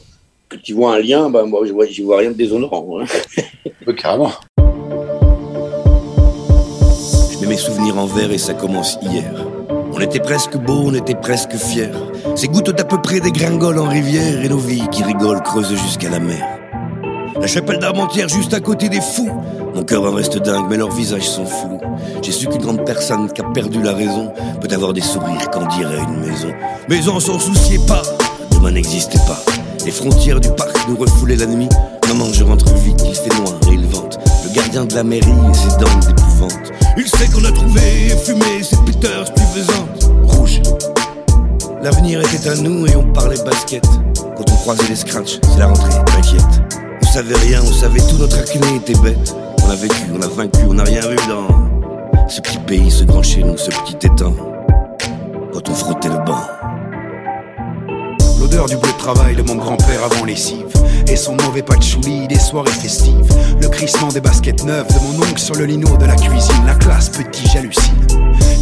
que 0.47 0.55
tu 0.55 0.71
vois 0.73 0.95
un 0.95 0.99
lien, 1.01 1.29
bah, 1.29 1.43
moi, 1.43 1.65
je 1.65 1.73
vois, 1.73 1.85
j'y 1.85 2.01
vois 2.03 2.19
rien 2.19 2.31
de 2.31 2.35
déshonorant. 2.37 3.01
hein. 3.01 3.05
Oui, 3.87 3.95
carrément. 3.95 4.31
Je 7.31 7.39
mets 7.41 7.47
mes 7.47 7.57
souvenirs 7.57 7.97
en 7.97 8.05
verre 8.05 8.31
et 8.31 8.37
ça 8.37 8.53
commence 8.53 8.97
hier. 9.01 9.33
On 10.01 10.03
était 10.03 10.19
presque 10.19 10.57
beaux, 10.57 10.85
on 10.87 10.95
était 10.95 11.13
presque 11.13 11.55
fiers. 11.55 11.91
Ces 12.35 12.47
gouttes 12.47 12.71
d'à 12.71 12.83
peu 12.83 12.99
près 12.99 13.19
dégringolent 13.19 13.85
en 13.85 13.87
rivière 13.87 14.43
et 14.43 14.49
nos 14.49 14.57
vies 14.57 14.87
qui 14.91 15.03
rigolent 15.03 15.43
creusent 15.43 15.75
jusqu'à 15.75 16.09
la 16.09 16.19
mer. 16.19 16.43
La 17.39 17.45
chapelle 17.45 17.77
d'Armentière 17.77 18.27
juste 18.27 18.51
à 18.55 18.59
côté 18.61 18.89
des 18.89 18.99
fous. 18.99 19.29
Mon 19.75 19.83
cœur 19.83 20.03
en 20.03 20.15
reste 20.15 20.39
dingue, 20.39 20.65
mais 20.71 20.77
leurs 20.77 20.89
visages 20.89 21.29
sont 21.29 21.45
flous. 21.45 21.79
J'ai 22.23 22.31
su 22.31 22.47
qu'une 22.47 22.63
grande 22.63 22.83
personne 22.83 23.31
qui 23.31 23.41
a 23.41 23.43
perdu 23.51 23.79
la 23.83 23.93
raison 23.93 24.33
peut 24.59 24.73
avoir 24.73 24.91
des 24.93 25.01
sourires 25.01 25.51
qu'en 25.51 25.67
dirait 25.67 25.99
une 25.99 26.21
maison. 26.21 26.51
Mais 26.89 27.07
on 27.07 27.19
s'en 27.19 27.37
souciait 27.37 27.85
pas, 27.87 28.01
demain 28.49 28.71
n'existait 28.71 29.19
pas. 29.27 29.37
Les 29.85 29.91
frontières 29.91 30.39
du 30.39 30.49
parc 30.49 30.75
nous 30.89 30.97
refoulaient 30.97 31.35
la 31.35 31.45
nuit. 31.45 31.69
Maman, 32.07 32.33
je 32.33 32.43
rentre 32.43 32.73
vite, 32.73 33.03
il 33.05 33.13
fait 33.13 33.37
noir 33.39 33.53
et 33.69 33.75
il 33.75 33.85
vente. 33.85 34.17
Le 34.51 34.55
gardien 34.55 34.83
de 34.83 34.95
la 34.95 35.03
mairie 35.03 35.29
et 35.49 35.53
ses 35.53 35.69
dents 35.77 35.99
d'épouvante. 36.05 36.73
Il 36.97 37.07
sait 37.07 37.27
qu'on 37.27 37.45
a 37.45 37.51
trouvé 37.53 38.07
et 38.07 38.17
fumé 38.17 38.61
cette 38.61 38.83
putain 38.83 39.23
stupéfisante. 39.23 40.11
Rouge. 40.23 40.61
L'avenir 41.81 42.19
était 42.19 42.49
à 42.49 42.55
nous 42.55 42.85
et 42.85 42.95
on 42.97 43.13
parlait 43.13 43.41
basket. 43.45 43.85
Quand 44.15 44.51
on 44.51 44.55
croisait 44.57 44.89
les 44.89 44.97
scratchs, 44.97 45.39
c'est 45.41 45.57
la 45.57 45.67
rentrée, 45.67 45.93
t'inquiète. 46.05 46.61
On 47.01 47.07
savait 47.07 47.37
rien, 47.37 47.61
on 47.63 47.71
savait 47.71 48.01
tout, 48.01 48.17
notre 48.17 48.39
acné 48.39 48.75
était 48.75 48.99
bête. 48.99 49.33
On 49.65 49.69
a 49.69 49.75
vécu, 49.75 50.07
on 50.13 50.21
a 50.21 50.27
vaincu, 50.27 50.59
on 50.67 50.73
n'a 50.73 50.83
rien 50.83 51.07
vu 51.07 51.15
dans 51.29 52.27
ce 52.27 52.41
petit 52.41 52.59
pays, 52.67 52.91
ce 52.91 53.05
grand 53.05 53.23
chez 53.23 53.43
nous, 53.43 53.57
ce 53.57 53.69
petit 53.69 54.07
étang. 54.07 54.35
Quand 55.53 55.69
on 55.69 55.73
frottait 55.73 56.09
le 56.09 56.25
banc. 56.25 56.41
L'odeur 58.41 58.65
du 58.65 58.75
bleu 58.75 58.91
de 58.91 58.97
travail 58.97 59.35
de 59.35 59.43
mon 59.43 59.55
grand-père 59.55 60.03
avant 60.03 60.25
lessive 60.25 60.65
Et 61.07 61.15
son 61.15 61.37
mauvais 61.45 61.61
patchouli 61.61 62.27
des 62.27 62.39
soirées 62.39 62.71
festives. 62.71 63.31
Le 63.61 63.69
crissement 63.69 64.07
des 64.09 64.19
baskets 64.19 64.63
neuves 64.63 64.87
de 64.87 64.99
mon 65.05 65.23
oncle 65.23 65.39
sur 65.39 65.53
le 65.55 65.65
lino 65.65 65.95
de 65.97 66.05
la 66.05 66.15
cuisine. 66.15 66.65
La 66.65 66.73
classe 66.73 67.09
petit 67.09 67.47
j'hallucine. 67.47 68.07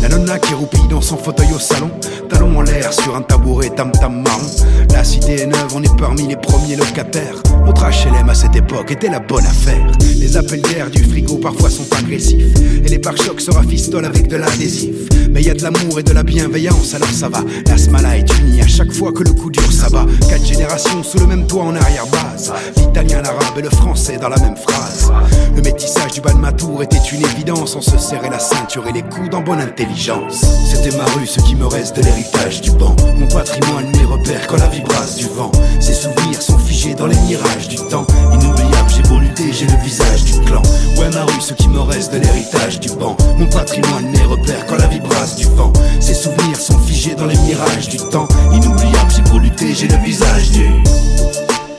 La 0.01 0.09
nonna 0.09 0.37
qui 0.37 0.53
roupille 0.53 0.87
dans 0.89 1.01
son 1.01 1.17
fauteuil 1.17 1.53
au 1.55 1.59
salon. 1.59 1.89
Talons 2.29 2.57
en 2.57 2.61
l'air 2.61 2.91
sur 2.91 3.15
un 3.15 3.21
tabouret 3.21 3.69
tam-tam 3.69 4.21
marron. 4.21 4.49
La 4.93 5.03
cité 5.03 5.41
est 5.41 5.47
neuve, 5.47 5.73
on 5.73 5.83
est 5.83 5.97
parmi 5.97 6.27
les 6.27 6.35
premiers 6.35 6.75
locataires. 6.75 7.41
Notre 7.65 7.85
HLM 7.85 8.29
à 8.29 8.33
cette 8.33 8.55
époque 8.55 8.91
était 8.91 9.09
la 9.09 9.19
bonne 9.19 9.45
affaire. 9.45 9.85
Les 10.17 10.35
appels 10.37 10.61
d'air 10.61 10.89
du 10.89 11.03
frigo 11.03 11.37
parfois 11.37 11.69
sont 11.69 11.87
agressifs. 11.97 12.53
Et 12.83 12.89
les 12.89 12.99
pare-chocs 12.99 13.41
se 13.41 13.51
rafistolent 13.51 14.05
avec 14.05 14.27
de 14.27 14.37
l'adhésif. 14.37 14.95
Mais 15.31 15.43
y 15.43 15.49
a 15.49 15.53
de 15.53 15.63
l'amour 15.63 15.99
et 15.99 16.03
de 16.03 16.11
la 16.11 16.23
bienveillance 16.23 16.93
alors 16.95 17.11
ça 17.11 17.29
va. 17.29 17.43
L'asmala 17.67 18.17
est 18.17 18.37
unie 18.39 18.61
à 18.61 18.67
chaque 18.67 18.91
fois 18.91 19.11
que 19.11 19.23
le 19.23 19.33
coup 19.33 19.49
dur 19.49 19.68
s'abat 19.71 20.05
Quatre 20.29 20.45
générations 20.45 21.03
sous 21.03 21.19
le 21.19 21.27
même 21.27 21.47
toit 21.47 21.63
en 21.63 21.75
arrière-base. 21.75 22.53
L'italien, 22.77 23.21
l'arabe 23.21 23.57
et 23.57 23.61
le 23.61 23.69
français 23.69 24.17
dans 24.17 24.29
la 24.29 24.37
même 24.37 24.55
phrase. 24.55 25.11
Le 25.55 25.61
métissage 25.61 26.13
du 26.13 26.21
Balmatour 26.21 26.83
était 26.83 26.97
une 27.11 27.23
évidence. 27.23 27.75
On 27.75 27.81
se 27.81 27.97
serrait 27.97 28.29
la 28.29 28.39
ceinture 28.39 28.87
et 28.87 28.91
les 28.91 29.03
coudes 29.03 29.33
en 29.33 29.41
bonne 29.41 29.59
intelligence. 29.59 30.45
C'était 30.65 30.95
ma 30.97 31.05
rue, 31.05 31.27
ce 31.27 31.39
qui 31.41 31.55
me 31.55 31.65
reste 31.65 31.95
de 31.95 32.03
l'héritage 32.03 32.61
du 32.61 32.71
banc. 32.71 32.95
Mon 33.17 33.27
patrimoine, 33.27 33.89
mes 33.91 34.05
repères 34.05 34.47
quand 34.47 34.57
la 34.57 34.67
vie 34.67 34.81
brasse 34.81 35.15
du 35.17 35.27
vent. 35.27 35.51
Ces 35.79 35.93
souvenirs 35.93 36.41
sont 36.41 36.59
figés 36.59 36.95
dans 36.95 37.07
les 37.07 37.19
mirages 37.27 37.67
du 37.67 37.75
temps. 37.75 38.05
Inoubliable, 38.33 38.89
j'ai 38.89 39.03
beau 39.03 39.19
j'ai 39.51 39.65
le 39.65 39.83
visage 39.83 40.25
du 40.25 40.39
clan. 40.41 40.61
Ouais 40.97 41.09
ma 41.13 41.23
rue, 41.23 41.41
ce 41.41 41.53
qui 41.53 41.67
me 41.69 41.79
reste 41.79 42.13
de 42.13 42.19
l'héritage 42.19 42.79
du 42.79 42.89
banc. 42.91 43.15
Mon 43.37 43.47
patrimoine, 43.47 44.09
mes 44.11 44.23
repères 44.23 44.65
quand 44.67 44.77
la 44.77 44.87
vie 44.87 44.99
brasse 44.99 45.35
du 45.37 45.45
vent. 45.45 45.71
Ces 45.99 46.13
souvenirs 46.13 46.59
sont 46.59 46.77
figés 46.79 47.15
dans 47.15 47.25
les 47.25 47.37
mirages 47.37 47.89
du 47.89 47.97
temps. 47.97 48.27
Inoubliable, 48.51 49.11
j'ai 49.15 49.21
beau 49.31 49.39
j'ai 49.61 49.87
le 49.87 50.03
visage 50.05 50.51
du 50.51 50.65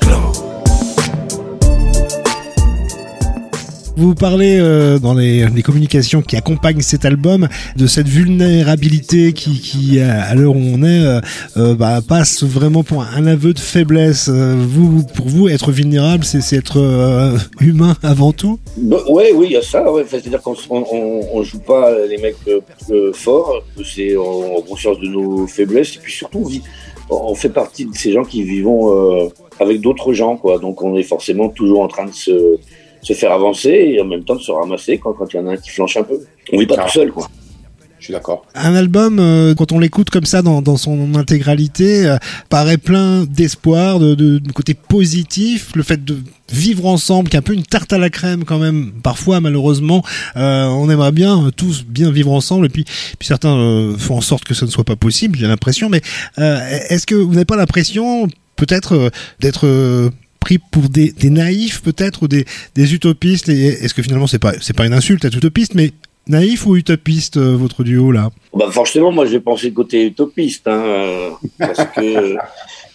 clan 0.01 0.33
Vous 3.97 4.15
parlez 4.15 4.59
euh, 4.61 4.99
dans 4.99 5.15
les, 5.15 5.47
les 5.49 5.63
communications 5.63 6.21
qui 6.23 6.37
accompagnent 6.37 6.83
cet 6.83 7.05
album 7.07 7.49
de 7.77 7.87
cette 7.87 8.07
vulnérabilité 8.09 9.33
qui, 9.33 9.61
qui 9.61 9.99
à 10.01 10.35
l'heure 10.35 10.55
où 10.55 10.61
on 10.61 10.83
est, 10.83 11.05
euh, 11.05 11.21
euh, 11.57 11.75
bah, 11.75 12.01
passe 12.07 12.43
vraiment 12.45 12.83
pour 12.85 13.03
un 13.03 13.27
aveu 13.27 13.55
de 13.55 13.59
faiblesse. 13.59 14.29
Euh, 14.29 14.55
vous, 14.59 15.03
pour 15.15 15.29
vous, 15.29 15.49
être 15.49 15.73
vulnérable, 15.73 16.25
c'est 16.25 16.41
c'est 16.43 16.57
être 16.57 16.79
euh, 16.79 17.37
humain 17.61 17.97
avant 18.03 18.33
tout? 18.33 18.59
Bah, 18.77 18.99
ouais, 19.09 19.33
oui, 19.35 19.47
il 19.51 19.53
y 19.53 19.57
a 19.57 19.63
ça. 19.63 19.91
Ouais. 19.91 20.03
Enfin, 20.05 20.19
C'est-à-dire 20.21 20.43
qu'on 20.43 20.55
on, 20.71 20.85
on, 20.93 21.21
on 21.35 21.43
joue 21.43 21.61
pas 21.61 21.91
les 22.09 22.19
mecs 22.19 22.37
euh, 22.49 22.61
euh, 22.91 23.13
forts, 23.15 23.63
c'est 23.85 24.17
en, 24.17 24.23
en 24.59 24.63
conscience 24.63 24.99
de 25.01 25.09
nos 25.09 25.47
faiblesses. 25.47 25.97
Et 25.97 25.99
puis 26.03 26.13
surtout, 26.13 26.43
on, 26.45 26.49
vit- 26.49 26.63
on 27.11 27.35
fait 27.35 27.51
partie 27.51 27.87
de 27.87 27.95
ces 27.95 28.13
gens 28.13 28.25
qui 28.25 28.43
vivons 28.43 28.95
euh, 28.95 29.29
avec 29.59 29.81
d'autres 29.81 30.13
gens, 30.13 30.37
quoi. 30.37 30.59
Donc 30.59 30.83
on 30.83 30.97
est 30.97 31.03
forcément 31.03 31.49
toujours 31.49 31.83
en 31.83 31.89
train 31.89 32.07
de 32.07 32.13
se, 32.13 32.59
se 33.03 33.13
faire 33.13 33.33
avancer 33.33 33.71
et 33.71 34.01
en 34.01 34.05
même 34.05 34.25
temps 34.25 34.37
de 34.37 34.41
se 34.41 34.53
ramasser 34.53 34.99
quand 34.99 35.13
quand 35.13 35.33
il 35.33 35.37
y 35.37 35.41
en 35.41 35.47
a 35.47 35.53
un 35.53 35.57
qui 35.57 35.71
flanche 35.71 35.97
un 35.97 36.03
peu. 36.03 36.21
On 36.53 36.59
vit 36.59 36.67
pas 36.67 36.77
tout 36.77 36.91
seul, 36.91 37.13
quoi. 37.13 37.27
Je 38.01 38.07
suis 38.07 38.13
d'accord. 38.15 38.47
Un 38.55 38.75
album, 38.75 39.19
euh, 39.21 39.55
quand 39.55 39.73
on 39.73 39.79
l'écoute 39.79 40.09
comme 40.09 40.25
ça 40.25 40.41
dans, 40.41 40.77
son 40.79 41.15
intégralité, 41.17 42.07
euh, 42.07 42.17
paraît 42.49 42.79
plein 42.79 43.25
d'espoir, 43.25 44.01
de, 44.01 44.41
côté 44.55 44.73
positif, 44.73 45.73
le 45.75 45.83
fait 45.83 46.03
de 46.03 46.17
vivre 46.51 46.87
ensemble, 46.87 47.29
qui 47.29 47.37
est 47.37 47.39
un 47.39 47.43
peu 47.43 47.53
une 47.53 47.63
tarte 47.63 47.93
à 47.93 47.99
la 47.99 48.09
crème 48.09 48.45
quand 48.45 48.59
même. 48.59 48.93
Parfois, 49.03 49.41
malheureusement, 49.41 50.03
euh, 50.37 50.65
on 50.69 50.89
aimerait 50.89 51.13
bien 51.13 51.51
tous 51.55 51.85
bien 51.85 52.11
vivre 52.11 52.33
ensemble, 52.33 52.67
et 52.67 52.71
puis, 52.71 52.87
certains 53.21 53.95
font 53.99 54.17
en 54.17 54.23
sorte 54.23 54.45
que 54.45 54.55
ça 54.55 54.65
ne 54.65 54.71
soit 54.71 54.85
pas 54.85 54.97
possible. 54.97 55.39
J'ai 55.39 55.47
l'impression. 55.47 55.91
Mais 55.91 56.01
est-ce 56.39 57.07
que 57.07 57.15
vous 57.15 57.33
n'avez 57.33 57.45
pas 57.45 57.57
l'impression, 57.57 58.29
peut-être, 58.57 59.11
d'être 59.41 60.11
pris 60.41 60.57
pour 60.57 60.89
des, 60.89 61.13
naïfs 61.25 61.83
peut-être 61.83 62.23
ou 62.23 62.29
des, 62.29 62.47
utopistes 62.77 63.51
et 63.51 63.67
est-ce 63.85 63.93
que 63.93 64.03
finalement 64.03 64.27
c'est 64.27 64.39
pas 64.39 64.55
c'est 64.61 64.75
pas 64.75 64.87
une 64.87 64.95
insulte 64.95 65.25
être 65.27 65.37
utopiste 65.37 65.75
mais 65.75 65.93
naïf 66.27 66.67
ou 66.67 66.77
utopiste 66.77 67.37
euh, 67.37 67.57
votre 67.57 67.83
duo 67.85 68.13
là? 68.13 68.31
Bah 68.55 68.71
forcément, 68.71 69.13
moi 69.13 69.27
j'ai 69.27 69.41
pensé 69.41 69.73
côté 69.73 70.07
utopiste, 70.07 70.67
hein, 70.69 70.83
euh, 70.85 71.31
parce 71.59 71.85
que. 71.97 72.37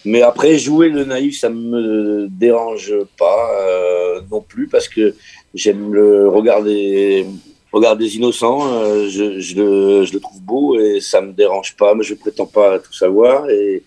Mais 0.06 0.22
après 0.22 0.56
jouer 0.56 0.88
le 0.88 1.04
naïf, 1.04 1.40
ça 1.40 1.50
me 1.50 2.28
dérange 2.30 2.94
pas 3.18 3.50
euh, 3.60 4.20
non 4.30 4.40
plus 4.40 4.68
parce 4.68 4.88
que 4.88 5.16
j'aime 5.52 5.92
le 5.92 6.28
regarder. 6.28 7.26
Regard 7.72 7.96
des 7.96 8.16
innocents, 8.16 8.72
euh, 8.72 9.08
je, 9.10 9.40
je, 9.40 9.56
le, 9.56 10.04
je 10.04 10.12
le 10.14 10.20
trouve 10.20 10.40
beau 10.40 10.78
et 10.78 11.00
ça 11.00 11.20
me 11.20 11.32
dérange 11.32 11.74
pas. 11.76 11.94
Mais 11.94 12.04
je 12.04 12.14
prétends 12.14 12.46
pas 12.46 12.78
tout 12.78 12.92
savoir. 12.92 13.50
Et 13.50 13.82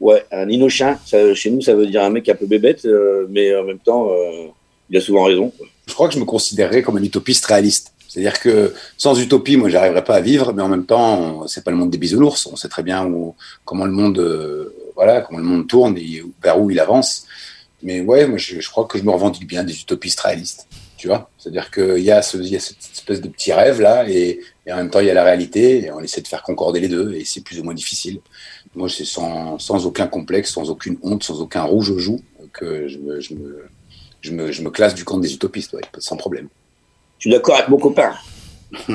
ouais, 0.00 0.24
un 0.30 0.48
innocent, 0.48 0.96
ça, 1.04 1.34
chez 1.34 1.50
nous, 1.50 1.60
ça 1.60 1.74
veut 1.74 1.86
dire 1.86 2.02
un 2.04 2.10
mec 2.10 2.28
un 2.28 2.36
peu 2.36 2.46
bébête, 2.46 2.84
euh, 2.84 3.26
mais 3.28 3.54
en 3.54 3.64
même 3.64 3.80
temps, 3.80 4.10
euh, 4.10 4.46
il 4.88 4.96
a 4.96 5.00
souvent 5.00 5.24
raison. 5.24 5.50
quoi. 5.58 5.66
Je 5.88 5.92
crois 5.92 6.08
que 6.08 6.14
je 6.14 6.20
me 6.20 6.24
considérerais 6.24 6.82
comme 6.82 6.96
un 6.96 7.02
utopiste 7.02 7.44
réaliste. 7.46 7.92
C'est-à-dire 8.14 8.38
que 8.38 8.72
sans 8.96 9.20
utopie, 9.20 9.56
moi, 9.56 9.68
j'arriverais 9.68 10.04
pas 10.04 10.14
à 10.14 10.20
vivre, 10.20 10.52
mais 10.52 10.62
en 10.62 10.68
même 10.68 10.86
temps, 10.86 11.48
c'est 11.48 11.64
pas 11.64 11.72
le 11.72 11.76
monde 11.76 11.90
des 11.90 11.98
bisounours. 11.98 12.46
On 12.46 12.54
sait 12.54 12.68
très 12.68 12.84
bien 12.84 13.04
où, 13.06 13.34
comment 13.64 13.86
le 13.86 13.90
monde, 13.90 14.20
euh, 14.20 14.72
voilà, 14.94 15.22
comment 15.22 15.40
le 15.40 15.44
monde 15.44 15.66
tourne 15.66 15.98
et 15.98 16.22
vers 16.40 16.60
où 16.60 16.70
il 16.70 16.78
avance. 16.78 17.26
Mais 17.82 18.02
ouais, 18.02 18.28
moi, 18.28 18.38
je, 18.38 18.70
crois 18.70 18.84
que 18.84 18.98
je 18.98 19.02
me 19.02 19.10
revendique 19.10 19.48
bien 19.48 19.64
des 19.64 19.80
utopistes 19.80 20.20
réalistes. 20.20 20.68
Tu 20.96 21.08
vois 21.08 21.28
C'est-à-dire 21.38 21.72
qu'il 21.72 21.98
y, 21.98 22.04
y 22.04 22.12
a 22.12 22.22
cette 22.22 22.44
espèce 22.44 23.20
de 23.20 23.26
petit 23.26 23.52
rêve 23.52 23.80
là, 23.80 24.08
et, 24.08 24.38
en 24.70 24.76
même 24.76 24.90
temps, 24.90 25.00
il 25.00 25.06
y 25.06 25.10
a 25.10 25.14
la 25.14 25.24
réalité, 25.24 25.86
et 25.86 25.90
on 25.90 25.98
essaie 25.98 26.20
de 26.20 26.28
faire 26.28 26.44
concorder 26.44 26.78
les 26.78 26.88
deux, 26.88 27.14
et 27.14 27.24
c'est 27.24 27.40
plus 27.40 27.58
ou 27.58 27.64
moins 27.64 27.74
difficile. 27.74 28.20
Moi, 28.76 28.88
c'est 28.88 29.04
sans, 29.04 29.58
aucun 29.86 30.06
complexe, 30.06 30.52
sans 30.52 30.70
aucune 30.70 30.98
honte, 31.02 31.24
sans 31.24 31.40
aucun 31.40 31.64
rouge 31.64 31.90
aux 31.90 31.98
joues, 31.98 32.22
que 32.52 32.86
je 32.86 34.30
me, 34.30 34.70
classe 34.70 34.94
du 34.94 35.04
camp 35.04 35.18
des 35.18 35.34
utopistes, 35.34 35.76
sans 35.98 36.16
problème. 36.16 36.48
Je 37.24 37.30
suis 37.30 37.38
d'accord 37.38 37.54
avec 37.54 37.70
mon 37.70 37.78
copain. 37.78 38.10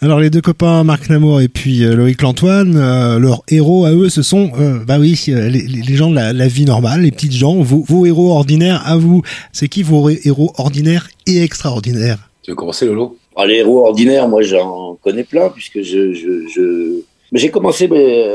Alors 0.00 0.18
les 0.18 0.30
deux 0.30 0.40
copains 0.40 0.82
Marc 0.82 1.08
Namour 1.08 1.40
et 1.40 1.46
puis 1.46 1.84
euh, 1.84 1.94
Loïc 1.94 2.20
Lantoine, 2.20 2.76
euh, 2.76 3.20
leurs 3.20 3.44
héros 3.48 3.84
à 3.84 3.92
eux, 3.92 4.08
ce 4.08 4.20
sont, 4.20 4.50
euh, 4.58 4.80
bah 4.84 4.98
oui, 4.98 5.16
euh, 5.28 5.48
les, 5.48 5.94
gens 5.94 6.10
de 6.10 6.16
la, 6.16 6.32
la 6.32 6.48
vie 6.48 6.64
normale, 6.64 7.02
les 7.02 7.12
petites 7.12 7.30
gens, 7.30 7.62
vos, 7.62 7.84
vos 7.86 8.04
héros 8.04 8.32
ordinaires 8.32 8.82
à 8.84 8.96
vous. 8.96 9.22
C'est 9.52 9.68
qui 9.68 9.84
vos 9.84 10.10
héros 10.10 10.52
ordinaires 10.58 11.08
et 11.28 11.44
extraordinaires? 11.44 12.18
Tu 12.42 12.50
veux 12.50 12.56
commencer, 12.56 12.84
Lolo? 12.84 13.16
Alors, 13.36 13.46
les 13.46 13.58
héros 13.58 13.86
ordinaires, 13.86 14.26
moi, 14.26 14.42
j'en 14.42 14.96
connais 14.96 15.22
plein, 15.22 15.48
puisque 15.48 15.82
je. 15.82 16.14
je, 16.14 16.48
je... 16.48 17.00
Mais 17.30 17.38
J'ai 17.38 17.52
commencé 17.52 17.88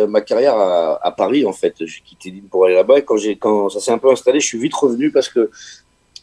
ma 0.08 0.22
carrière 0.22 0.56
à, 0.56 1.06
à 1.06 1.12
Paris, 1.12 1.46
en 1.46 1.52
fait. 1.52 1.76
J'ai 1.82 2.02
quitté 2.06 2.32
Lille 2.32 2.48
pour 2.50 2.66
aller 2.66 2.76
là-bas. 2.76 3.00
Et 3.00 3.02
quand, 3.02 3.18
j'ai, 3.18 3.36
quand 3.36 3.68
ça 3.68 3.82
s'est 3.82 3.92
un 3.92 3.98
peu 3.98 4.10
installé, 4.10 4.40
je 4.40 4.46
suis 4.46 4.58
vite 4.58 4.74
revenu 4.74 5.12
parce 5.12 5.28
que 5.28 5.52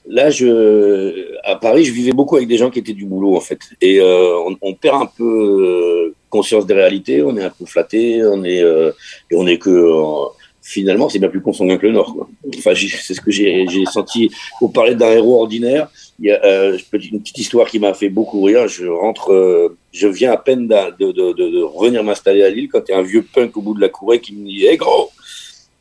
là, 0.06 0.30
je, 0.30 1.36
à 1.44 1.56
Paris, 1.56 1.84
je 1.84 1.92
vivais 1.92 2.12
beaucoup 2.12 2.36
avec 2.36 2.48
des 2.48 2.56
gens 2.56 2.70
qui 2.70 2.78
étaient 2.78 2.92
du 2.92 3.06
boulot, 3.06 3.36
en 3.36 3.40
fait. 3.40 3.58
Et 3.80 4.00
euh, 4.00 4.36
on, 4.46 4.56
on 4.62 4.74
perd 4.74 5.02
un 5.02 5.06
peu 5.06 5.24
euh, 6.10 6.14
conscience 6.30 6.66
des 6.66 6.74
réalités. 6.74 7.22
On 7.22 7.36
est 7.36 7.42
un 7.44 7.50
peu 7.50 7.64
flatté. 7.66 8.24
On 8.24 8.44
est, 8.44 8.62
euh, 8.62 8.90
et 9.30 9.36
on 9.36 9.46
est 9.46 9.58
que. 9.58 9.70
euh, 9.70 10.26
finalement, 10.66 11.10
c'est 11.10 11.18
bien 11.18 11.28
plus 11.28 11.42
consanguin 11.42 11.76
que 11.76 11.86
le 11.86 11.92
Nord. 11.92 12.14
Quoi. 12.14 12.28
Enfin, 12.56 12.72
c'est 12.74 13.12
ce 13.14 13.20
que 13.20 13.30
j'ai, 13.30 13.66
senti. 13.92 14.30
Pour 14.58 14.72
parler 14.72 14.94
d'un 14.94 15.10
héros 15.10 15.40
ordinaire, 15.42 15.88
il 16.18 16.26
y 16.26 16.30
a 16.30 16.42
euh, 16.42 16.78
une 16.94 17.20
petite 17.20 17.36
histoire 17.38 17.68
qui 17.68 17.78
m'a 17.78 17.92
fait 17.92 18.08
beaucoup 18.08 18.42
rire. 18.42 18.66
Je 18.66 18.86
rentre, 18.86 19.30
euh, 19.32 19.76
je 19.92 20.08
viens 20.08 20.32
à 20.32 20.38
peine 20.38 20.66
de, 20.66 20.72
de, 20.98 21.12
de, 21.12 21.32
de 21.50 21.62
revenir 21.62 22.02
m'installer 22.02 22.42
à 22.42 22.48
Lille 22.48 22.68
quand 22.72 22.80
il 22.88 22.92
y 22.92 22.94
a 22.94 22.98
un 22.98 23.02
vieux 23.02 23.22
punk 23.34 23.54
au 23.58 23.60
bout 23.60 23.74
de 23.74 23.80
la 23.80 23.90
courée 23.90 24.20
qui 24.20 24.34
me 24.34 24.46
dit 24.46 24.64
Hé 24.64 24.78
gros 24.78 25.10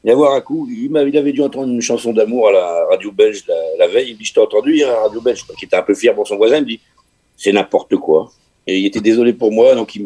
Viens 0.03 0.15
voir 0.15 0.33
un 0.33 0.41
coup. 0.41 0.67
Il, 0.69 0.95
avait 0.97 1.31
dû 1.31 1.41
entendre 1.41 1.71
une 1.71 1.81
chanson 1.81 2.11
d'amour 2.11 2.49
à 2.49 2.51
la 2.51 2.85
radio 2.89 3.11
belge 3.11 3.45
la, 3.79 3.87
veille. 3.87 4.11
Il 4.11 4.17
dit 4.17 4.25
Je 4.25 4.33
t'ai 4.33 4.41
entendu 4.41 4.75
hier 4.75 4.89
à 4.89 4.93
la 4.93 5.01
radio 5.03 5.21
belge, 5.21 5.45
qui 5.57 5.65
était 5.65 5.77
un 5.77 5.81
peu 5.81 5.95
fier 5.95 6.13
pour 6.13 6.27
son 6.27 6.35
voisin. 6.35 6.57
Il 6.57 6.63
me 6.63 6.67
dit 6.67 6.79
C'est 7.37 7.53
n'importe 7.53 7.95
quoi. 7.95 8.31
Et 8.65 8.79
il 8.79 8.85
était 8.85 9.01
désolé 9.01 9.33
pour 9.33 9.51
moi, 9.51 9.75
donc 9.75 9.95
il 9.95 10.03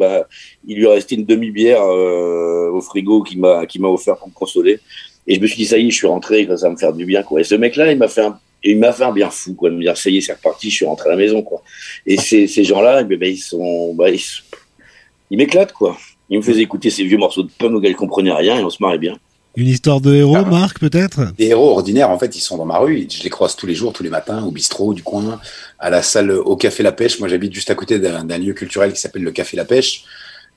il 0.66 0.76
lui 0.76 0.84
est 0.84 0.88
resté 0.88 1.14
une 1.14 1.24
demi-bière 1.24 1.82
euh, 1.82 2.70
au 2.72 2.80
frigo 2.80 3.22
qu'il 3.22 3.40
m'a, 3.40 3.66
qu'il 3.66 3.80
m'a 3.80 3.88
offert 3.88 4.16
pour 4.16 4.28
me 4.28 4.32
consoler. 4.32 4.80
Et 5.28 5.36
je 5.36 5.40
me 5.40 5.46
suis 5.46 5.56
dit 5.56 5.66
ça 5.66 5.78
y 5.78 5.86
est, 5.86 5.90
je 5.90 5.96
suis 5.96 6.06
rentré, 6.06 6.46
ça 6.46 6.66
va 6.66 6.70
me 6.70 6.76
faire 6.76 6.92
du 6.92 7.04
bien 7.04 7.22
quoi. 7.22 7.40
Et 7.40 7.44
ce 7.44 7.54
mec-là, 7.54 7.92
il 7.92 7.98
m'a 7.98 8.08
fait 8.08 8.22
un, 8.22 8.40
fait 8.62 9.04
un 9.04 9.12
bien 9.12 9.30
fou 9.30 9.54
quoi, 9.54 9.70
de 9.70 9.76
me 9.76 9.82
dire 9.82 9.96
ça 9.96 10.10
y 10.10 10.16
est, 10.16 10.20
c'est 10.20 10.32
reparti, 10.32 10.70
je 10.70 10.76
suis 10.76 10.86
rentré 10.86 11.08
à 11.08 11.12
la 11.12 11.18
maison 11.18 11.42
quoi. 11.42 11.62
Et 12.06 12.16
ces, 12.16 12.64
gens-là, 12.64 13.02
eh 13.08 13.16
ben, 13.16 13.28
ils 13.28 13.36
sont, 13.36 13.94
bah, 13.94 14.10
ils, 14.10 15.36
m'éclatent 15.36 15.72
quoi. 15.72 15.96
Ils 16.30 16.38
me 16.38 16.42
faisaient 16.42 16.62
écouter 16.62 16.90
ces 16.90 17.04
vieux 17.04 17.18
morceaux 17.18 17.42
de 17.44 17.50
punk 17.56 17.74
auxquels 17.74 17.92
je 17.92 17.96
comprenais 17.96 18.32
rien 18.32 18.58
et 18.58 18.64
on 18.64 18.70
se 18.70 18.82
marrait 18.82 18.98
bien. 18.98 19.16
Une 19.58 19.66
histoire 19.66 20.00
de 20.00 20.14
héros, 20.14 20.36
Ah. 20.36 20.44
Marc 20.44 20.78
peut-être? 20.78 21.32
Des 21.36 21.46
héros 21.46 21.70
ordinaires, 21.70 22.10
en 22.10 22.18
fait, 22.18 22.36
ils 22.36 22.40
sont 22.40 22.56
dans 22.56 22.64
ma 22.64 22.78
rue. 22.78 23.08
Je 23.10 23.24
les 23.24 23.28
croise 23.28 23.56
tous 23.56 23.66
les 23.66 23.74
jours, 23.74 23.92
tous 23.92 24.04
les 24.04 24.08
matins, 24.08 24.44
au 24.44 24.52
bistrot 24.52 24.94
du 24.94 25.02
coin, 25.02 25.40
à 25.80 25.90
la 25.90 26.00
salle, 26.00 26.30
au 26.30 26.54
Café 26.56 26.84
La 26.84 26.92
Pêche. 26.92 27.18
Moi, 27.18 27.28
j'habite 27.28 27.52
juste 27.52 27.68
à 27.68 27.74
côté 27.74 27.98
d'un 27.98 28.38
lieu 28.38 28.52
culturel 28.52 28.92
qui 28.92 29.00
s'appelle 29.00 29.24
le 29.24 29.32
Café 29.32 29.56
La 29.56 29.64
Pêche. 29.64 30.04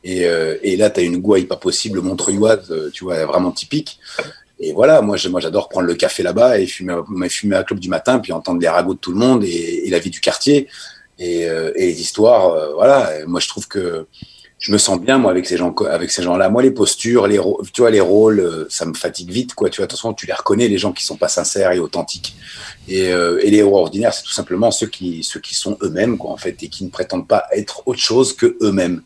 Et, 0.03 0.25
euh, 0.27 0.55
et 0.61 0.77
là, 0.77 0.91
tu 0.91 0.99
as 0.99 1.03
une 1.03 1.17
gouaille 1.17 1.45
pas 1.45 1.55
possible, 1.57 1.99
montreuilloise, 2.01 2.69
euh, 2.69 2.91
tu 2.93 3.03
vois, 3.03 3.25
vraiment 3.25 3.51
typique. 3.51 3.97
Et 4.59 4.71
voilà, 4.71 5.01
moi, 5.01 5.17
j'adore 5.17 5.67
prendre 5.67 5.87
le 5.87 5.95
café 5.95 6.21
là-bas 6.21 6.59
et 6.59 6.67
fumer, 6.67 6.95
me 7.09 7.27
fumer 7.27 7.55
à 7.55 7.63
club 7.63 7.79
du 7.79 7.89
matin, 7.89 8.19
puis 8.19 8.31
entendre 8.33 8.61
les 8.61 8.67
ragots 8.69 8.93
de 8.93 8.99
tout 8.99 9.11
le 9.11 9.17
monde 9.17 9.43
et, 9.43 9.87
et 9.87 9.89
la 9.89 9.97
vie 9.97 10.11
du 10.11 10.19
quartier 10.19 10.67
et, 11.17 11.49
euh, 11.49 11.71
et 11.75 11.87
les 11.87 11.99
histoires. 12.01 12.49
euh, 12.53 12.73
voilà, 12.75 13.19
Et 13.19 13.25
moi, 13.25 13.39
je 13.39 13.47
trouve 13.47 13.67
que 13.67 14.05
je 14.61 14.71
me 14.71 14.77
sens 14.77 15.01
bien 15.01 15.17
moi 15.17 15.31
avec 15.31 15.47
ces 15.47 15.57
gens 15.57 15.73
avec 15.89 16.11
ces 16.11 16.21
gens-là. 16.21 16.47
Moi 16.49 16.61
les 16.61 16.69
postures, 16.69 17.25
les 17.25 17.39
tu 17.73 17.81
vois 17.81 17.89
les 17.89 17.99
rôles, 17.99 18.39
euh, 18.39 18.67
ça 18.69 18.85
me 18.85 18.93
fatigue 18.93 19.31
vite 19.31 19.55
quoi. 19.55 19.71
Tu 19.71 19.77
vois, 19.77 19.87
de 19.87 19.89
toute 19.89 19.97
façon 19.97 20.13
tu 20.13 20.27
les 20.27 20.33
reconnais 20.33 20.67
les 20.67 20.77
gens 20.77 20.93
qui 20.93 21.03
sont 21.03 21.17
pas 21.17 21.29
sincères 21.29 21.71
et 21.71 21.79
authentiques. 21.79 22.35
Et, 22.87 23.11
euh, 23.11 23.39
et 23.43 23.49
les 23.49 23.57
héros 23.57 23.79
ordinaires, 23.79 24.13
c'est 24.13 24.21
tout 24.21 24.31
simplement 24.31 24.69
ceux 24.69 24.85
qui 24.85 25.23
ceux 25.23 25.39
qui 25.39 25.55
sont 25.55 25.79
eux-mêmes 25.81 26.15
quoi 26.19 26.29
en 26.29 26.37
fait 26.37 26.61
et 26.61 26.69
qui 26.69 26.83
ne 26.83 26.89
prétendent 26.89 27.27
pas 27.27 27.45
être 27.51 27.81
autre 27.87 27.99
chose 27.99 28.35
que 28.35 28.55
eux-mêmes. 28.61 29.01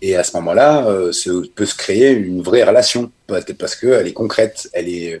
Et 0.00 0.14
à 0.14 0.22
ce 0.22 0.36
moment-là, 0.36 0.86
euh, 0.86 1.10
se, 1.10 1.44
peut 1.48 1.66
se 1.66 1.74
créer 1.74 2.12
une 2.12 2.40
vraie 2.40 2.62
relation 2.62 3.10
parce 3.26 3.74
que 3.74 3.88
elle 3.88 4.06
est 4.06 4.12
concrète, 4.12 4.70
elle 4.72 4.88
est 4.88 5.18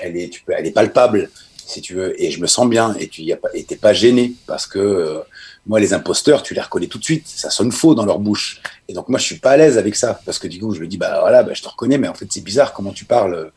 elle 0.00 0.16
est 0.16 0.28
tu 0.28 0.42
peux 0.44 0.52
elle 0.56 0.66
est 0.68 0.70
palpable 0.70 1.30
si 1.66 1.80
tu 1.80 1.94
veux 1.94 2.20
et 2.22 2.30
je 2.30 2.40
me 2.40 2.46
sens 2.46 2.68
bien 2.68 2.94
et 3.00 3.08
tu 3.08 3.22
y 3.22 3.32
as 3.32 3.36
pas 3.36 3.48
et 3.54 3.64
t'es 3.64 3.76
pas 3.76 3.92
gêné 3.92 4.34
parce 4.46 4.66
que 4.66 4.78
euh, 4.78 5.18
moi 5.66 5.80
les 5.80 5.92
imposteurs 5.92 6.42
tu 6.42 6.54
les 6.54 6.60
reconnais 6.60 6.86
tout 6.86 6.98
de 6.98 7.04
suite. 7.04 7.26
Ça 7.26 7.50
sonne 7.50 7.72
faux 7.72 7.94
dans 7.94 8.04
leur 8.04 8.18
bouche. 8.18 8.60
Et 8.88 8.92
donc 8.92 9.08
moi 9.08 9.18
je 9.18 9.24
suis 9.24 9.38
pas 9.38 9.52
à 9.52 9.56
l'aise 9.56 9.78
avec 9.78 9.94
ça. 9.94 10.20
Parce 10.24 10.38
que 10.38 10.48
du 10.48 10.58
coup 10.58 10.72
je 10.74 10.80
me 10.80 10.86
dis 10.86 10.98
bah 10.98 11.18
voilà 11.20 11.42
bah, 11.42 11.52
je 11.54 11.62
te 11.62 11.68
reconnais 11.68 11.98
mais 11.98 12.08
en 12.08 12.14
fait 12.14 12.26
c'est 12.30 12.42
bizarre 12.42 12.72
comment 12.72 12.92
tu 12.92 13.04
parles. 13.04 13.52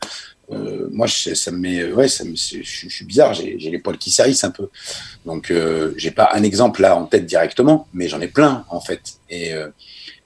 Euh, 0.52 0.88
moi 0.92 1.08
je, 1.08 1.34
ça 1.34 1.50
me 1.50 1.58
met 1.58 1.92
ouais 1.92 2.06
ça 2.06 2.24
me, 2.24 2.36
je, 2.36 2.62
suis 2.62 3.04
bizarre. 3.04 3.34
J'ai 3.34 3.56
les 3.58 3.78
poils 3.78 3.98
qui 3.98 4.10
s'hérissent 4.10 4.44
un 4.44 4.50
peu. 4.50 4.68
Donc 5.24 5.50
euh, 5.50 5.92
j'ai 5.96 6.12
pas 6.12 6.30
un 6.32 6.42
exemple 6.42 6.82
là 6.82 6.96
en 6.96 7.06
tête 7.06 7.26
directement 7.26 7.88
mais 7.92 8.08
j'en 8.08 8.20
ai 8.20 8.28
plein 8.28 8.64
en 8.68 8.80
fait. 8.80 9.14
Et 9.28 9.52
euh, 9.52 9.68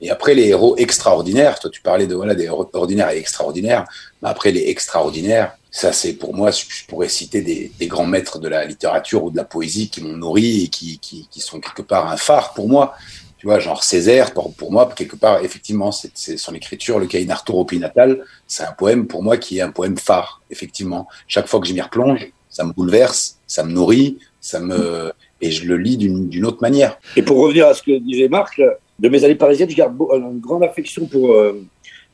et 0.02 0.10
après 0.10 0.34
les 0.34 0.48
héros 0.48 0.76
extraordinaires 0.76 1.58
toi 1.58 1.70
tu 1.70 1.80
parlais 1.80 2.06
de 2.06 2.14
voilà 2.14 2.34
des 2.34 2.44
héros 2.44 2.68
ordinaires 2.74 3.10
et 3.10 3.18
extraordinaires. 3.18 3.86
Mais 4.22 4.28
après 4.28 4.52
les 4.52 4.68
extraordinaires 4.68 5.56
ça 5.70 5.92
c'est 5.92 6.14
pour 6.14 6.34
moi 6.34 6.50
je 6.50 6.64
pourrais 6.88 7.08
citer 7.08 7.42
des, 7.42 7.86
grands 7.86 8.06
maîtres 8.06 8.38
de 8.38 8.48
la 8.48 8.64
littérature 8.64 9.24
ou 9.24 9.30
de 9.30 9.36
la 9.36 9.44
poésie 9.44 9.88
qui 9.88 10.02
m'ont 10.02 10.16
nourri 10.16 10.64
et 10.64 10.68
qui, 10.68 11.28
sont 11.36 11.60
quelque 11.60 11.82
part 11.82 12.10
un 12.10 12.16
phare 12.16 12.54
pour 12.54 12.68
moi 12.68 12.94
tu 13.40 13.46
vois, 13.46 13.58
genre 13.58 13.82
Césaire, 13.82 14.34
pour, 14.34 14.70
moi, 14.70 14.92
quelque 14.94 15.16
part, 15.16 15.42
effectivement, 15.42 15.92
c'est 15.92 16.36
son 16.36 16.54
écriture, 16.54 16.98
le 16.98 17.06
Cahier 17.06 17.24
d'Arthur 17.24 17.54
au 17.54 17.64
pays 17.64 17.78
natal, 17.78 18.22
c'est 18.46 18.64
un 18.64 18.72
poème, 18.72 19.06
pour 19.06 19.22
moi, 19.22 19.38
qui 19.38 19.56
est 19.56 19.62
un 19.62 19.70
poème 19.70 19.96
phare, 19.96 20.42
effectivement. 20.50 21.08
Chaque 21.26 21.46
fois 21.46 21.58
que 21.58 21.66
je 21.66 21.72
m'y 21.72 21.80
replonge, 21.80 22.30
ça 22.50 22.64
me 22.64 22.72
bouleverse, 22.74 23.38
ça 23.46 23.64
me 23.64 23.72
nourrit, 23.72 24.18
ça 24.42 24.60
me, 24.60 25.10
et 25.40 25.50
je 25.50 25.64
le 25.64 25.78
lis 25.78 25.96
d'une 25.96 26.44
autre 26.44 26.60
manière. 26.60 26.98
Et 27.16 27.22
pour 27.22 27.38
revenir 27.38 27.66
à 27.66 27.72
ce 27.72 27.82
que 27.82 27.98
disait 27.98 28.28
Marc, 28.28 28.60
de 28.98 29.08
mes 29.08 29.24
années 29.24 29.36
parisiennes, 29.36 29.70
je 29.70 29.76
garde 29.76 29.96
une 29.98 30.40
grande 30.40 30.62
affection 30.62 31.06
pour, 31.06 31.32
euh, 31.32 31.64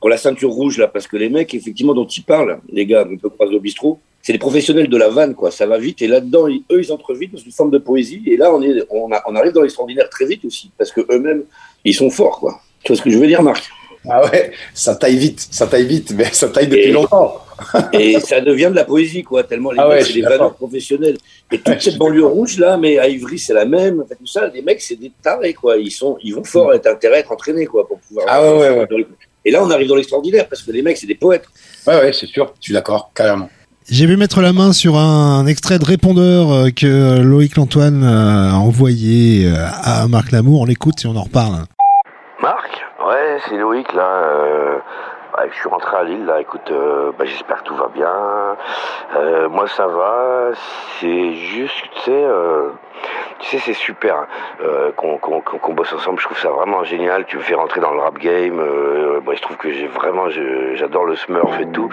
pour 0.00 0.08
la 0.10 0.16
ceinture 0.16 0.50
rouge, 0.50 0.78
là, 0.78 0.88
parce 0.88 1.06
que 1.06 1.16
les 1.16 1.28
mecs, 1.28 1.54
effectivement, 1.54 1.94
dont 1.94 2.06
ils 2.06 2.22
parlent, 2.22 2.58
les 2.72 2.86
gars, 2.86 3.06
on 3.10 3.16
peut 3.16 3.28
croiser 3.30 3.54
au 3.56 3.60
bistrot, 3.60 3.98
c'est 4.22 4.32
les 4.32 4.38
professionnels 4.38 4.88
de 4.88 4.96
la 4.96 5.08
vanne, 5.08 5.34
quoi. 5.34 5.50
Ça 5.50 5.66
va 5.66 5.78
vite, 5.78 6.02
et 6.02 6.08
là-dedans, 6.08 6.48
ils- 6.48 6.62
eux, 6.72 6.80
ils 6.82 6.92
entrent 6.92 7.14
vite 7.14 7.32
dans 7.32 7.38
une 7.38 7.52
forme 7.52 7.70
de 7.70 7.78
poésie, 7.78 8.22
et 8.26 8.36
là, 8.36 8.52
on, 8.54 8.60
est, 8.62 8.82
on, 8.90 9.10
a- 9.12 9.22
on 9.26 9.36
arrive 9.36 9.52
dans 9.52 9.62
l'extraordinaire 9.62 10.08
très 10.10 10.26
vite 10.26 10.44
aussi, 10.44 10.70
parce 10.76 10.90
que 10.92 11.00
eux-mêmes, 11.10 11.44
ils 11.84 11.94
sont 11.94 12.10
forts, 12.10 12.40
quoi. 12.40 12.60
Tu 12.82 12.92
vois 12.92 12.96
ce 12.98 13.02
que 13.02 13.10
je 13.10 13.18
veux 13.18 13.26
dire, 13.26 13.42
Marc? 13.42 13.64
Ah 14.08 14.24
ouais, 14.24 14.52
ça 14.72 14.94
taille 14.94 15.16
vite, 15.16 15.48
ça 15.50 15.66
taille 15.66 15.86
vite, 15.86 16.12
mais 16.16 16.26
ça 16.32 16.48
taille 16.48 16.68
depuis 16.68 16.90
Et- 16.90 16.92
longtemps. 16.92 17.40
Et 17.94 18.20
ça 18.20 18.40
devient 18.40 18.68
de 18.70 18.76
la 18.76 18.84
poésie, 18.84 19.22
quoi, 19.22 19.42
tellement 19.42 19.72
les 19.72 19.78
Ah 19.80 19.88
mecs, 19.88 20.04
c'est 20.04 20.12
des 20.12 20.20
valeurs 20.22 20.54
professionnels. 20.54 21.16
Et 21.50 21.58
toute 21.64 21.80
cette 21.80 21.96
banlieue 21.96 22.26
rouge, 22.26 22.58
là, 22.58 22.76
mais 22.76 22.98
à 22.98 23.08
Ivry, 23.08 23.38
c'est 23.38 23.54
la 23.54 23.64
même. 23.64 24.02
En 24.02 24.06
fait, 24.06 24.14
tout 24.16 24.26
ça, 24.26 24.46
les 24.48 24.60
mecs, 24.62 24.80
c'est 24.82 24.96
des 24.96 25.10
tarés, 25.22 25.54
quoi. 25.54 25.76
Ils, 25.78 25.90
sont, 25.90 26.18
ils 26.22 26.34
vont 26.34 26.44
fort, 26.44 26.74
être 26.74 26.86
intérêt 26.86 27.16
à 27.16 27.18
être 27.20 27.32
entraînés, 27.32 27.64
quoi, 27.66 27.86
pour 27.88 27.98
pouvoir. 27.98 28.26
Ah 28.28 28.42
ouais, 28.42 28.58
ouais, 28.58 28.86
ouais. 28.90 29.06
Et 29.46 29.52
là, 29.52 29.62
on 29.62 29.70
arrive 29.70 29.86
dans 29.86 29.94
l'extraordinaire, 29.94 30.48
parce 30.48 30.60
que 30.62 30.72
les 30.72 30.82
mecs, 30.82 30.96
c'est 30.96 31.06
des 31.06 31.14
poètes. 31.14 31.46
Ouais, 31.86 31.94
ouais, 31.94 32.12
c'est 32.12 32.26
sûr, 32.26 32.52
je 32.58 32.64
suis 32.64 32.74
d'accord, 32.74 33.12
carrément. 33.14 33.48
J'ai 33.88 34.06
vu 34.06 34.16
mettre 34.16 34.40
la 34.40 34.52
main 34.52 34.72
sur 34.72 34.96
un 34.96 35.46
extrait 35.46 35.78
de 35.78 35.84
répondeur 35.84 36.50
euh, 36.50 36.70
que 36.70 37.20
Loïc 37.22 37.54
Lantoine 37.56 38.02
euh, 38.02 38.50
a 38.50 38.56
envoyé 38.56 39.46
euh, 39.46 39.54
à 39.84 40.08
Marc 40.08 40.32
Lamour. 40.32 40.62
On 40.62 40.64
l'écoute 40.64 41.04
et 41.04 41.06
on 41.06 41.14
en 41.14 41.22
reparle. 41.22 41.62
Marc 42.42 42.82
Ouais, 43.06 43.38
c'est 43.48 43.56
Loïc 43.56 43.92
là. 43.94 44.08
Euh, 44.24 44.74
ouais, 45.38 45.48
je 45.52 45.54
suis 45.54 45.68
rentré 45.68 45.96
à 45.96 46.02
Lille 46.02 46.24
là. 46.24 46.40
Écoute, 46.40 46.68
euh, 46.72 47.12
bah, 47.16 47.24
j'espère 47.24 47.62
que 47.62 47.68
tout 47.68 47.76
va 47.76 47.88
bien. 47.94 48.10
Euh, 49.16 49.48
moi 49.48 49.68
ça 49.68 49.86
va. 49.86 50.50
C'est 50.98 51.34
juste, 51.34 51.84
tu 51.94 52.00
sais, 52.06 52.10
euh, 52.10 52.70
tu 53.38 53.48
sais, 53.48 53.58
c'est 53.58 53.74
super 53.74 54.16
hein, 54.16 54.26
euh, 54.62 54.92
qu'on 54.92 55.74
bosse 55.74 55.92
ensemble. 55.92 56.18
Je 56.20 56.24
trouve 56.24 56.38
ça 56.38 56.50
vraiment 56.50 56.84
génial. 56.84 57.24
Tu 57.26 57.36
me 57.36 57.42
fais 57.42 57.54
rentrer 57.54 57.80
dans 57.80 57.92
le 57.92 58.00
rap 58.00 58.18
game. 58.18 58.58
Euh, 58.58 59.20
bah, 59.24 59.32
je 59.34 59.42
trouve 59.42 59.56
que 59.56 59.70
j'ai 59.70 59.86
vraiment, 59.86 60.28
j'adore 60.74 61.04
le 61.04 61.16
Smurf 61.16 61.60
et 61.60 61.66
tout. 61.66 61.90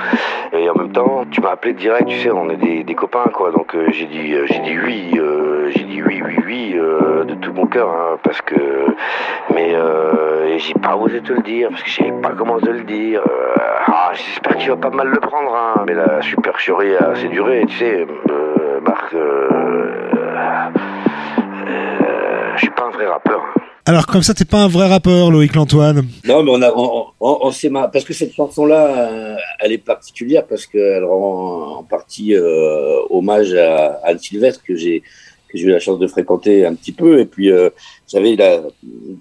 Et 0.54 0.70
en 0.70 0.76
même 0.76 0.91
temps, 0.91 1.26
tu 1.30 1.41
m'as 1.41 1.51
appelé 1.51 1.74
direct. 1.74 2.08
Tu 2.08 2.20
sais, 2.20 2.32
on 2.32 2.49
est 2.49 2.84
des, 2.84 2.95
copains 2.95 3.30
quoi. 3.34 3.51
Donc 3.51 3.76
euh, 3.76 3.88
j'ai 3.89 4.06
dit, 4.06 4.36
j'ai 4.45 4.60
dit 4.60 4.78
oui, 4.80 5.20
j'ai 5.76 5.84
dit 5.84 6.01
oui, 6.01 6.22
oui, 6.24 6.38
oui 6.45 6.74
de 6.74 7.34
tout 7.36 7.54
mon 7.54 7.66
cœur 7.66 7.89
hein, 7.89 8.18
parce 8.22 8.41
que 8.41 8.56
mais 9.54 9.76
j'ai 10.58 10.74
pas 10.76 10.95
osé 10.95 11.22
te 11.22 11.34
le 11.34 11.41
dire 11.41 11.70
parce 11.70 11.82
que 11.82 11.89
je 11.89 11.95
savais 11.95 12.12
pas 12.22 12.32
comment 12.38 12.60
te 12.60 12.70
le 12.70 12.84
dire. 12.84 13.22
Ah, 13.88 14.12
j'espère 14.14 14.54
que 14.54 14.62
tu 14.62 14.70
vas 14.70 14.78
pas 14.78 14.89
mal 14.89 15.08
le 15.08 15.20
prendre, 15.20 15.54
hein. 15.56 15.84
Mais 15.88 15.93
la 15.93 16.22
supercherie 16.22 16.95
a 16.95 17.10
assez 17.10 17.28
duré, 17.28 17.66
tu 17.68 17.76
sais, 17.76 18.08
Marc. 18.84 19.13
Euh, 19.13 19.47
euh, 21.69 22.51
je 22.55 22.59
suis 22.59 22.69
pas 22.71 22.86
un 22.88 22.91
vrai 22.91 23.07
rappeur. 23.07 23.41
hein. 23.41 23.59
Alors 23.86 24.05
comme 24.07 24.21
ça, 24.23 24.34
t'es 24.34 24.45
pas 24.45 24.59
un 24.63 24.67
vrai 24.69 24.88
rappeur, 24.88 25.29
Loïc 25.29 25.55
Lantoine. 25.55 26.05
Non, 26.25 26.41
mais 26.43 26.51
on 26.53 26.61
a, 26.61 26.71
on, 26.73 27.05
on, 27.19 27.38
on 27.41 27.51
s'est 27.51 27.69
mar- 27.69 27.91
parce 27.91 28.05
que 28.05 28.13
cette 28.13 28.34
chanson-là, 28.34 29.11
euh, 29.11 29.36
elle 29.59 29.73
est 29.73 29.77
particulière 29.77 30.45
parce 30.47 30.65
qu'elle 30.65 31.03
rend 31.03 31.79
en 31.79 31.84
partie 31.84 32.34
euh, 32.34 32.99
hommage 33.09 33.53
à 33.55 33.99
Anne 34.05 34.19
Sylvestre 34.19 34.61
que 34.63 34.75
j'ai 34.75 35.03
que 35.49 35.59
j'ai 35.59 35.65
eu 35.67 35.69
la 35.69 35.79
chance 35.79 35.99
de 35.99 36.07
fréquenter 36.07 36.65
un 36.65 36.73
petit 36.73 36.91
peu 36.93 37.19
et 37.19 37.25
puis 37.25 37.51
euh, 37.51 37.69
j'avais 38.11 38.36
la, 38.36 38.61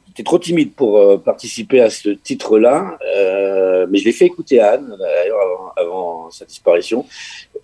j'étais 0.08 0.22
trop 0.22 0.38
timide 0.38 0.72
pour 0.74 0.96
euh, 0.96 1.18
participer 1.18 1.82
à 1.82 1.90
ce 1.90 2.08
titre-là, 2.08 2.96
euh, 3.18 3.86
mais 3.90 3.98
je 3.98 4.06
l'ai 4.06 4.12
fait 4.12 4.24
écouter 4.26 4.58
à 4.58 4.72
Anne 4.74 4.96
d'ailleurs 4.98 5.38
avant, 5.42 5.72
avant 5.76 6.30
sa 6.30 6.46
disparition 6.46 7.04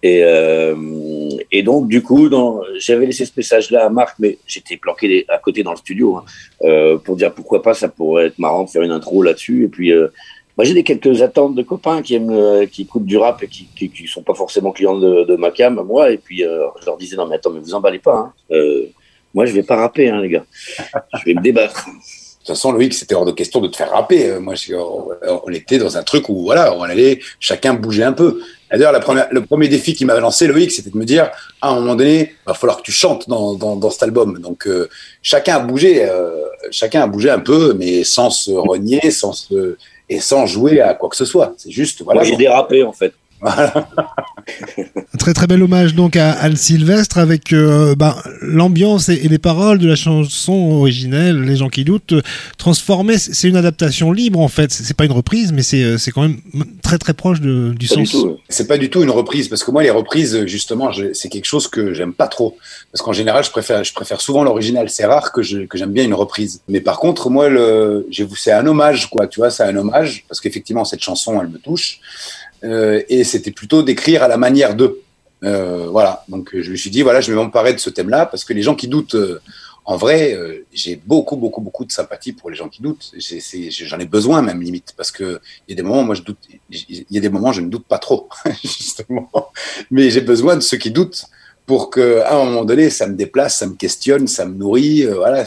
et 0.03 0.23
euh, 0.23 0.75
et 1.51 1.63
donc 1.63 1.89
du 1.89 2.03
coup, 2.03 2.29
j'avais 2.79 3.07
laissé 3.07 3.25
ce 3.25 3.33
message-là 3.37 3.87
à 3.87 3.89
Marc, 3.89 4.17
mais 4.19 4.39
j'étais 4.47 4.77
planqué 4.77 5.25
à 5.29 5.39
côté 5.39 5.63
dans 5.63 5.73
le 5.73 5.77
studio. 5.77 6.17
hein 6.17 6.25
euh, 6.65 6.99
pour 6.99 7.17
dire 7.17 7.33
pourquoi 7.33 7.63
pas, 7.63 7.75
ça 7.75 7.89
pourrait 7.89 8.27
être 8.27 8.39
marrant 8.39 8.65
de 8.65 8.71
faire 8.71 8.83
une 8.83 8.91
intro 8.91 9.23
là-dessus. 9.23 9.65
Et 9.65 9.69
puis, 9.69 9.93
euh, 9.93 10.09
moi, 10.57 10.65
j'ai 10.65 10.75
des 10.75 10.83
quelques 10.83 11.23
attentes 11.23 11.55
de 11.55 11.63
copains 11.63 12.03
qui 12.03 12.15
aiment, 12.15 12.31
euh, 12.31 12.67
qui 12.67 12.83
écoutent 12.83 13.05
du 13.05 13.17
rap 13.17 13.43
et 13.43 13.49
qui, 13.49 13.69
qui, 13.77 14.07
sont 14.09 14.23
pas 14.23 14.35
forcément 14.35 14.73
clients 14.73 14.99
de, 14.99 15.25
de 15.25 15.37
ma 15.37 15.51
cam, 15.51 15.81
moi. 15.87 16.11
Et 16.11 16.19
puis, 16.19 16.45
euh, 16.45 16.67
je 16.81 16.87
leur 16.87 16.97
disais, 16.97 17.17
non, 17.17 17.27
mais 17.27 17.37
attends, 17.37 17.51
mais 17.51 17.61
vous 17.61 17.75
emballez 17.75 18.01
pas. 18.01 18.33
Hein. 18.51 18.63
Moi, 19.35 19.47
je 19.47 19.53
vais 19.53 19.63
pas 19.63 19.77
rapper, 19.77 20.09
hein, 20.09 20.21
les 20.21 20.31
gars. 20.31 20.45
Je 21.19 21.25
vais 21.25 21.35
me 21.35 21.43
débattre. 21.43 21.87
Toute 22.49 22.57
façon, 22.57 22.73
Loïc, 22.73 22.95
c'était 22.95 23.15
hors 23.15 23.27
de 23.27 23.33
question 23.33 23.61
de 23.61 23.69
te 23.69 23.77
faire 23.77 23.91
rapper. 23.91 24.31
Euh, 24.31 24.41
Moi, 24.41 24.55
on, 25.23 25.53
était 25.53 25.77
dans 25.77 25.99
un 25.99 26.03
truc 26.03 26.31
où, 26.31 26.45
voilà, 26.45 26.75
on 26.75 26.83
allait 26.83 27.21
chacun 27.41 27.75
bouger 27.75 28.05
un 28.05 28.15
peu. 28.15 28.41
D'ailleurs, 28.71 28.95
le 29.31 29.45
premier 29.45 29.69
défi 29.69 29.93
qu'il 29.93 30.07
m'avait 30.07 30.23
lancé, 30.23 30.47
Loïc, 30.47 30.73
c'était 30.73 30.89
de 30.89 30.97
me 30.97 31.05
dire, 31.05 31.31
à 31.61 31.69
un 31.69 31.75
moment 31.75 31.95
donné, 31.95 32.37
va 32.47 32.55
falloir 32.55 32.79
que 32.79 32.83
tu 32.85 32.91
chantes 32.91 33.29
dans, 33.29 33.53
dans, 33.53 33.91
cet 33.91 34.03
album. 34.03 34.39
Donc, 34.39 34.67
euh, 34.67 34.89
chacun 35.21 35.57
a 35.57 35.59
bougé, 35.59 36.09
euh, 36.09 36.47
chacun 36.71 37.03
a 37.03 37.07
bougé 37.07 37.29
un 37.29 37.39
peu, 37.39 37.75
mais 37.75 38.03
sans 38.03 38.31
se 38.31 38.51
renier, 38.51 39.11
sans 39.11 39.35
se, 39.35 39.77
et 40.09 40.19
sans 40.19 40.47
jouer 40.47 40.81
à 40.81 40.95
quoi 40.95 41.11
que 41.11 41.17
ce 41.17 41.27
soit. 41.27 41.53
C'est 41.59 41.71
juste, 41.71 42.01
voilà. 42.01 42.25
j'ai 42.25 42.37
dérapé, 42.37 42.83
en 42.83 42.95
fait. 42.95 43.13
Un 43.43 45.19
très 45.19 45.35
très 45.35 45.47
bel 45.47 45.63
hommage 45.63 45.95
donc 45.95 46.17
à 46.17 46.33
Anne 46.33 46.57
Sylvestre 46.57 47.19
avec 47.19 47.53
euh, 47.53 47.95
ben, 47.95 48.15
l'ambiance 48.43 49.09
et, 49.09 49.15
et 49.25 49.29
les 49.29 49.39
paroles 49.39 49.79
de 49.79 49.89
la 49.89 49.97
chanson 49.97 50.53
originelle, 50.73 51.43
Les 51.43 51.57
gens 51.57 51.69
qui 51.69 51.85
doutent, 51.85 52.15
transformées. 52.57 53.19
C'est 53.19 53.49
une 53.49 53.57
adaptation 53.57 54.13
libre 54.13 54.41
en 54.41 54.49
fait. 54.49 54.71
C'est 54.73 54.97
pas 54.97 55.05
une 55.05 55.13
reprise, 55.13 55.53
mais 55.53 55.63
c'est 55.63 55.83
euh, 55.83 55.99
c'est 55.99 56.11
quand 56.11 56.23
même 56.23 56.39
très 56.83 56.99
très 56.99 57.15
proche 57.15 57.41
de, 57.41 57.75
du 57.79 57.87
Pas 57.89 57.95
sens. 57.97 58.17
C'est 58.49 58.67
pas 58.67 58.79
du 58.79 58.91
tout 58.91 59.03
une 59.03 59.11
reprise 59.11 59.49
parce 59.49 59.65
que 59.65 59.71
moi 59.71 59.83
les 59.83 59.91
reprises 59.91 60.45
justement 60.47 60.91
c'est 61.13 61.29
quelque 61.29 61.45
chose 61.45 61.69
que 61.69 61.93
j'aime 61.95 62.13
pas 62.13 62.29
trop 62.29 62.57
parce 62.93 63.03
qu'en 63.03 63.13
général 63.13 63.45
je 63.45 63.51
préfère 63.51 63.85
je 63.85 63.93
préfère 63.93 64.21
souvent 64.21 64.43
l'original 64.45 64.89
c'est 64.91 65.05
rare 65.05 65.33
que 65.33 65.43
je- 65.43 65.67
que 65.67 65.77
j'aime 65.79 65.93
bien 65.93 66.05
une 66.05 66.15
reprise 66.15 66.63
mais 66.69 66.81
par 66.81 66.99
contre 66.99 67.31
moi 67.31 67.49
le 67.49 68.07
j'ai 68.11 68.27
c'est 68.37 68.53
un 68.53 68.67
hommage 68.67 69.09
quoi 69.11 69.27
tu 69.27 69.41
vois 69.41 69.51
c'est 69.51 69.65
un 69.65 69.77
hommage 69.77 70.25
parce 70.29 70.41
qu'effectivement 70.41 70.85
cette 70.85 71.03
chanson 71.03 71.41
elle 71.41 71.49
me 71.49 71.59
touche 71.59 72.01
et 72.63 73.25
c'était 73.25 73.51
plutôt 73.53 73.83
d'écrire 73.83 74.23
à 74.23 74.29
la 74.29 74.37
manière 74.37 74.75
d'eux 74.75 75.01
Euh, 75.45 75.87
voilà 75.89 76.25
donc 76.29 76.51
je 76.53 76.69
me 76.73 76.77
suis 76.77 76.91
dit 76.91 77.03
voilà 77.03 77.21
je 77.21 77.31
vais 77.31 77.37
m'emparer 77.37 77.73
de 77.73 77.79
ce 77.79 77.91
thème 77.91 78.09
là 78.09 78.27
parce 78.27 78.43
que 78.45 78.53
les 78.53 78.63
gens 78.63 78.75
qui 78.75 78.89
doutent 78.89 79.15
euh, 79.15 79.41
en 79.89 79.97
vrai, 79.97 80.35
euh, 80.35 80.67
j'ai 80.71 80.97
beaucoup, 80.97 81.37
beaucoup, 81.37 81.63
beaucoup 81.63 81.87
de 81.87 81.93
sympathie 81.93 82.35
pour 82.35 82.51
les 82.51 82.57
gens 82.57 82.69
qui 82.69 82.83
doutent. 82.83 83.11
J'en 83.89 83.99
ai 83.99 84.05
besoin 84.05 84.43
même 84.43 84.61
limite 84.61 84.93
parce 84.95 85.11
que 85.11 85.41
il 85.67 85.71
y 85.71 85.73
a 85.73 85.77
des 85.77 85.83
moments, 85.83 86.03
moi 86.05 86.15
je 86.15 86.21
doute. 86.21 86.37
Il 86.71 87.07
y 87.11 87.17
a 87.17 87.21
des 87.23 87.31
moments, 87.31 87.53
je 87.53 87.63
ne 87.63 87.71
doute 87.71 87.87
pas 87.87 87.99
trop, 87.99 88.29
justement. 88.63 89.31
Mais 89.91 90.11
j'ai 90.11 90.21
besoin 90.21 90.57
de 90.57 90.61
ceux 90.61 90.77
qui 90.77 90.91
doutent 90.91 91.25
pour 91.65 91.89
que, 91.89 92.23
un 92.27 92.45
moment 92.45 92.67
donné, 92.67 92.91
ça 92.91 93.07
me 93.07 93.15
déplace, 93.15 93.57
ça 93.57 93.67
me 93.67 93.77
questionne, 93.77 94.29
ça 94.29 94.45
me 94.45 94.55
nourrit. 94.55 95.05
euh, 95.07 95.15
voilà, 95.15 95.47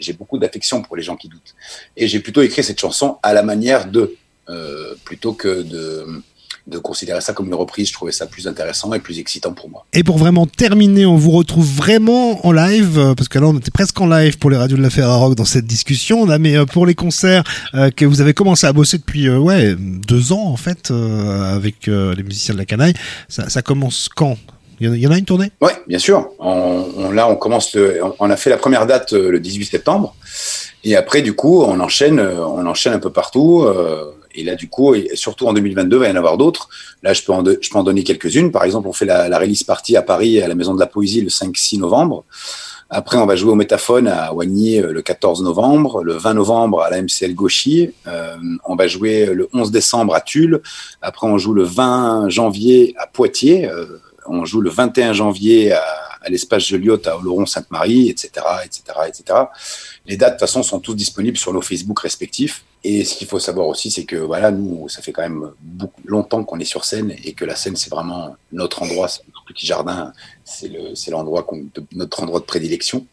j'ai 0.00 0.12
beaucoup 0.12 0.36
d'affection 0.36 0.82
pour 0.82 0.94
les 0.94 1.02
gens 1.02 1.16
qui 1.16 1.28
doutent. 1.30 1.54
Et 1.96 2.08
j'ai 2.08 2.20
plutôt 2.20 2.42
écrit 2.42 2.62
cette 2.62 2.80
chanson 2.80 3.16
à 3.22 3.32
la 3.32 3.42
manière 3.42 3.86
de, 3.86 4.00
euh, 4.00 4.23
plutôt 5.04 5.32
que 5.32 5.62
de 5.62 6.06
de 6.66 6.78
considérer 6.78 7.20
ça 7.20 7.34
comme 7.34 7.48
une 7.48 7.54
reprise, 7.54 7.88
je 7.88 7.92
trouvais 7.92 8.10
ça 8.12 8.24
plus 8.26 8.46
intéressant 8.48 8.90
et 8.94 8.98
plus 8.98 9.18
excitant 9.18 9.52
pour 9.52 9.68
moi. 9.68 9.84
Et 9.92 10.02
pour 10.02 10.16
vraiment 10.16 10.46
terminer, 10.46 11.04
on 11.04 11.16
vous 11.16 11.30
retrouve 11.32 11.66
vraiment 11.66 12.46
en 12.46 12.52
live, 12.52 12.98
euh, 12.98 13.14
parce 13.14 13.28
que 13.28 13.38
là 13.38 13.48
on 13.48 13.58
était 13.58 13.70
presque 13.70 14.00
en 14.00 14.06
live 14.06 14.38
pour 14.38 14.48
les 14.48 14.56
radios 14.56 14.78
de 14.78 14.82
la 14.82 14.88
Ferrarock 14.88 15.34
dans 15.34 15.44
cette 15.44 15.66
discussion, 15.66 16.24
là, 16.24 16.38
mais 16.38 16.56
euh, 16.56 16.64
pour 16.64 16.86
les 16.86 16.94
concerts 16.94 17.44
euh, 17.74 17.90
que 17.90 18.06
vous 18.06 18.22
avez 18.22 18.32
commencé 18.32 18.66
à 18.66 18.72
bosser 18.72 18.96
depuis 18.96 19.28
euh, 19.28 19.36
ouais 19.38 19.74
deux 19.78 20.32
ans 20.32 20.46
en 20.46 20.56
fait 20.56 20.90
euh, 20.90 21.54
avec 21.54 21.86
euh, 21.88 22.14
les 22.14 22.22
musiciens 22.22 22.54
de 22.54 22.60
la 22.60 22.64
canaille, 22.64 22.94
ça, 23.28 23.50
ça 23.50 23.60
commence 23.60 24.08
quand? 24.08 24.38
Il 24.80 24.92
y, 24.96 25.06
en 25.06 25.10
a, 25.12 25.18
une 25.18 25.24
tournée? 25.24 25.52
Oui, 25.60 25.70
bien 25.86 25.98
sûr. 26.00 26.30
On, 26.40 26.84
on- 26.96 27.10
là, 27.12 27.28
on 27.28 27.36
commence 27.36 27.74
le, 27.74 28.02
on- 28.02 28.14
on 28.18 28.30
a 28.30 28.36
fait 28.36 28.50
la 28.50 28.56
première 28.56 28.86
date 28.86 29.12
euh, 29.12 29.30
le 29.30 29.38
18 29.38 29.66
septembre, 29.66 30.16
et 30.82 30.96
après, 30.96 31.20
du 31.20 31.34
coup, 31.34 31.62
on 31.62 31.78
enchaîne, 31.80 32.18
euh, 32.18 32.44
on 32.44 32.64
enchaîne 32.66 32.94
un 32.94 32.98
peu 32.98 33.10
partout. 33.12 33.66
Euh, 34.34 34.40
et 34.40 34.44
là, 34.44 34.54
du 34.54 34.68
coup, 34.68 34.94
et 34.94 35.10
surtout 35.14 35.46
en 35.46 35.52
2022, 35.52 35.96
il 35.96 36.00
va 36.00 36.08
y 36.08 36.12
en 36.12 36.16
avoir 36.16 36.36
d'autres. 36.36 36.68
Là, 37.02 37.12
je 37.12 37.22
peux 37.22 37.32
en, 37.32 37.44
je 37.44 37.70
peux 37.70 37.78
en 37.78 37.84
donner 37.84 38.04
quelques-unes. 38.04 38.50
Par 38.50 38.64
exemple, 38.64 38.88
on 38.88 38.92
fait 38.92 39.06
la, 39.06 39.38
release 39.38 39.62
party 39.62 39.96
à 39.96 40.02
Paris, 40.02 40.40
à 40.40 40.48
la 40.48 40.54
Maison 40.54 40.74
de 40.74 40.80
la 40.80 40.86
Poésie, 40.86 41.20
le 41.20 41.28
5-6 41.28 41.78
novembre. 41.78 42.24
Après, 42.90 43.16
on 43.16 43.26
va 43.26 43.34
jouer 43.34 43.50
au 43.50 43.56
Métaphone 43.56 44.06
à 44.06 44.32
Wagny 44.32 44.78
euh, 44.78 44.92
le 44.92 45.02
14 45.02 45.42
novembre, 45.42 46.04
le 46.04 46.14
20 46.14 46.34
novembre 46.34 46.82
à 46.82 46.90
la 46.90 47.02
MCL 47.02 47.34
Gauchy. 47.34 47.90
Euh, 48.06 48.36
on 48.66 48.76
va 48.76 48.86
jouer 48.86 49.26
le 49.26 49.48
11 49.52 49.70
décembre 49.70 50.14
à 50.14 50.20
Tulle. 50.20 50.60
Après, 51.00 51.26
on 51.26 51.38
joue 51.38 51.54
le 51.54 51.64
20 51.64 52.28
janvier 52.28 52.94
à 52.98 53.06
Poitiers. 53.06 53.68
Euh, 53.68 54.00
on 54.26 54.44
joue 54.44 54.60
le 54.60 54.70
21 54.70 55.12
janvier 55.12 55.72
à, 55.72 55.82
l'espace 56.28 56.64
Joliot 56.64 57.00
à 57.06 57.18
Oloron-Sainte-Marie, 57.18 58.08
etc., 58.08 58.30
etc., 58.64 58.82
etc. 59.08 59.40
Les 60.06 60.16
dates, 60.16 60.30
de 60.30 60.34
toute 60.34 60.40
façon, 60.40 60.62
sont 60.62 60.80
tous 60.80 60.94
disponibles 60.94 61.36
sur 61.36 61.52
nos 61.52 61.60
Facebook 61.60 62.00
respectifs. 62.00 62.64
Et 62.86 63.02
ce 63.04 63.16
qu'il 63.16 63.26
faut 63.26 63.38
savoir 63.38 63.66
aussi, 63.68 63.90
c'est 63.90 64.04
que 64.04 64.16
voilà, 64.16 64.50
nous, 64.50 64.88
ça 64.90 65.00
fait 65.00 65.10
quand 65.12 65.22
même 65.22 65.50
beaucoup 65.62 66.02
longtemps 66.04 66.44
qu'on 66.44 66.58
est 66.60 66.66
sur 66.66 66.84
scène 66.84 67.14
et 67.24 67.32
que 67.32 67.46
la 67.46 67.56
scène, 67.56 67.76
c'est 67.76 67.88
vraiment 67.88 68.36
notre 68.52 68.82
endroit, 68.82 69.08
c'est 69.08 69.26
notre 69.26 69.42
petit 69.46 69.66
jardin, 69.66 70.12
c'est 70.44 70.68
le, 70.68 70.94
c'est 70.94 71.10
l'endroit 71.10 71.44
qu'on, 71.44 71.56
de- 71.74 71.84
notre 71.92 72.22
endroit 72.22 72.40
de 72.40 72.44
prédilection. 72.44 73.06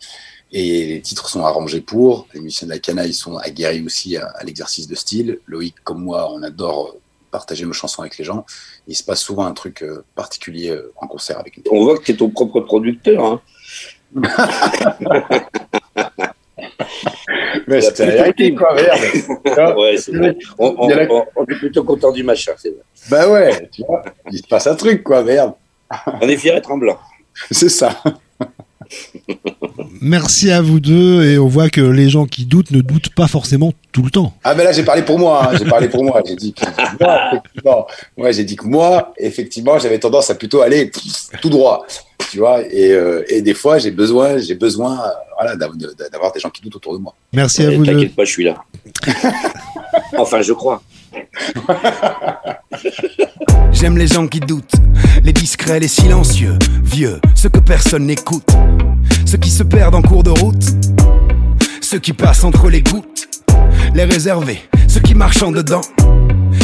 Et 0.52 0.88
les 0.88 1.02
titres 1.02 1.30
sont 1.30 1.46
arrangés 1.46 1.80
pour. 1.80 2.28
Les 2.34 2.42
musiciens 2.42 2.68
de 2.68 2.74
la 2.74 2.80
canaille 2.80 3.14
sont 3.14 3.38
aguerris 3.38 3.82
aussi 3.86 4.18
à, 4.18 4.26
à 4.28 4.44
l'exercice 4.44 4.90
de 4.90 4.96
style. 4.96 5.40
Loïc, 5.48 5.76
comme 5.86 6.04
moi, 6.04 6.30
on 6.34 6.44
adore 6.44 6.98
partager 7.32 7.64
nos 7.66 7.72
chansons 7.72 8.02
avec 8.02 8.18
les 8.18 8.26
gens. 8.26 8.46
Il 8.90 8.96
se 8.98 9.04
passe 9.04 9.22
souvent 9.22 9.46
un 9.46 9.54
truc 9.54 9.84
euh, 9.84 10.04
particulier 10.16 10.72
euh, 10.72 10.92
en 10.98 11.08
concert 11.08 11.40
avec 11.40 11.56
nous. 11.56 11.64
On 11.72 11.86
voit 11.86 11.98
que 11.98 12.04
tu 12.04 12.12
es 12.12 12.18
ton 12.18 12.30
propre 12.30 12.60
producteur. 12.60 13.24
Hein. 13.24 13.42
Mais 17.72 18.06
la 18.06 18.12
vérité, 18.12 18.44
petite. 18.52 18.58
quoi, 18.58 18.74
merde. 18.76 19.78
Ouais, 19.78 19.98
c'est 19.98 20.12
vrai. 20.16 20.38
On, 20.58 20.76
on- 20.78 20.90
est 21.46 21.56
plutôt 21.58 21.84
content 21.84 22.12
du 22.12 22.24
machin, 22.24 22.52
c'est 22.58 22.70
vrai. 22.70 22.80
Bah 23.10 23.30
ouais, 23.30 23.70
tu 23.72 23.84
vois, 23.88 24.04
il 24.32 24.38
se 24.40 24.48
passe 24.48 24.68
un 24.68 24.76
truc, 24.76 25.04
quoi, 25.04 25.24
merde. 25.24 25.54
On 26.22 26.28
est 26.30 26.38
fiers 26.38 26.56
et 26.58 26.62
tremblants. 26.62 27.00
C'est 27.52 27.70
ça. 27.70 27.96
Merci 30.02 30.52
à 30.52 30.62
vous 30.62 30.80
deux 30.80 31.24
et 31.24 31.38
on 31.38 31.48
voit 31.48 31.70
que 31.70 31.82
les 31.82 32.10
gens 32.10 32.26
qui 32.26 32.46
doutent 32.46 32.72
ne 32.72 32.82
doutent 32.82 33.14
pas 33.14 33.28
forcément 33.28 33.74
tout 33.92 34.04
le 34.04 34.10
temps. 34.10 34.34
Ah 34.44 34.56
ben 34.56 34.64
là 34.64 34.72
j'ai 34.72 34.84
parlé 34.84 35.04
pour 35.04 35.20
moi, 35.20 35.50
hein. 35.52 35.58
j'ai 35.58 35.66
parlé 35.66 35.90
pour 35.90 36.04
moi. 36.04 36.22
J'ai 36.26 36.36
dit 36.36 36.54
que 36.54 36.64
moi, 37.00 37.30
effectivement, 37.34 37.88
moi 38.18 38.32
j'ai 38.32 38.44
dit 38.44 38.56
que 38.56 38.66
moi, 38.66 39.14
effectivement, 39.18 39.80
j'avais 39.80 40.00
tendance 40.00 40.30
à 40.30 40.36
plutôt 40.36 40.62
aller 40.62 40.88
pff, 40.88 41.40
tout 41.42 41.50
droit, 41.50 41.86
tu 42.32 42.40
vois. 42.40 42.62
Et, 42.72 42.92
euh, 42.92 43.24
et 43.30 43.42
des 43.42 43.54
fois 43.54 43.78
j'ai 43.78 43.92
besoin, 43.92 44.38
j'ai 44.38 44.56
besoin, 44.56 45.00
voilà, 45.38 45.56
d'avoir 45.56 46.32
des 46.32 46.40
gens 46.40 46.50
qui 46.50 46.62
doutent 46.62 46.78
autour 46.78 46.94
de 46.94 47.00
moi. 47.00 47.14
Merci 47.34 47.64
à 47.64 47.72
Et 47.72 47.76
vous 47.76 47.86
deux. 47.86 47.94
T'inquiète 47.94 48.16
pas, 48.16 48.26
je 48.26 48.32
suis 48.32 48.44
là. 48.44 48.64
enfin, 50.18 50.42
je 50.42 50.54
crois. 50.54 50.82
J'aime 53.72 53.98
les 53.98 54.08
gens 54.08 54.28
qui 54.28 54.40
doutent, 54.40 54.74
les 55.24 55.34
discrets, 55.34 55.80
les 55.80 55.88
silencieux, 55.88 56.58
vieux, 56.84 57.20
ceux 57.36 57.50
que 57.50 57.60
personne 57.60 58.06
n'écoute, 58.06 58.48
ceux 59.32 59.38
qui 59.38 59.50
se 59.50 59.64
perdent 59.64 59.96
en 59.96 60.02
cours 60.02 60.24
de 60.24 60.30
route, 60.30 60.62
ceux 61.80 62.00
qui 62.00 62.12
passent 62.12 62.44
entre 62.44 62.70
les 62.70 62.82
gouttes, 62.82 63.30
les 63.96 64.04
réservés, 64.04 64.62
ceux 64.90 65.00
qui 65.00 65.16
marchent 65.16 65.42
en 65.42 65.54
dedans. 65.54 65.80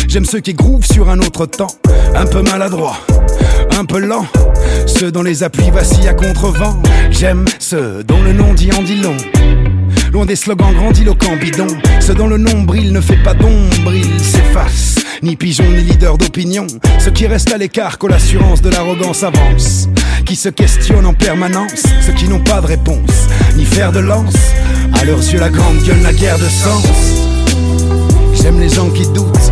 J'aime 0.10 0.26
ceux 0.26 0.42
qui 0.42 0.54
grouvent 0.54 0.86
sur 0.86 1.10
un 1.10 1.20
autre 1.20 1.46
temps, 1.46 1.72
un 2.14 2.26
peu 2.26 2.42
maladroits, 2.42 2.98
un 3.72 3.86
peu 3.86 4.00
lents, 4.00 4.26
ceux 4.86 5.14
dont 5.14 5.24
les 5.24 5.44
appuis 5.44 5.72
vacillent 5.72 6.10
à 6.10 6.14
contre-vent. 6.14 6.78
J'aime 7.10 7.46
ceux 7.58 8.04
dont 8.04 8.22
le 8.22 8.34
nom 8.34 8.54
dit 8.54 8.74
en 8.74 8.84
dit 8.84 8.98
long. 8.98 9.16
Loin 10.12 10.26
des 10.26 10.36
slogans 10.36 10.74
grandiloquents 10.74 11.36
bidons 11.38 11.68
Ceux 12.00 12.14
dont 12.14 12.28
le 12.28 12.38
nombril 12.38 12.94
ne 12.94 13.02
fait 13.02 13.22
pas 13.24 13.34
d'ombre 13.34 13.94
Ils 13.94 14.24
s'effacent 14.24 14.96
Ni 15.24 15.36
pigeon 15.36 15.66
ni 15.72 15.82
leader 15.82 16.18
d'opinion. 16.18 16.68
Ceux 17.00 17.12
qui 17.12 17.26
restent 17.26 17.52
à 17.52 17.58
l'écart 17.58 17.98
quand 17.98 18.08
l'assurance 18.08 18.62
de 18.62 18.70
l'arrogance 18.70 19.24
avance. 19.24 19.90
Qui 20.26 20.36
se 20.36 20.50
questionnent 20.50 21.08
en 21.08 21.14
permanence. 21.14 21.84
Ceux 22.06 22.14
qui 22.14 22.28
n'ont 22.28 22.40
pas 22.40 22.62
de 22.62 22.68
réponse 22.68 23.28
Ni 23.56 23.66
fer 23.66 23.92
de 23.92 24.00
lance. 24.00 24.36
À 24.94 25.06
leurs 25.06 25.20
yeux 25.20 25.40
la 25.40 25.50
grande 25.50 25.82
gueule 25.84 26.02
n'a 26.02 26.14
guère 26.14 26.38
de 26.38 26.46
sens. 26.46 26.86
J'aime 28.36 28.60
les 28.60 28.70
gens 28.70 28.90
qui 28.92 29.08
doutent. 29.08 29.52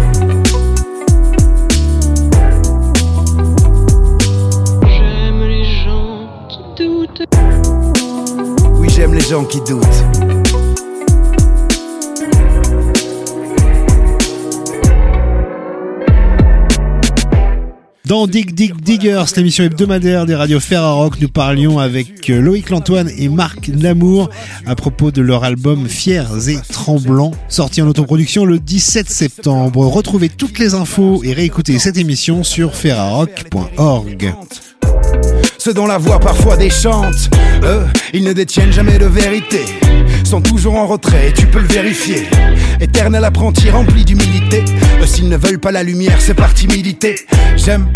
J'aime 4.84 5.48
les 5.48 5.66
gens 5.84 6.30
qui 6.48 6.84
doutent. 6.84 7.24
Oui 8.78 8.88
j'aime 8.96 9.14
les 9.14 9.22
gens 9.22 9.44
qui 9.46 9.60
doutent 9.62 10.25
Dans 18.06 18.28
Dig 18.28 18.54
Dig 18.54 18.74
Diggers, 18.82 19.24
l'émission 19.36 19.64
hebdomadaire 19.64 20.28
des 20.28 20.36
radios 20.36 20.60
Ferrarock, 20.60 21.20
nous 21.20 21.28
parlions 21.28 21.80
avec 21.80 22.30
euh, 22.30 22.40
Loïc 22.40 22.70
Lantoine 22.70 23.10
et 23.18 23.30
Marc 23.30 23.68
Lamour 23.68 24.30
à 24.68 24.76
propos 24.76 25.10
de 25.10 25.24
leur 25.24 25.44
album 25.44 25.88
Fiers 25.88 26.50
et 26.50 26.58
Tremblants, 26.72 27.32
sorti 27.50 27.82
en 27.82 27.88
autoproduction 27.88 28.46
le 28.46 28.60
17 28.60 29.10
septembre. 29.10 29.88
Retrouvez 29.88 30.30
toutes 30.30 30.60
les 30.60 30.76
infos 30.76 31.24
et 31.24 31.34
réécoutez 31.34 31.80
cette 31.80 31.98
émission 31.98 32.44
sur 32.44 32.76
ferrarock.org. 32.76 34.36
Ceux 35.66 35.74
dont 35.74 35.88
la 35.88 35.98
voix 35.98 36.20
parfois 36.20 36.58
déchante, 36.58 37.32
eux, 37.64 37.88
ils 38.14 38.24
ne 38.24 38.34
détiennent 38.34 38.72
jamais 38.72 39.00
de 39.00 39.08
vérité. 39.08 39.66
Sont 40.24 40.40
toujours 40.40 40.76
en 40.76 40.86
retrait, 40.86 41.34
tu 41.36 41.48
peux 41.48 41.58
le 41.58 41.68
vérifier. 41.68 42.30
Éternel 42.80 43.24
apprenti 43.24 43.72
rempli 43.72 44.06
d'humilité. 44.06 44.64
S'ils 45.08 45.28
ne 45.28 45.38
veulent 45.38 45.58
pas 45.58 45.72
la 45.72 45.82
lumière, 45.82 46.18
c'est 46.20 46.36
par 46.36 46.54
timidité. 46.54 47.16
J'aime 47.56 47.88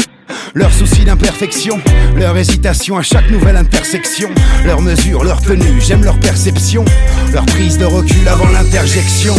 leur 0.55 0.73
souci 0.73 1.05
d'imperfection, 1.05 1.79
leur 2.15 2.35
hésitation 2.35 2.97
à 2.97 3.03
chaque 3.03 3.29
nouvelle 3.29 3.57
intersection, 3.57 4.29
leur 4.65 4.81
mesure, 4.81 5.23
leur 5.23 5.39
tenue, 5.39 5.79
j'aime 5.79 6.03
leur 6.03 6.19
perception, 6.19 6.83
leur 7.31 7.45
prise 7.45 7.77
de 7.77 7.85
recul 7.85 8.27
avant 8.27 8.49
l'interjection. 8.49 9.35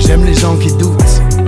J'aime 0.00 0.24
les 0.24 0.34
gens 0.34 0.56
qui 0.56 0.72
doutent. 0.72 1.41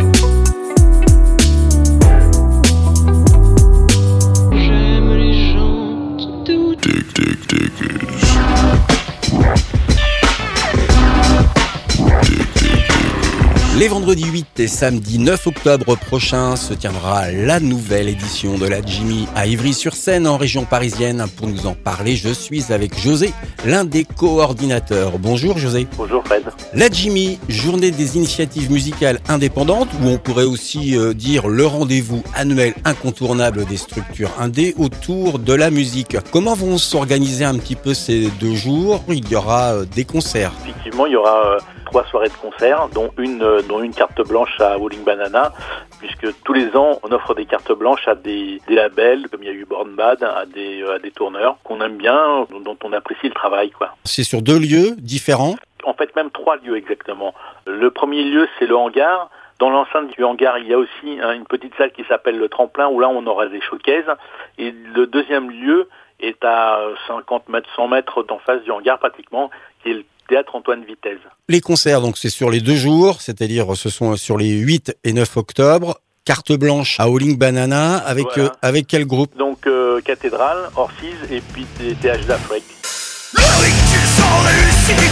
Les 13.76 13.88
vendredis 13.88 14.26
8 14.26 14.60
et 14.60 14.68
samedi 14.68 15.18
9 15.18 15.48
octobre 15.48 15.96
prochains 15.96 16.54
se 16.54 16.74
tiendra 16.74 17.32
la 17.32 17.58
nouvelle 17.58 18.08
édition 18.08 18.56
de 18.56 18.68
la 18.68 18.80
Jimmy 18.80 19.26
à 19.34 19.48
Ivry-sur-Seine 19.48 20.28
en 20.28 20.36
région 20.36 20.64
parisienne. 20.64 21.24
Pour 21.36 21.48
nous 21.48 21.66
en 21.66 21.74
parler, 21.74 22.14
je 22.14 22.28
suis 22.28 22.72
avec 22.72 22.96
José, 22.96 23.32
l'un 23.66 23.84
des 23.84 24.04
coordinateurs. 24.04 25.18
Bonjour 25.18 25.58
José. 25.58 25.88
Bonjour 25.96 26.24
Fred. 26.24 26.44
La 26.72 26.88
Jimmy, 26.88 27.40
journée 27.48 27.90
des 27.90 28.16
initiatives 28.16 28.70
musicales 28.70 29.18
indépendantes, 29.28 29.88
ou 30.00 30.06
on 30.06 30.18
pourrait 30.18 30.44
aussi 30.44 30.96
euh, 30.96 31.12
dire 31.12 31.48
le 31.48 31.66
rendez-vous 31.66 32.22
annuel 32.36 32.74
incontournable 32.84 33.64
des 33.64 33.76
structures 33.76 34.30
indé 34.38 34.76
autour 34.78 35.40
de 35.40 35.52
la 35.52 35.70
musique. 35.70 36.16
Comment 36.30 36.54
vont 36.54 36.78
s'organiser 36.78 37.44
un 37.44 37.58
petit 37.58 37.76
peu 37.76 37.92
ces 37.92 38.30
deux 38.38 38.54
jours? 38.54 39.02
Il 39.08 39.28
y 39.28 39.34
aura 39.34 39.72
euh, 39.72 39.84
des 39.84 40.04
concerts. 40.04 40.52
Effectivement, 40.62 41.06
il 41.06 41.14
y 41.14 41.16
aura 41.16 41.44
euh, 41.44 41.58
trois 41.94 42.04
soirées 42.06 42.28
de 42.28 42.34
concert, 42.34 42.88
dont 42.88 43.12
une, 43.18 43.40
euh, 43.44 43.62
dont 43.62 43.80
une 43.80 43.94
carte 43.94 44.20
blanche 44.26 44.60
à 44.60 44.76
Walling 44.78 45.04
Banana, 45.04 45.52
puisque 46.00 46.26
tous 46.42 46.52
les 46.52 46.74
ans, 46.76 46.98
on 47.04 47.12
offre 47.12 47.34
des 47.36 47.46
cartes 47.46 47.70
blanches 47.70 48.08
à 48.08 48.16
des, 48.16 48.60
des 48.66 48.74
labels, 48.74 49.28
comme 49.30 49.44
il 49.44 49.46
y 49.46 49.50
a 49.50 49.54
eu 49.54 49.64
Born 49.64 49.94
Bad, 49.94 50.24
à 50.24 50.44
des, 50.44 50.82
euh, 50.82 50.96
à 50.96 50.98
des 50.98 51.12
tourneurs 51.12 51.56
qu'on 51.62 51.80
aime 51.80 51.96
bien, 51.96 52.48
dont- 52.50 52.58
dont 52.58 52.76
on 52.82 52.92
apprécie 52.92 53.28
le 53.28 53.32
travail, 53.34 53.70
quoi. 53.70 53.94
C'est 54.02 54.24
sur 54.24 54.42
deux 54.42 54.58
lieux 54.58 54.96
différents? 54.98 55.54
En 55.84 55.94
fait, 55.94 56.16
même 56.16 56.32
trois 56.32 56.56
lieux 56.56 56.76
exactement. 56.76 57.32
Le 57.64 57.92
premier 57.92 58.24
lieu, 58.24 58.48
c'est 58.58 58.66
le 58.66 58.76
hangar. 58.76 59.30
Dans 59.60 59.70
l'enceinte 59.70 60.08
du 60.16 60.24
hangar, 60.24 60.58
il 60.58 60.66
y 60.66 60.74
a 60.74 60.78
aussi 60.78 61.20
hein, 61.22 61.30
une 61.30 61.44
petite 61.46 61.76
salle 61.76 61.92
qui 61.92 62.02
s'appelle 62.08 62.38
le 62.38 62.48
tremplin, 62.48 62.88
où 62.88 62.98
là, 62.98 63.08
on 63.08 63.24
aura 63.28 63.46
des 63.46 63.60
showcases. 63.60 64.10
Et 64.58 64.72
le 64.96 65.06
deuxième 65.06 65.48
lieu 65.48 65.88
est 66.18 66.44
à 66.44 66.78
euh, 66.80 66.94
50 67.06 67.48
mètres, 67.50 67.68
100 67.76 67.86
mètres 67.86 68.24
d'en 68.24 68.40
face 68.40 68.62
du 68.64 68.72
hangar, 68.72 68.98
pratiquement, 68.98 69.50
qui 69.84 69.90
est 69.90 69.94
le 69.94 70.04
théâtre 70.28 70.54
Antoine 70.54 70.84
Vitesse. 70.84 71.18
Les 71.48 71.60
concerts, 71.60 72.00
donc 72.00 72.16
c'est 72.18 72.30
sur 72.30 72.50
les 72.50 72.60
deux 72.60 72.76
jours, 72.76 73.20
c'est-à-dire 73.20 73.76
ce 73.76 73.88
sont 73.90 74.16
sur 74.16 74.36
les 74.38 74.50
8 74.50 74.96
et 75.04 75.12
9 75.12 75.36
octobre. 75.36 75.98
Carte 76.24 76.52
blanche 76.52 76.98
à 77.00 77.04
Howling 77.04 77.36
Banana, 77.36 77.96
avec, 77.98 78.26
Voilà. 78.34 78.48
euh, 78.48 78.52
avec 78.62 78.86
quel 78.86 79.04
groupe? 79.04 79.36
Donc, 79.36 79.66
euh, 79.66 80.00
Cathédrale, 80.00 80.70
Orphise 80.76 81.18
et 81.30 81.42
puis 81.52 81.66
des 81.78 81.94
TH 81.94 82.24
d'Afrique. 82.26 82.64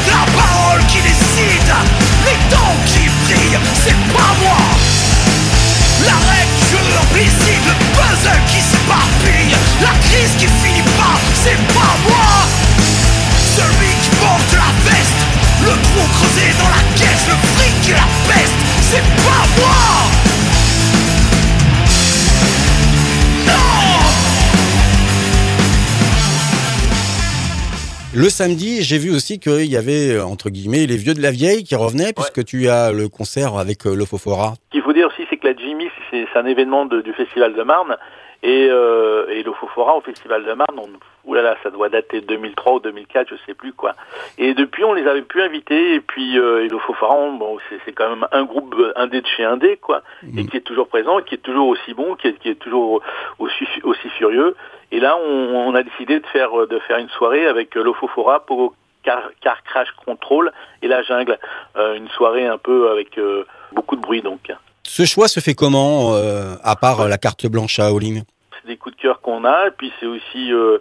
la 0.08 0.24
parole 0.36 0.80
qui 0.86 0.98
décide, 1.00 1.72
les 2.26 2.38
dents 2.50 2.76
qui 2.86 3.08
brillent, 3.24 3.60
c'est 3.84 4.00
pas 4.12 4.32
moi. 4.42 4.60
La 6.04 6.16
règle 6.30 6.54
du 6.58 6.66
jeu 6.70 6.84
implicite, 7.02 7.64
le 7.68 7.74
puzzle 7.94 8.42
qui 8.50 8.60
s'éparpille, 8.60 9.56
la 9.80 9.94
crise 10.08 10.34
qui 10.38 10.46
finit 10.46 10.86
pas, 10.96 11.16
c'est 11.44 11.60
pas 11.74 11.94
moi. 12.08 12.61
Le 15.64 15.72
trou 15.86 16.02
creusé 16.14 16.46
dans 16.58 16.68
la 16.68 16.82
caisse, 16.96 17.26
le 17.28 17.36
fric 17.54 17.90
et 17.90 17.92
la 17.92 18.08
peste, 18.28 18.58
c'est 18.90 19.06
pas 19.24 19.44
moi. 19.58 19.80
Non 23.46 23.52
Le 28.14 28.28
samedi, 28.28 28.82
j'ai 28.82 28.98
vu 28.98 29.10
aussi 29.14 29.38
qu'il 29.38 29.64
y 29.70 29.76
avait, 29.76 30.20
entre 30.20 30.50
guillemets, 30.50 30.86
les 30.86 30.96
vieux 30.96 31.14
de 31.14 31.22
la 31.22 31.30
vieille 31.30 31.64
qui 31.64 31.74
revenaient, 31.74 32.12
puisque 32.12 32.44
tu 32.44 32.68
as 32.68 32.92
le 32.92 33.08
concert 33.08 33.56
avec 33.56 33.86
euh, 33.86 33.94
l'Ofofora. 33.94 34.54
Ce 34.66 34.70
qu'il 34.72 34.82
faut 34.82 34.92
dire 34.92 35.06
aussi, 35.08 35.22
c'est 35.30 35.36
que 35.38 35.46
la 35.46 35.54
Jimmy, 35.56 35.86
c'est 36.10 36.26
c'est 36.32 36.38
un 36.38 36.46
événement 36.46 36.84
de- 36.86 37.00
du 37.00 37.12
Festival 37.14 37.54
de 37.54 37.62
Marne. 37.62 37.96
Et, 38.44 38.68
euh, 38.70 39.26
et 39.28 39.42
l'Ofofora 39.44 39.96
au 39.96 40.00
Festival 40.00 40.44
de 40.44 40.52
Marne, 40.54 40.76
on, 40.78 40.88
oulala, 41.30 41.56
ça 41.62 41.70
doit 41.70 41.88
dater 41.88 42.20
de 42.22 42.26
2003 42.26 42.72
ou 42.74 42.80
2004, 42.80 43.28
je 43.28 43.36
sais 43.46 43.54
plus 43.54 43.72
quoi. 43.72 43.92
Et 44.36 44.52
depuis, 44.54 44.82
on 44.84 44.94
les 44.94 45.06
avait 45.06 45.22
pu 45.22 45.40
inviter. 45.40 45.94
Et 45.94 46.00
puis, 46.00 46.38
euh, 46.38 46.64
et 46.64 46.68
l'Ofofora, 46.68 47.14
on- 47.14 47.34
bon, 47.34 47.58
c'est 47.68 47.78
c'est 47.84 47.92
quand 47.92 48.08
même 48.10 48.26
un 48.32 48.42
groupe 48.42 48.74
indé 48.96 49.20
de 49.20 49.26
chez 49.28 49.44
indé, 49.44 49.76
quoi, 49.76 50.02
et 50.36 50.44
qui 50.46 50.56
est 50.56 50.60
toujours 50.62 50.88
présent, 50.88 51.20
qui 51.20 51.36
est 51.36 51.38
toujours 51.38 51.68
aussi 51.68 51.94
bon, 51.94 52.16
qui 52.16 52.28
est, 52.28 52.38
qui 52.38 52.48
est 52.50 52.56
toujours 52.58 53.00
aussi, 53.38 53.64
aussi 53.84 54.08
furieux. 54.10 54.56
Et 54.90 54.98
là, 54.98 55.16
on, 55.24 55.68
on 55.68 55.74
a 55.76 55.82
décidé 55.84 56.18
de 56.18 56.26
faire 56.26 56.50
de 56.66 56.78
faire 56.80 56.98
une 56.98 57.08
soirée 57.10 57.46
avec 57.46 57.76
euh, 57.76 57.84
l'Ofofora 57.84 58.40
pour 58.44 58.74
Car, 59.04 59.30
Car 59.40 59.62
Crash 59.62 59.90
Control 60.04 60.52
et 60.82 60.88
la 60.88 61.02
jungle, 61.02 61.38
Euh, 61.76 61.94
une 61.94 62.08
soirée 62.08 62.46
un 62.46 62.58
peu 62.58 62.90
avec 62.90 63.16
euh, 63.18 63.44
beaucoup 63.72 63.94
de 63.96 64.00
bruit 64.02 64.20
donc. 64.22 64.50
Ce 64.84 65.04
choix 65.04 65.28
se 65.28 65.40
fait 65.40 65.54
comment, 65.54 66.14
euh, 66.14 66.54
à 66.62 66.76
part 66.76 67.00
euh, 67.00 67.08
la 67.08 67.18
carte 67.18 67.46
blanche 67.46 67.78
à 67.78 67.86
Howling 67.88 68.22
c'est 68.60 68.68
des 68.68 68.76
coups 68.76 68.96
de 68.96 69.02
cœur 69.02 69.20
qu'on 69.20 69.44
a, 69.44 69.68
et 69.68 69.70
puis 69.70 69.92
c'est 69.98 70.06
aussi 70.06 70.52
euh, 70.52 70.78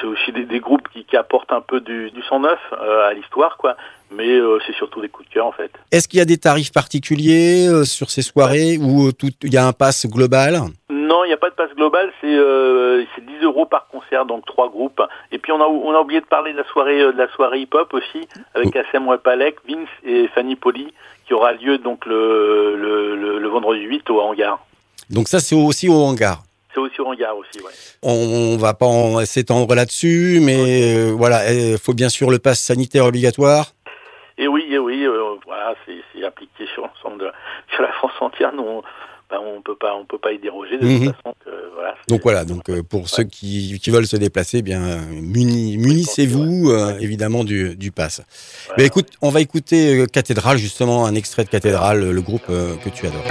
c'est 0.00 0.06
aussi 0.06 0.32
des, 0.32 0.60
groupes 0.60 0.86
qui, 0.88 1.16
apportent 1.16 1.52
un 1.52 1.60
peu 1.60 1.80
du, 1.80 2.10
du 2.10 2.22
sang 2.24 2.40
neuf 2.40 2.60
à 2.72 3.12
l'histoire, 3.14 3.56
quoi. 3.56 3.76
Mais 4.10 4.28
euh, 4.38 4.58
c'est 4.66 4.74
surtout 4.74 5.00
des 5.02 5.08
coups 5.08 5.28
de 5.28 5.34
cœur 5.34 5.46
en 5.46 5.52
fait. 5.52 5.70
Est-ce 5.92 6.08
qu'il 6.08 6.18
y 6.18 6.22
a 6.22 6.24
des 6.24 6.38
tarifs 6.38 6.72
particuliers 6.72 7.66
euh, 7.68 7.84
sur 7.84 8.10
ces 8.10 8.22
soirées 8.22 8.78
ou 8.78 9.08
euh, 9.08 9.12
tout- 9.12 9.28
il 9.42 9.52
y 9.52 9.56
a 9.58 9.66
un 9.66 9.72
pass 9.72 10.06
global? 10.06 10.60
Non, 10.90 11.24
il 11.24 11.28
n'y 11.28 11.32
a 11.34 11.38
pas 11.38 11.50
de 11.50 11.54
passe 11.54 11.74
global, 11.76 12.10
c'est 12.20 12.26
euh, 12.34 13.02
c'est 13.14 13.24
10 13.24 13.44
euros 13.44 13.66
par 13.66 13.86
concert, 13.88 14.24
donc 14.26 14.44
trois 14.46 14.70
groupes. 14.70 15.02
Et 15.32 15.38
puis 15.38 15.52
on 15.52 15.60
a, 15.60 15.66
on 15.66 15.92
a 15.94 16.00
oublié 16.00 16.20
de 16.20 16.26
parler 16.26 16.52
de 16.52 16.58
la 16.58 16.64
soirée 16.64 16.98
de 16.98 17.18
la 17.18 17.28
soirée 17.32 17.60
hip-hop 17.60 17.92
aussi, 17.94 18.26
avec 18.54 18.74
Assem 18.76 19.06
Wapalek, 19.06 19.56
Vince 19.68 19.88
et 20.06 20.28
Fanny 20.34 20.56
Poli, 20.56 20.92
qui 21.26 21.34
aura 21.34 21.52
lieu 21.52 21.78
donc 21.78 22.06
le, 22.06 22.76
le, 22.76 23.16
le, 23.16 23.38
le 23.38 23.48
vendredi 23.48 23.82
8 23.82 24.08
au 24.10 24.20
hangar. 24.20 24.58
Donc 25.10 25.28
ça, 25.28 25.40
c'est 25.40 25.54
aussi 25.54 25.88
au 25.88 25.94
hangar. 25.94 26.42
C'est 26.74 26.80
aussi 26.80 27.00
au 27.00 27.06
hangar 27.06 27.36
aussi, 27.36 27.58
ouais. 27.64 27.72
On 28.02 28.56
va 28.58 28.74
pas 28.74 28.84
en 28.86 29.24
s'étendre 29.24 29.74
là-dessus, 29.74 30.40
mais 30.42 31.10
voilà, 31.12 31.50
il 31.52 31.78
faut 31.78 31.94
bien 31.94 32.10
sûr 32.10 32.30
le 32.30 32.38
pass 32.38 32.60
sanitaire 32.60 33.06
obligatoire. 33.06 33.72
Et 34.38 34.46
oui, 34.46 34.64
et 34.70 34.78
oui, 34.78 35.04
euh, 35.04 35.34
voilà, 35.44 35.74
c'est 35.84 36.24
appliqué 36.24 36.64
sur 36.72 36.82
l'ensemble 36.82 37.20
de 37.22 37.28
sur 37.74 37.82
la 37.82 37.92
France 37.92 38.12
entière. 38.20 38.52
Nous, 38.54 38.62
on, 38.62 38.82
ben, 39.30 39.38
on 39.44 39.60
peut 39.60 39.74
pas, 39.76 39.94
on 39.96 40.04
peut 40.06 40.18
pas 40.18 40.32
y 40.32 40.38
déroger 40.38 40.78
de 40.78 40.86
Mhm. 40.86 41.06
toute 41.06 41.16
façon. 41.16 41.34
que, 41.44 41.50
voilà, 41.74 41.94
Donc 42.08 42.20
voilà, 42.22 42.44
donc 42.44 42.70
euh, 42.70 42.82
pour 42.82 43.08
ceux 43.08 43.24
qui, 43.24 43.78
qui 43.82 43.90
veulent 43.90 44.06
se 44.06 44.16
déplacer, 44.16 44.58
eh 44.58 44.62
bien 44.62 44.80
muni- 45.10 45.76
munissez-vous 45.76 46.70
euh, 46.70 46.96
évidemment 47.00 47.44
du, 47.44 47.76
du 47.76 47.90
pass. 47.92 48.22
Mais 48.78 48.86
écoute, 48.86 49.08
on 49.20 49.30
va 49.30 49.40
écouter 49.40 49.98
euh, 50.00 50.06
Cathédrale 50.06 50.56
justement, 50.56 51.04
un 51.04 51.14
extrait 51.14 51.44
de 51.44 51.50
Cathédrale, 51.50 52.08
le 52.10 52.20
groupe 52.22 52.46
euh, 52.48 52.76
que 52.76 52.88
tu 52.88 53.06
adores. 53.06 53.24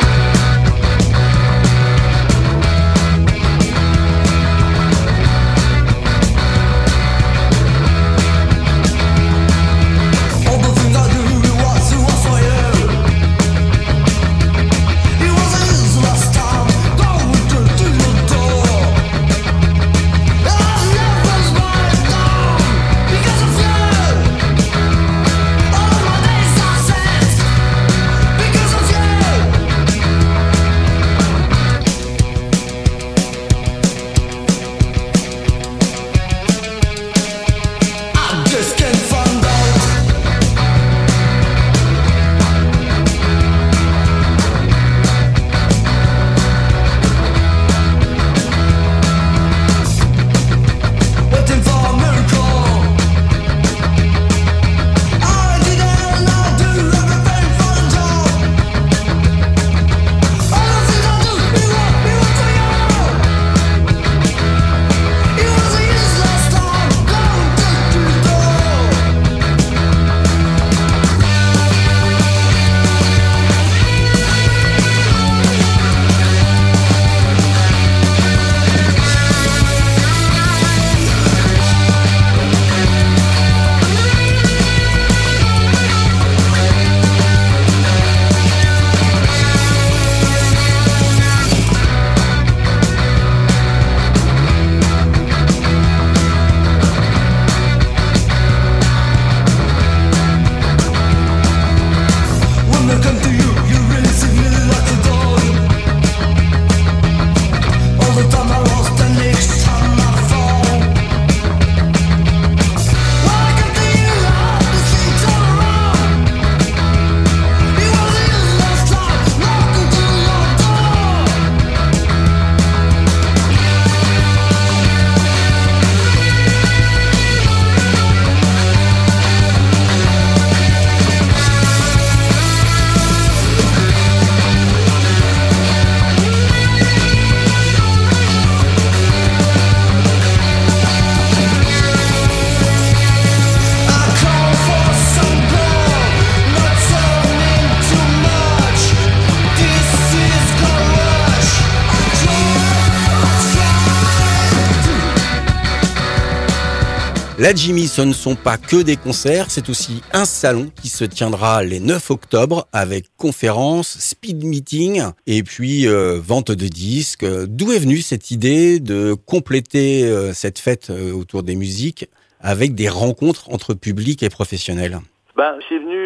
La 157.48 157.56
Jimmy, 157.56 157.88
ce 157.88 158.02
ne 158.02 158.12
sont 158.12 158.36
pas 158.36 158.58
que 158.58 158.84
des 158.84 158.98
concerts, 158.98 159.50
c'est 159.50 159.70
aussi 159.70 160.02
un 160.12 160.26
salon 160.26 160.66
qui 160.82 160.89
se 160.89 161.06
tiendra 161.06 161.64
les 161.64 161.80
9 161.80 162.12
octobre 162.12 162.68
avec 162.74 163.06
conférences, 163.16 163.98
speed 164.02 164.43
meeting 164.43 165.02
et 165.28 165.43
puis 165.43 165.88
euh, 165.88 166.20
vente 166.20 166.52
de 166.52 166.68
disques. 166.68 167.24
D'où 167.48 167.72
est 167.72 167.80
venue 167.80 168.00
cette 168.00 168.32
idée 168.32 168.82
de 168.82 169.14
compléter 169.14 170.04
euh, 170.04 170.34
cette 170.34 170.60
fête 170.60 170.89
euh, 170.89 171.14
autour 171.14 171.43
des 171.43 171.56
musiques 171.56 172.10
avec 172.41 172.76
des 172.76 172.89
rencontres 172.89 173.50
entre 173.50 173.74
public 173.74 174.24
et 174.24 174.30
professionnels 174.30 174.98
Ben, 175.38 175.58
c'est 175.70 175.78
venu 175.78 176.04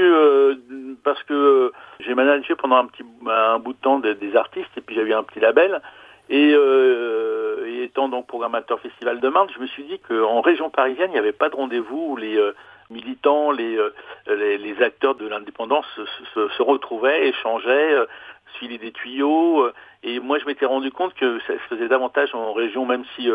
parce 1.03 1.23
que 1.23 1.71
j'ai 2.05 2.13
managé 2.13 2.53
pendant 2.53 2.75
un 2.75 2.85
petit 2.85 3.03
un 3.27 3.57
bout 3.57 3.73
de 3.73 3.79
temps 3.81 3.97
des, 3.97 4.13
des 4.13 4.35
artistes 4.35 4.69
et 4.77 4.81
puis 4.81 4.95
j'avais 4.95 5.13
un 5.13 5.23
petit 5.23 5.39
label. 5.39 5.81
Et, 6.31 6.53
euh, 6.55 7.65
et 7.67 7.83
étant 7.83 8.07
donc 8.07 8.25
programmateur 8.25 8.79
Festival 8.79 9.19
de 9.19 9.27
Marne, 9.27 9.49
je 9.53 9.59
me 9.59 9.67
suis 9.67 9.83
dit 9.83 9.99
qu'en 9.99 10.39
région 10.39 10.69
parisienne, 10.69 11.09
il 11.09 11.13
n'y 11.13 11.19
avait 11.19 11.33
pas 11.33 11.49
de 11.49 11.55
rendez-vous 11.57 12.11
où 12.11 12.15
les 12.15 12.37
euh, 12.37 12.55
militants, 12.89 13.51
les, 13.51 13.75
euh, 13.75 13.93
les, 14.27 14.57
les 14.57 14.81
acteurs 14.81 15.15
de 15.15 15.27
l'indépendance 15.27 15.85
se, 16.33 16.61
retrouvaient, 16.61 17.27
échangeaient, 17.27 17.95
filaient 18.59 18.77
des 18.77 18.93
tuyaux. 18.93 19.67
et 20.03 20.21
moi, 20.21 20.39
je 20.39 20.45
m'étais 20.45 20.65
rendu 20.65 20.89
compte 20.89 21.13
que 21.15 21.37
ça 21.41 21.53
se 21.53 21.75
faisait 21.75 21.89
davantage 21.89 22.33
en 22.33 22.53
région, 22.53 22.85
même 22.85 23.03
si, 23.15 23.29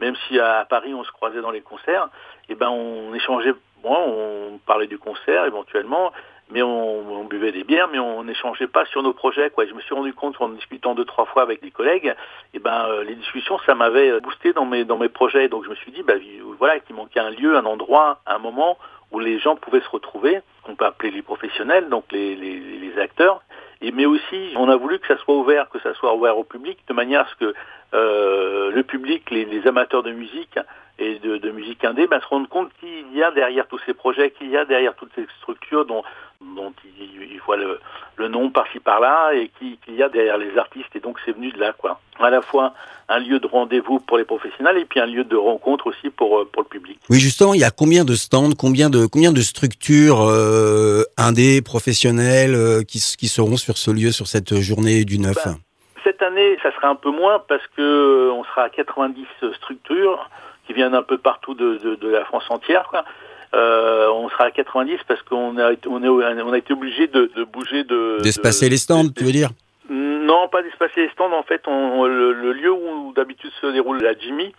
même 0.00 0.14
si 0.28 0.38
à 0.38 0.64
Paris, 0.70 0.94
on 0.94 1.02
se 1.02 1.10
croisait 1.10 1.40
dans 1.40 1.50
les 1.50 1.62
concerts. 1.62 2.08
Et 2.48 2.54
ben, 2.54 2.68
on 2.68 3.12
échangeait, 3.12 3.54
bon, 3.82 3.96
on 3.96 4.58
parlait 4.66 4.86
du 4.86 4.98
concert 4.98 5.46
éventuellement, 5.46 6.12
mais 6.50 6.62
on, 6.62 7.20
on 7.20 7.24
buvait 7.24 7.52
des 7.52 7.64
bières, 7.64 7.88
mais 7.88 7.98
on 7.98 8.24
n'échangeait 8.24 8.66
pas 8.68 8.84
sur 8.86 9.02
nos 9.02 9.12
projets. 9.12 9.50
Quoi. 9.50 9.66
Je 9.66 9.74
me 9.74 9.80
suis 9.80 9.94
rendu 9.94 10.12
compte 10.12 10.36
en 10.40 10.48
discutant 10.50 10.94
deux 10.94 11.04
trois 11.04 11.26
fois 11.26 11.42
avec 11.42 11.62
des 11.62 11.70
collègues, 11.70 12.14
et 12.54 12.58
ben 12.58 12.86
euh, 12.88 13.04
les 13.04 13.14
discussions, 13.14 13.58
ça 13.66 13.74
m'avait 13.74 14.20
boosté 14.20 14.52
dans 14.52 14.64
mes 14.64 14.84
dans 14.84 14.98
mes 14.98 15.08
projets. 15.08 15.48
Donc 15.48 15.64
je 15.64 15.70
me 15.70 15.74
suis 15.76 15.92
dit, 15.92 16.02
bah 16.02 16.14
voilà, 16.58 16.80
qu'il 16.80 16.96
manquait 16.96 17.20
un 17.20 17.30
lieu, 17.30 17.56
un 17.56 17.64
endroit, 17.64 18.20
un 18.26 18.38
moment 18.38 18.78
où 19.12 19.18
les 19.18 19.38
gens 19.38 19.56
pouvaient 19.56 19.80
se 19.80 19.88
retrouver. 19.88 20.40
On 20.68 20.74
peut 20.74 20.84
appeler 20.84 21.12
les 21.12 21.22
professionnels, 21.22 21.88
donc 21.88 22.04
les, 22.10 22.34
les, 22.34 22.58
les 22.58 22.98
acteurs. 22.98 23.40
Et, 23.80 23.92
mais 23.92 24.06
aussi, 24.06 24.52
on 24.56 24.68
a 24.68 24.76
voulu 24.76 24.98
que 24.98 25.06
ça 25.06 25.16
soit 25.18 25.34
ouvert, 25.36 25.68
que 25.68 25.78
ça 25.80 25.94
soit 25.94 26.14
ouvert 26.14 26.36
au 26.38 26.44
public, 26.44 26.78
de 26.88 26.94
manière 26.94 27.20
à 27.20 27.26
ce 27.26 27.34
que 27.36 27.54
euh, 27.94 28.70
le 28.72 28.82
public, 28.82 29.30
les, 29.30 29.44
les 29.44 29.66
amateurs 29.68 30.02
de 30.02 30.10
musique 30.10 30.58
et 30.98 31.18
de, 31.18 31.36
de 31.36 31.50
musique 31.50 31.84
indé, 31.84 32.06
ben, 32.06 32.20
se 32.20 32.26
rendent 32.26 32.48
compte 32.48 32.70
qu'il 32.80 33.14
y 33.14 33.22
a 33.22 33.30
derrière 33.30 33.68
tous 33.68 33.78
ces 33.86 33.94
projets, 33.94 34.30
qu'il 34.30 34.50
y 34.50 34.56
a 34.56 34.64
derrière 34.64 34.94
toutes 34.96 35.12
ces 35.14 35.26
structures 35.40 35.84
dont, 35.84 36.02
dont 36.40 36.72
ils, 36.98 37.32
ils 37.32 37.40
voient 37.44 37.56
le, 37.56 37.78
le 38.16 38.28
nom 38.28 38.50
par-ci 38.50 38.78
par-là 38.80 39.32
et 39.34 39.50
qui- 39.58 39.78
qu'il 39.84 39.94
y 39.94 40.02
a 40.02 40.08
derrière 40.08 40.38
les 40.38 40.56
artistes. 40.58 40.94
Et 40.94 41.00
donc 41.00 41.18
c'est 41.24 41.32
venu 41.32 41.50
de 41.52 41.58
là, 41.58 41.72
quoi. 41.76 42.00
À 42.20 42.30
la 42.30 42.42
fois 42.42 42.72
un 43.08 43.18
lieu 43.20 43.38
de 43.38 43.46
rendez-vous 43.46 44.00
pour 44.00 44.18
les 44.18 44.24
professionnels 44.24 44.78
et 44.78 44.84
puis 44.84 44.98
un 45.00 45.06
lieu 45.06 45.22
de 45.24 45.36
rencontre 45.36 45.86
aussi 45.86 46.10
pour, 46.10 46.38
euh, 46.40 46.48
pour 46.52 46.62
le 46.62 46.68
public. 46.68 46.98
Oui, 47.08 47.18
justement, 47.20 47.54
il 47.54 47.60
y 47.60 47.64
a 47.64 47.70
combien 47.70 48.04
de 48.04 48.14
stands, 48.14 48.50
combien 48.58 48.90
de 48.90 49.06
combien 49.06 49.32
de 49.32 49.40
structures 49.42 50.22
euh, 50.28 51.02
indé, 51.16 51.62
professionnelles 51.62 52.54
euh, 52.54 52.82
qui, 52.82 52.98
qui 53.18 53.28
seront 53.28 53.56
sur 53.56 53.76
ce 53.78 53.90
lieu 53.90 54.10
sur 54.12 54.26
cette 54.26 54.56
journée 54.60 55.04
du 55.04 55.18
9 55.18 55.34
Bah, 55.34 55.54
cette 56.04 56.22
année, 56.22 56.56
ça 56.62 56.72
sera 56.74 56.88
un 56.88 56.94
peu 56.96 57.10
moins 57.10 57.38
parce 57.48 57.62
que 57.76 57.82
euh, 57.82 58.32
on 58.32 58.44
sera 58.44 58.62
à 58.64 58.68
90 58.70 59.24
structures 59.56 60.28
qui 60.66 60.72
viennent 60.72 60.94
un 60.94 61.02
peu 61.02 61.18
partout 61.18 61.54
de, 61.54 61.76
de, 61.78 61.94
de 61.94 62.08
la 62.08 62.24
France 62.24 62.44
entière. 62.48 62.86
Quoi. 62.90 63.04
Euh, 63.56 64.08
on 64.10 64.28
sera 64.28 64.44
à 64.44 64.50
90 64.50 64.98
parce 65.08 65.22
qu'on 65.22 65.56
a, 65.56 65.72
on 65.88 66.02
est, 66.02 66.08
on 66.08 66.52
a 66.52 66.58
été 66.58 66.72
obligé 66.74 67.06
de, 67.06 67.30
de 67.34 67.44
bouger 67.44 67.84
de... 67.84 68.18
D'espacer 68.22 68.68
les 68.68 68.76
stands, 68.76 69.08
tu 69.08 69.24
veux 69.24 69.32
dire? 69.32 69.48
Non, 69.88 70.48
pas 70.48 70.62
d'espacer 70.62 71.02
les 71.02 71.08
stands. 71.10 71.32
En 71.32 71.42
fait, 71.42 71.62
on, 71.66 72.04
le, 72.04 72.32
le 72.32 72.52
lieu 72.52 72.70
où 72.70 73.12
d'habitude 73.14 73.50
se 73.60 73.66
déroule 73.68 74.02
la 74.02 74.18
Jimmy 74.18 74.52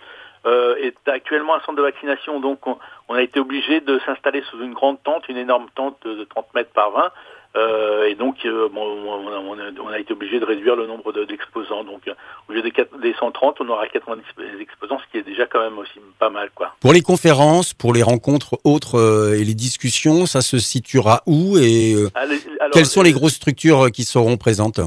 euh, 0.45 0.75
est 0.77 0.95
actuellement 1.07 1.55
un 1.55 1.59
centre 1.59 1.77
de 1.77 1.83
vaccination. 1.83 2.39
Donc, 2.39 2.65
on, 2.65 2.77
on 3.07 3.13
a 3.13 3.21
été 3.21 3.39
obligé 3.39 3.81
de 3.81 3.99
s'installer 4.05 4.41
sous 4.49 4.61
une 4.61 4.73
grande 4.73 5.01
tente, 5.03 5.29
une 5.29 5.37
énorme 5.37 5.67
tente 5.75 5.97
de 6.07 6.23
30 6.23 6.53
mètres 6.55 6.71
par 6.73 6.91
20. 6.91 7.11
Euh, 7.57 8.07
et 8.07 8.15
donc, 8.15 8.45
euh, 8.45 8.69
bon, 8.71 8.85
on, 8.85 9.57
a, 9.57 9.71
on, 9.81 9.93
été 9.93 10.13
obligé 10.13 10.39
de 10.39 10.45
réduire 10.45 10.75
le 10.75 10.85
nombre 10.85 11.11
d'exposants. 11.25 11.83
De, 11.83 11.89
donc, 11.89 12.07
euh, 12.07 12.13
au 12.49 12.53
lieu 12.53 12.61
des, 12.61 12.71
des, 13.01 13.15
130, 13.19 13.61
on 13.61 13.69
aura 13.69 13.87
90 13.87 14.23
exposants, 14.59 14.99
ce 14.99 15.11
qui 15.11 15.17
est 15.17 15.23
déjà 15.23 15.47
quand 15.47 15.61
même 15.61 15.77
aussi 15.79 15.99
pas 16.19 16.29
mal. 16.29 16.49
Quoi. 16.53 16.75
Pour 16.81 16.93
les 16.93 17.01
conférences, 17.01 17.73
pour 17.73 17.93
les 17.93 18.03
rencontres 18.03 18.59
autres 18.63 19.33
et 19.35 19.43
les 19.43 19.55
discussions, 19.55 20.25
ça 20.27 20.41
se 20.41 20.59
situera 20.59 21.23
où 21.25 21.57
et 21.57 21.95
alors, 22.15 22.37
quelles 22.71 22.85
sont 22.85 23.01
les 23.01 23.13
grosses 23.13 23.35
structures 23.35 23.91
qui 23.91 24.03
seront 24.03 24.37
présentes? 24.37 24.79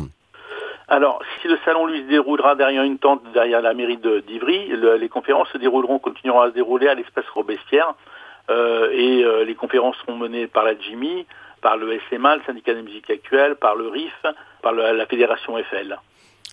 Alors, 0.86 1.20
si 1.40 1.48
le 1.48 1.58
salon 1.64 1.86
lui 1.86 2.02
se 2.02 2.08
déroulera 2.08 2.54
derrière 2.54 2.82
une 2.82 2.98
tente, 2.98 3.22
derrière 3.32 3.62
la 3.62 3.74
mairie 3.74 3.98
d'Ivry, 4.26 4.68
le, 4.68 4.96
les 4.96 5.08
conférences 5.08 5.48
se 5.52 5.58
dérouleront, 5.58 5.98
continueront 5.98 6.40
à 6.40 6.48
se 6.50 6.54
dérouler 6.54 6.88
à 6.88 6.94
l'espace 6.94 7.26
Robespierre, 7.34 7.94
euh, 8.50 8.90
et 8.92 9.22
euh, 9.22 9.44
les 9.44 9.54
conférences 9.54 9.96
seront 9.98 10.16
menées 10.16 10.48
par 10.48 10.64
la 10.64 10.76
Jimmy, 10.78 11.26
par 11.61 11.76
le 11.76 11.98
SMA, 12.08 12.36
le 12.36 12.42
syndicat 12.46 12.74
de 12.74 12.80
musique 12.80 13.11
actuelle, 13.11 13.56
par 13.56 13.74
le 13.76 13.88
RIF, 13.88 14.26
par 14.62 14.72
le, 14.72 14.96
la 14.96 15.06
fédération 15.06 15.56
FL. 15.56 15.98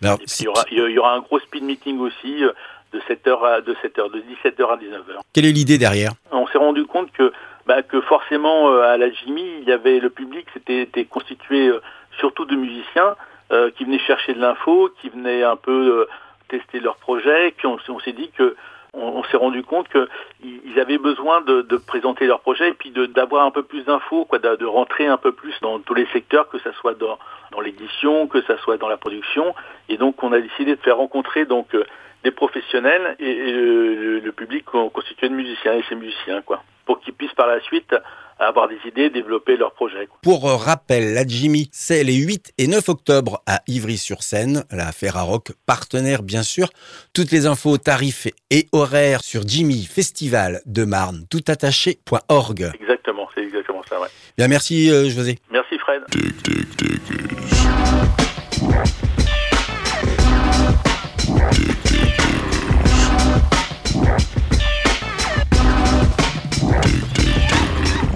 Alors, 0.04 0.20
il, 0.22 0.44
y 0.44 0.48
aura, 0.48 0.64
il 0.72 0.78
y 0.78 1.00
aura 1.00 1.14
un 1.14 1.20
gros 1.20 1.40
speed 1.40 1.64
meeting 1.64 2.00
aussi 2.00 2.44
euh, 2.44 2.52
de 2.94 3.00
7h 3.00 3.46
à 3.46 3.62
de 3.62 3.74
7h, 3.74 4.12
de 4.12 4.20
17h 4.20 4.72
à 4.72 4.78
19h. 4.78 5.20
Quelle 5.34 5.46
est 5.46 5.52
l'idée 5.52 5.78
derrière? 5.78 6.12
On 6.32 6.48
s'est 6.48 6.58
rendu 6.58 6.86
compte 6.86 7.12
que 7.12 7.32
bah, 7.68 7.84
que 7.84 8.00
forcément 8.00 8.72
euh, 8.72 8.82
à 8.84 8.98
la 8.98 9.12
Jimmy, 9.12 9.44
il 9.62 9.68
y 9.68 9.74
avait 9.74 10.00
le 10.00 10.10
public, 10.10 10.48
c'était 10.54 11.06
constitué 11.06 11.68
euh, 11.68 11.82
surtout 12.18 12.46
de 12.46 12.56
musiciens 12.56 13.16
euh, 13.52 13.72
qui 13.72 13.84
venaient 13.84 14.00
chercher 14.00 14.34
de 14.34 14.40
l'info, 14.40 14.90
qui 15.02 15.10
venaient 15.10 15.44
un 15.44 15.58
peu 15.58 16.08
tester 16.48 16.80
leurs 16.80 16.96
projets, 16.96 17.54
puis 17.58 17.68
on, 17.68 17.78
on 17.90 18.00
s'est 18.00 18.14
dit 18.14 18.32
que 18.38 18.56
on, 18.98 19.24
s'est 19.26 19.38
rendu 19.38 19.64
compte 19.64 19.88
qu'ils 19.90 20.80
avaient 20.80 20.98
besoin 20.98 21.42
de, 21.42 21.78
présenter 21.78 22.26
leurs 22.26 22.42
projets 22.42 22.70
et 22.70 22.74
puis 22.74 22.92
d'avoir 22.92 23.46
un 23.46 23.52
peu 23.52 23.64
plus 23.64 23.84
d'infos, 23.84 24.28
de, 24.32 24.66
rentrer 24.66 25.08
un 25.08 25.18
peu 25.18 25.32
plus 25.32 25.54
dans 25.62 25.80
tous 25.80 25.94
les 25.94 26.08
secteurs, 26.08 26.50
que 26.50 26.60
ça 26.60 26.72
soit 26.74 26.96
dans, 26.96 27.18
l'édition, 27.62 28.28
que 28.28 28.42
ça 28.44 28.58
soit 28.60 28.78
dans 28.78 28.90
la 28.90 28.98
production. 28.98 29.54
Et 29.90 29.98
donc 29.98 30.24
on 30.24 30.32
a 30.34 30.40
décidé 30.40 30.76
de 30.76 30.82
faire 30.82 30.98
rencontrer 30.98 31.46
donc 31.46 31.74
euh, 31.76 31.86
des 32.24 32.32
professionnels 32.32 33.16
et, 33.20 33.52
le, 33.52 34.20
le, 34.20 34.32
public 34.32 34.66
constitué 34.66 35.30
de 35.30 35.34
musiciens 35.34 35.74
et 35.74 35.84
ces 35.88 35.96
musiciens, 35.96 36.42
pour 36.86 37.00
qu'ils 37.00 37.14
puissent 37.14 37.34
par 37.34 37.48
la 37.48 37.60
suite 37.62 37.96
avoir 38.40 38.68
des 38.68 38.78
idées, 38.86 39.10
développer 39.10 39.58
leurs 39.58 39.74
projets. 39.74 40.08
Pour 40.22 40.44
rappel, 40.44 41.14
la 41.14 41.26
Jimmy, 41.26 41.70
c'est 41.72 42.04
les 42.04 42.16
8 42.16 42.54
et 42.58 42.68
9 42.68 42.90
octobre 42.90 43.42
à 43.46 43.62
Ivry-sur-Seine, 43.68 44.64
la 44.72 44.92
Ferrarock, 44.92 45.52
partenaire 45.66 46.24
bien 46.24 46.44
sûr. 46.44 46.70
Toutes 47.14 47.32
les 47.32 47.46
infos, 47.46 47.78
tarifs 47.78 48.28
et 48.50 48.68
horaires 48.72 49.22
sur 49.22 49.42
Jimmy 49.48 49.84
Festival 49.84 50.62
de 50.66 50.86
Marne, 50.86 51.26
toutattaché.org. 51.30 52.72
Exactement, 52.80 53.28
c'est 53.34 53.42
exactement 53.42 53.82
ça, 53.88 54.00
ouais. 54.00 54.08
Bien, 54.38 54.48
merci 54.48 54.92
euh, 54.92 55.10
José. 55.10 55.40
Merci 55.52 55.78
Fred. 55.80 56.04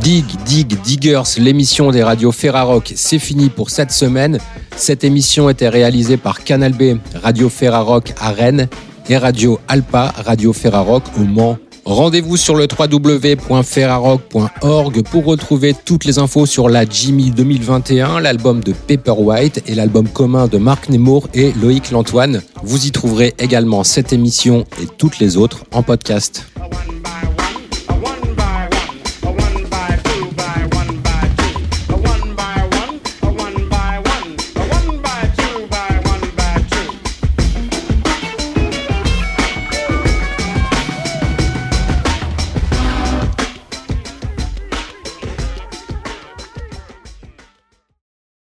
Dig, 0.02 0.26
Dig, 0.46 0.82
Diggers, 0.82 1.38
l'émission 1.38 1.92
des 1.92 2.02
radios 2.02 2.32
Ferrarock, 2.32 2.92
c'est 2.96 3.20
fini 3.20 3.50
pour 3.50 3.70
cette 3.70 3.92
semaine. 3.92 4.40
Cette 4.76 5.04
émission 5.04 5.48
était 5.48 5.70
réalisée 5.70 6.18
par 6.18 6.44
Canal 6.44 6.74
B, 6.74 6.98
Radio 7.22 7.50
Ferrarock 7.50 8.12
à 8.20 8.32
Rennes 8.32 8.68
et 9.10 9.18
Radio 9.18 9.60
Alpa, 9.68 10.12
Radio 10.26 10.54
Ferrarock 10.54 11.04
au 11.20 11.24
Mans. 11.24 11.60
Rendez-vous 11.86 12.36
sur 12.36 12.56
le 12.56 12.68
www.ferrarock.org 12.68 15.04
pour 15.04 15.26
retrouver 15.26 15.76
toutes 15.86 16.06
les 16.06 16.18
infos 16.18 16.48
sur 16.48 16.68
la 16.68 16.86
Jimmy 16.86 17.30
2021, 17.30 18.22
l'album 18.22 18.64
de 18.64 18.74
Paperwhite 18.74 19.62
et 19.68 19.76
l'album 19.76 20.08
commun 20.08 20.48
de 20.48 20.58
Marc 20.58 20.90
Nemour 20.90 21.28
et 21.36 21.54
Loïc 21.62 21.92
Lantoine. 21.92 22.42
Vous 22.64 22.88
y 22.88 22.92
trouverez 22.92 23.36
également 23.38 23.84
cette 23.84 24.14
émission 24.14 24.66
et 24.82 24.88
toutes 24.98 25.20
les 25.20 25.38
autres 25.38 25.64
en 25.72 25.84
podcast. 25.84 26.48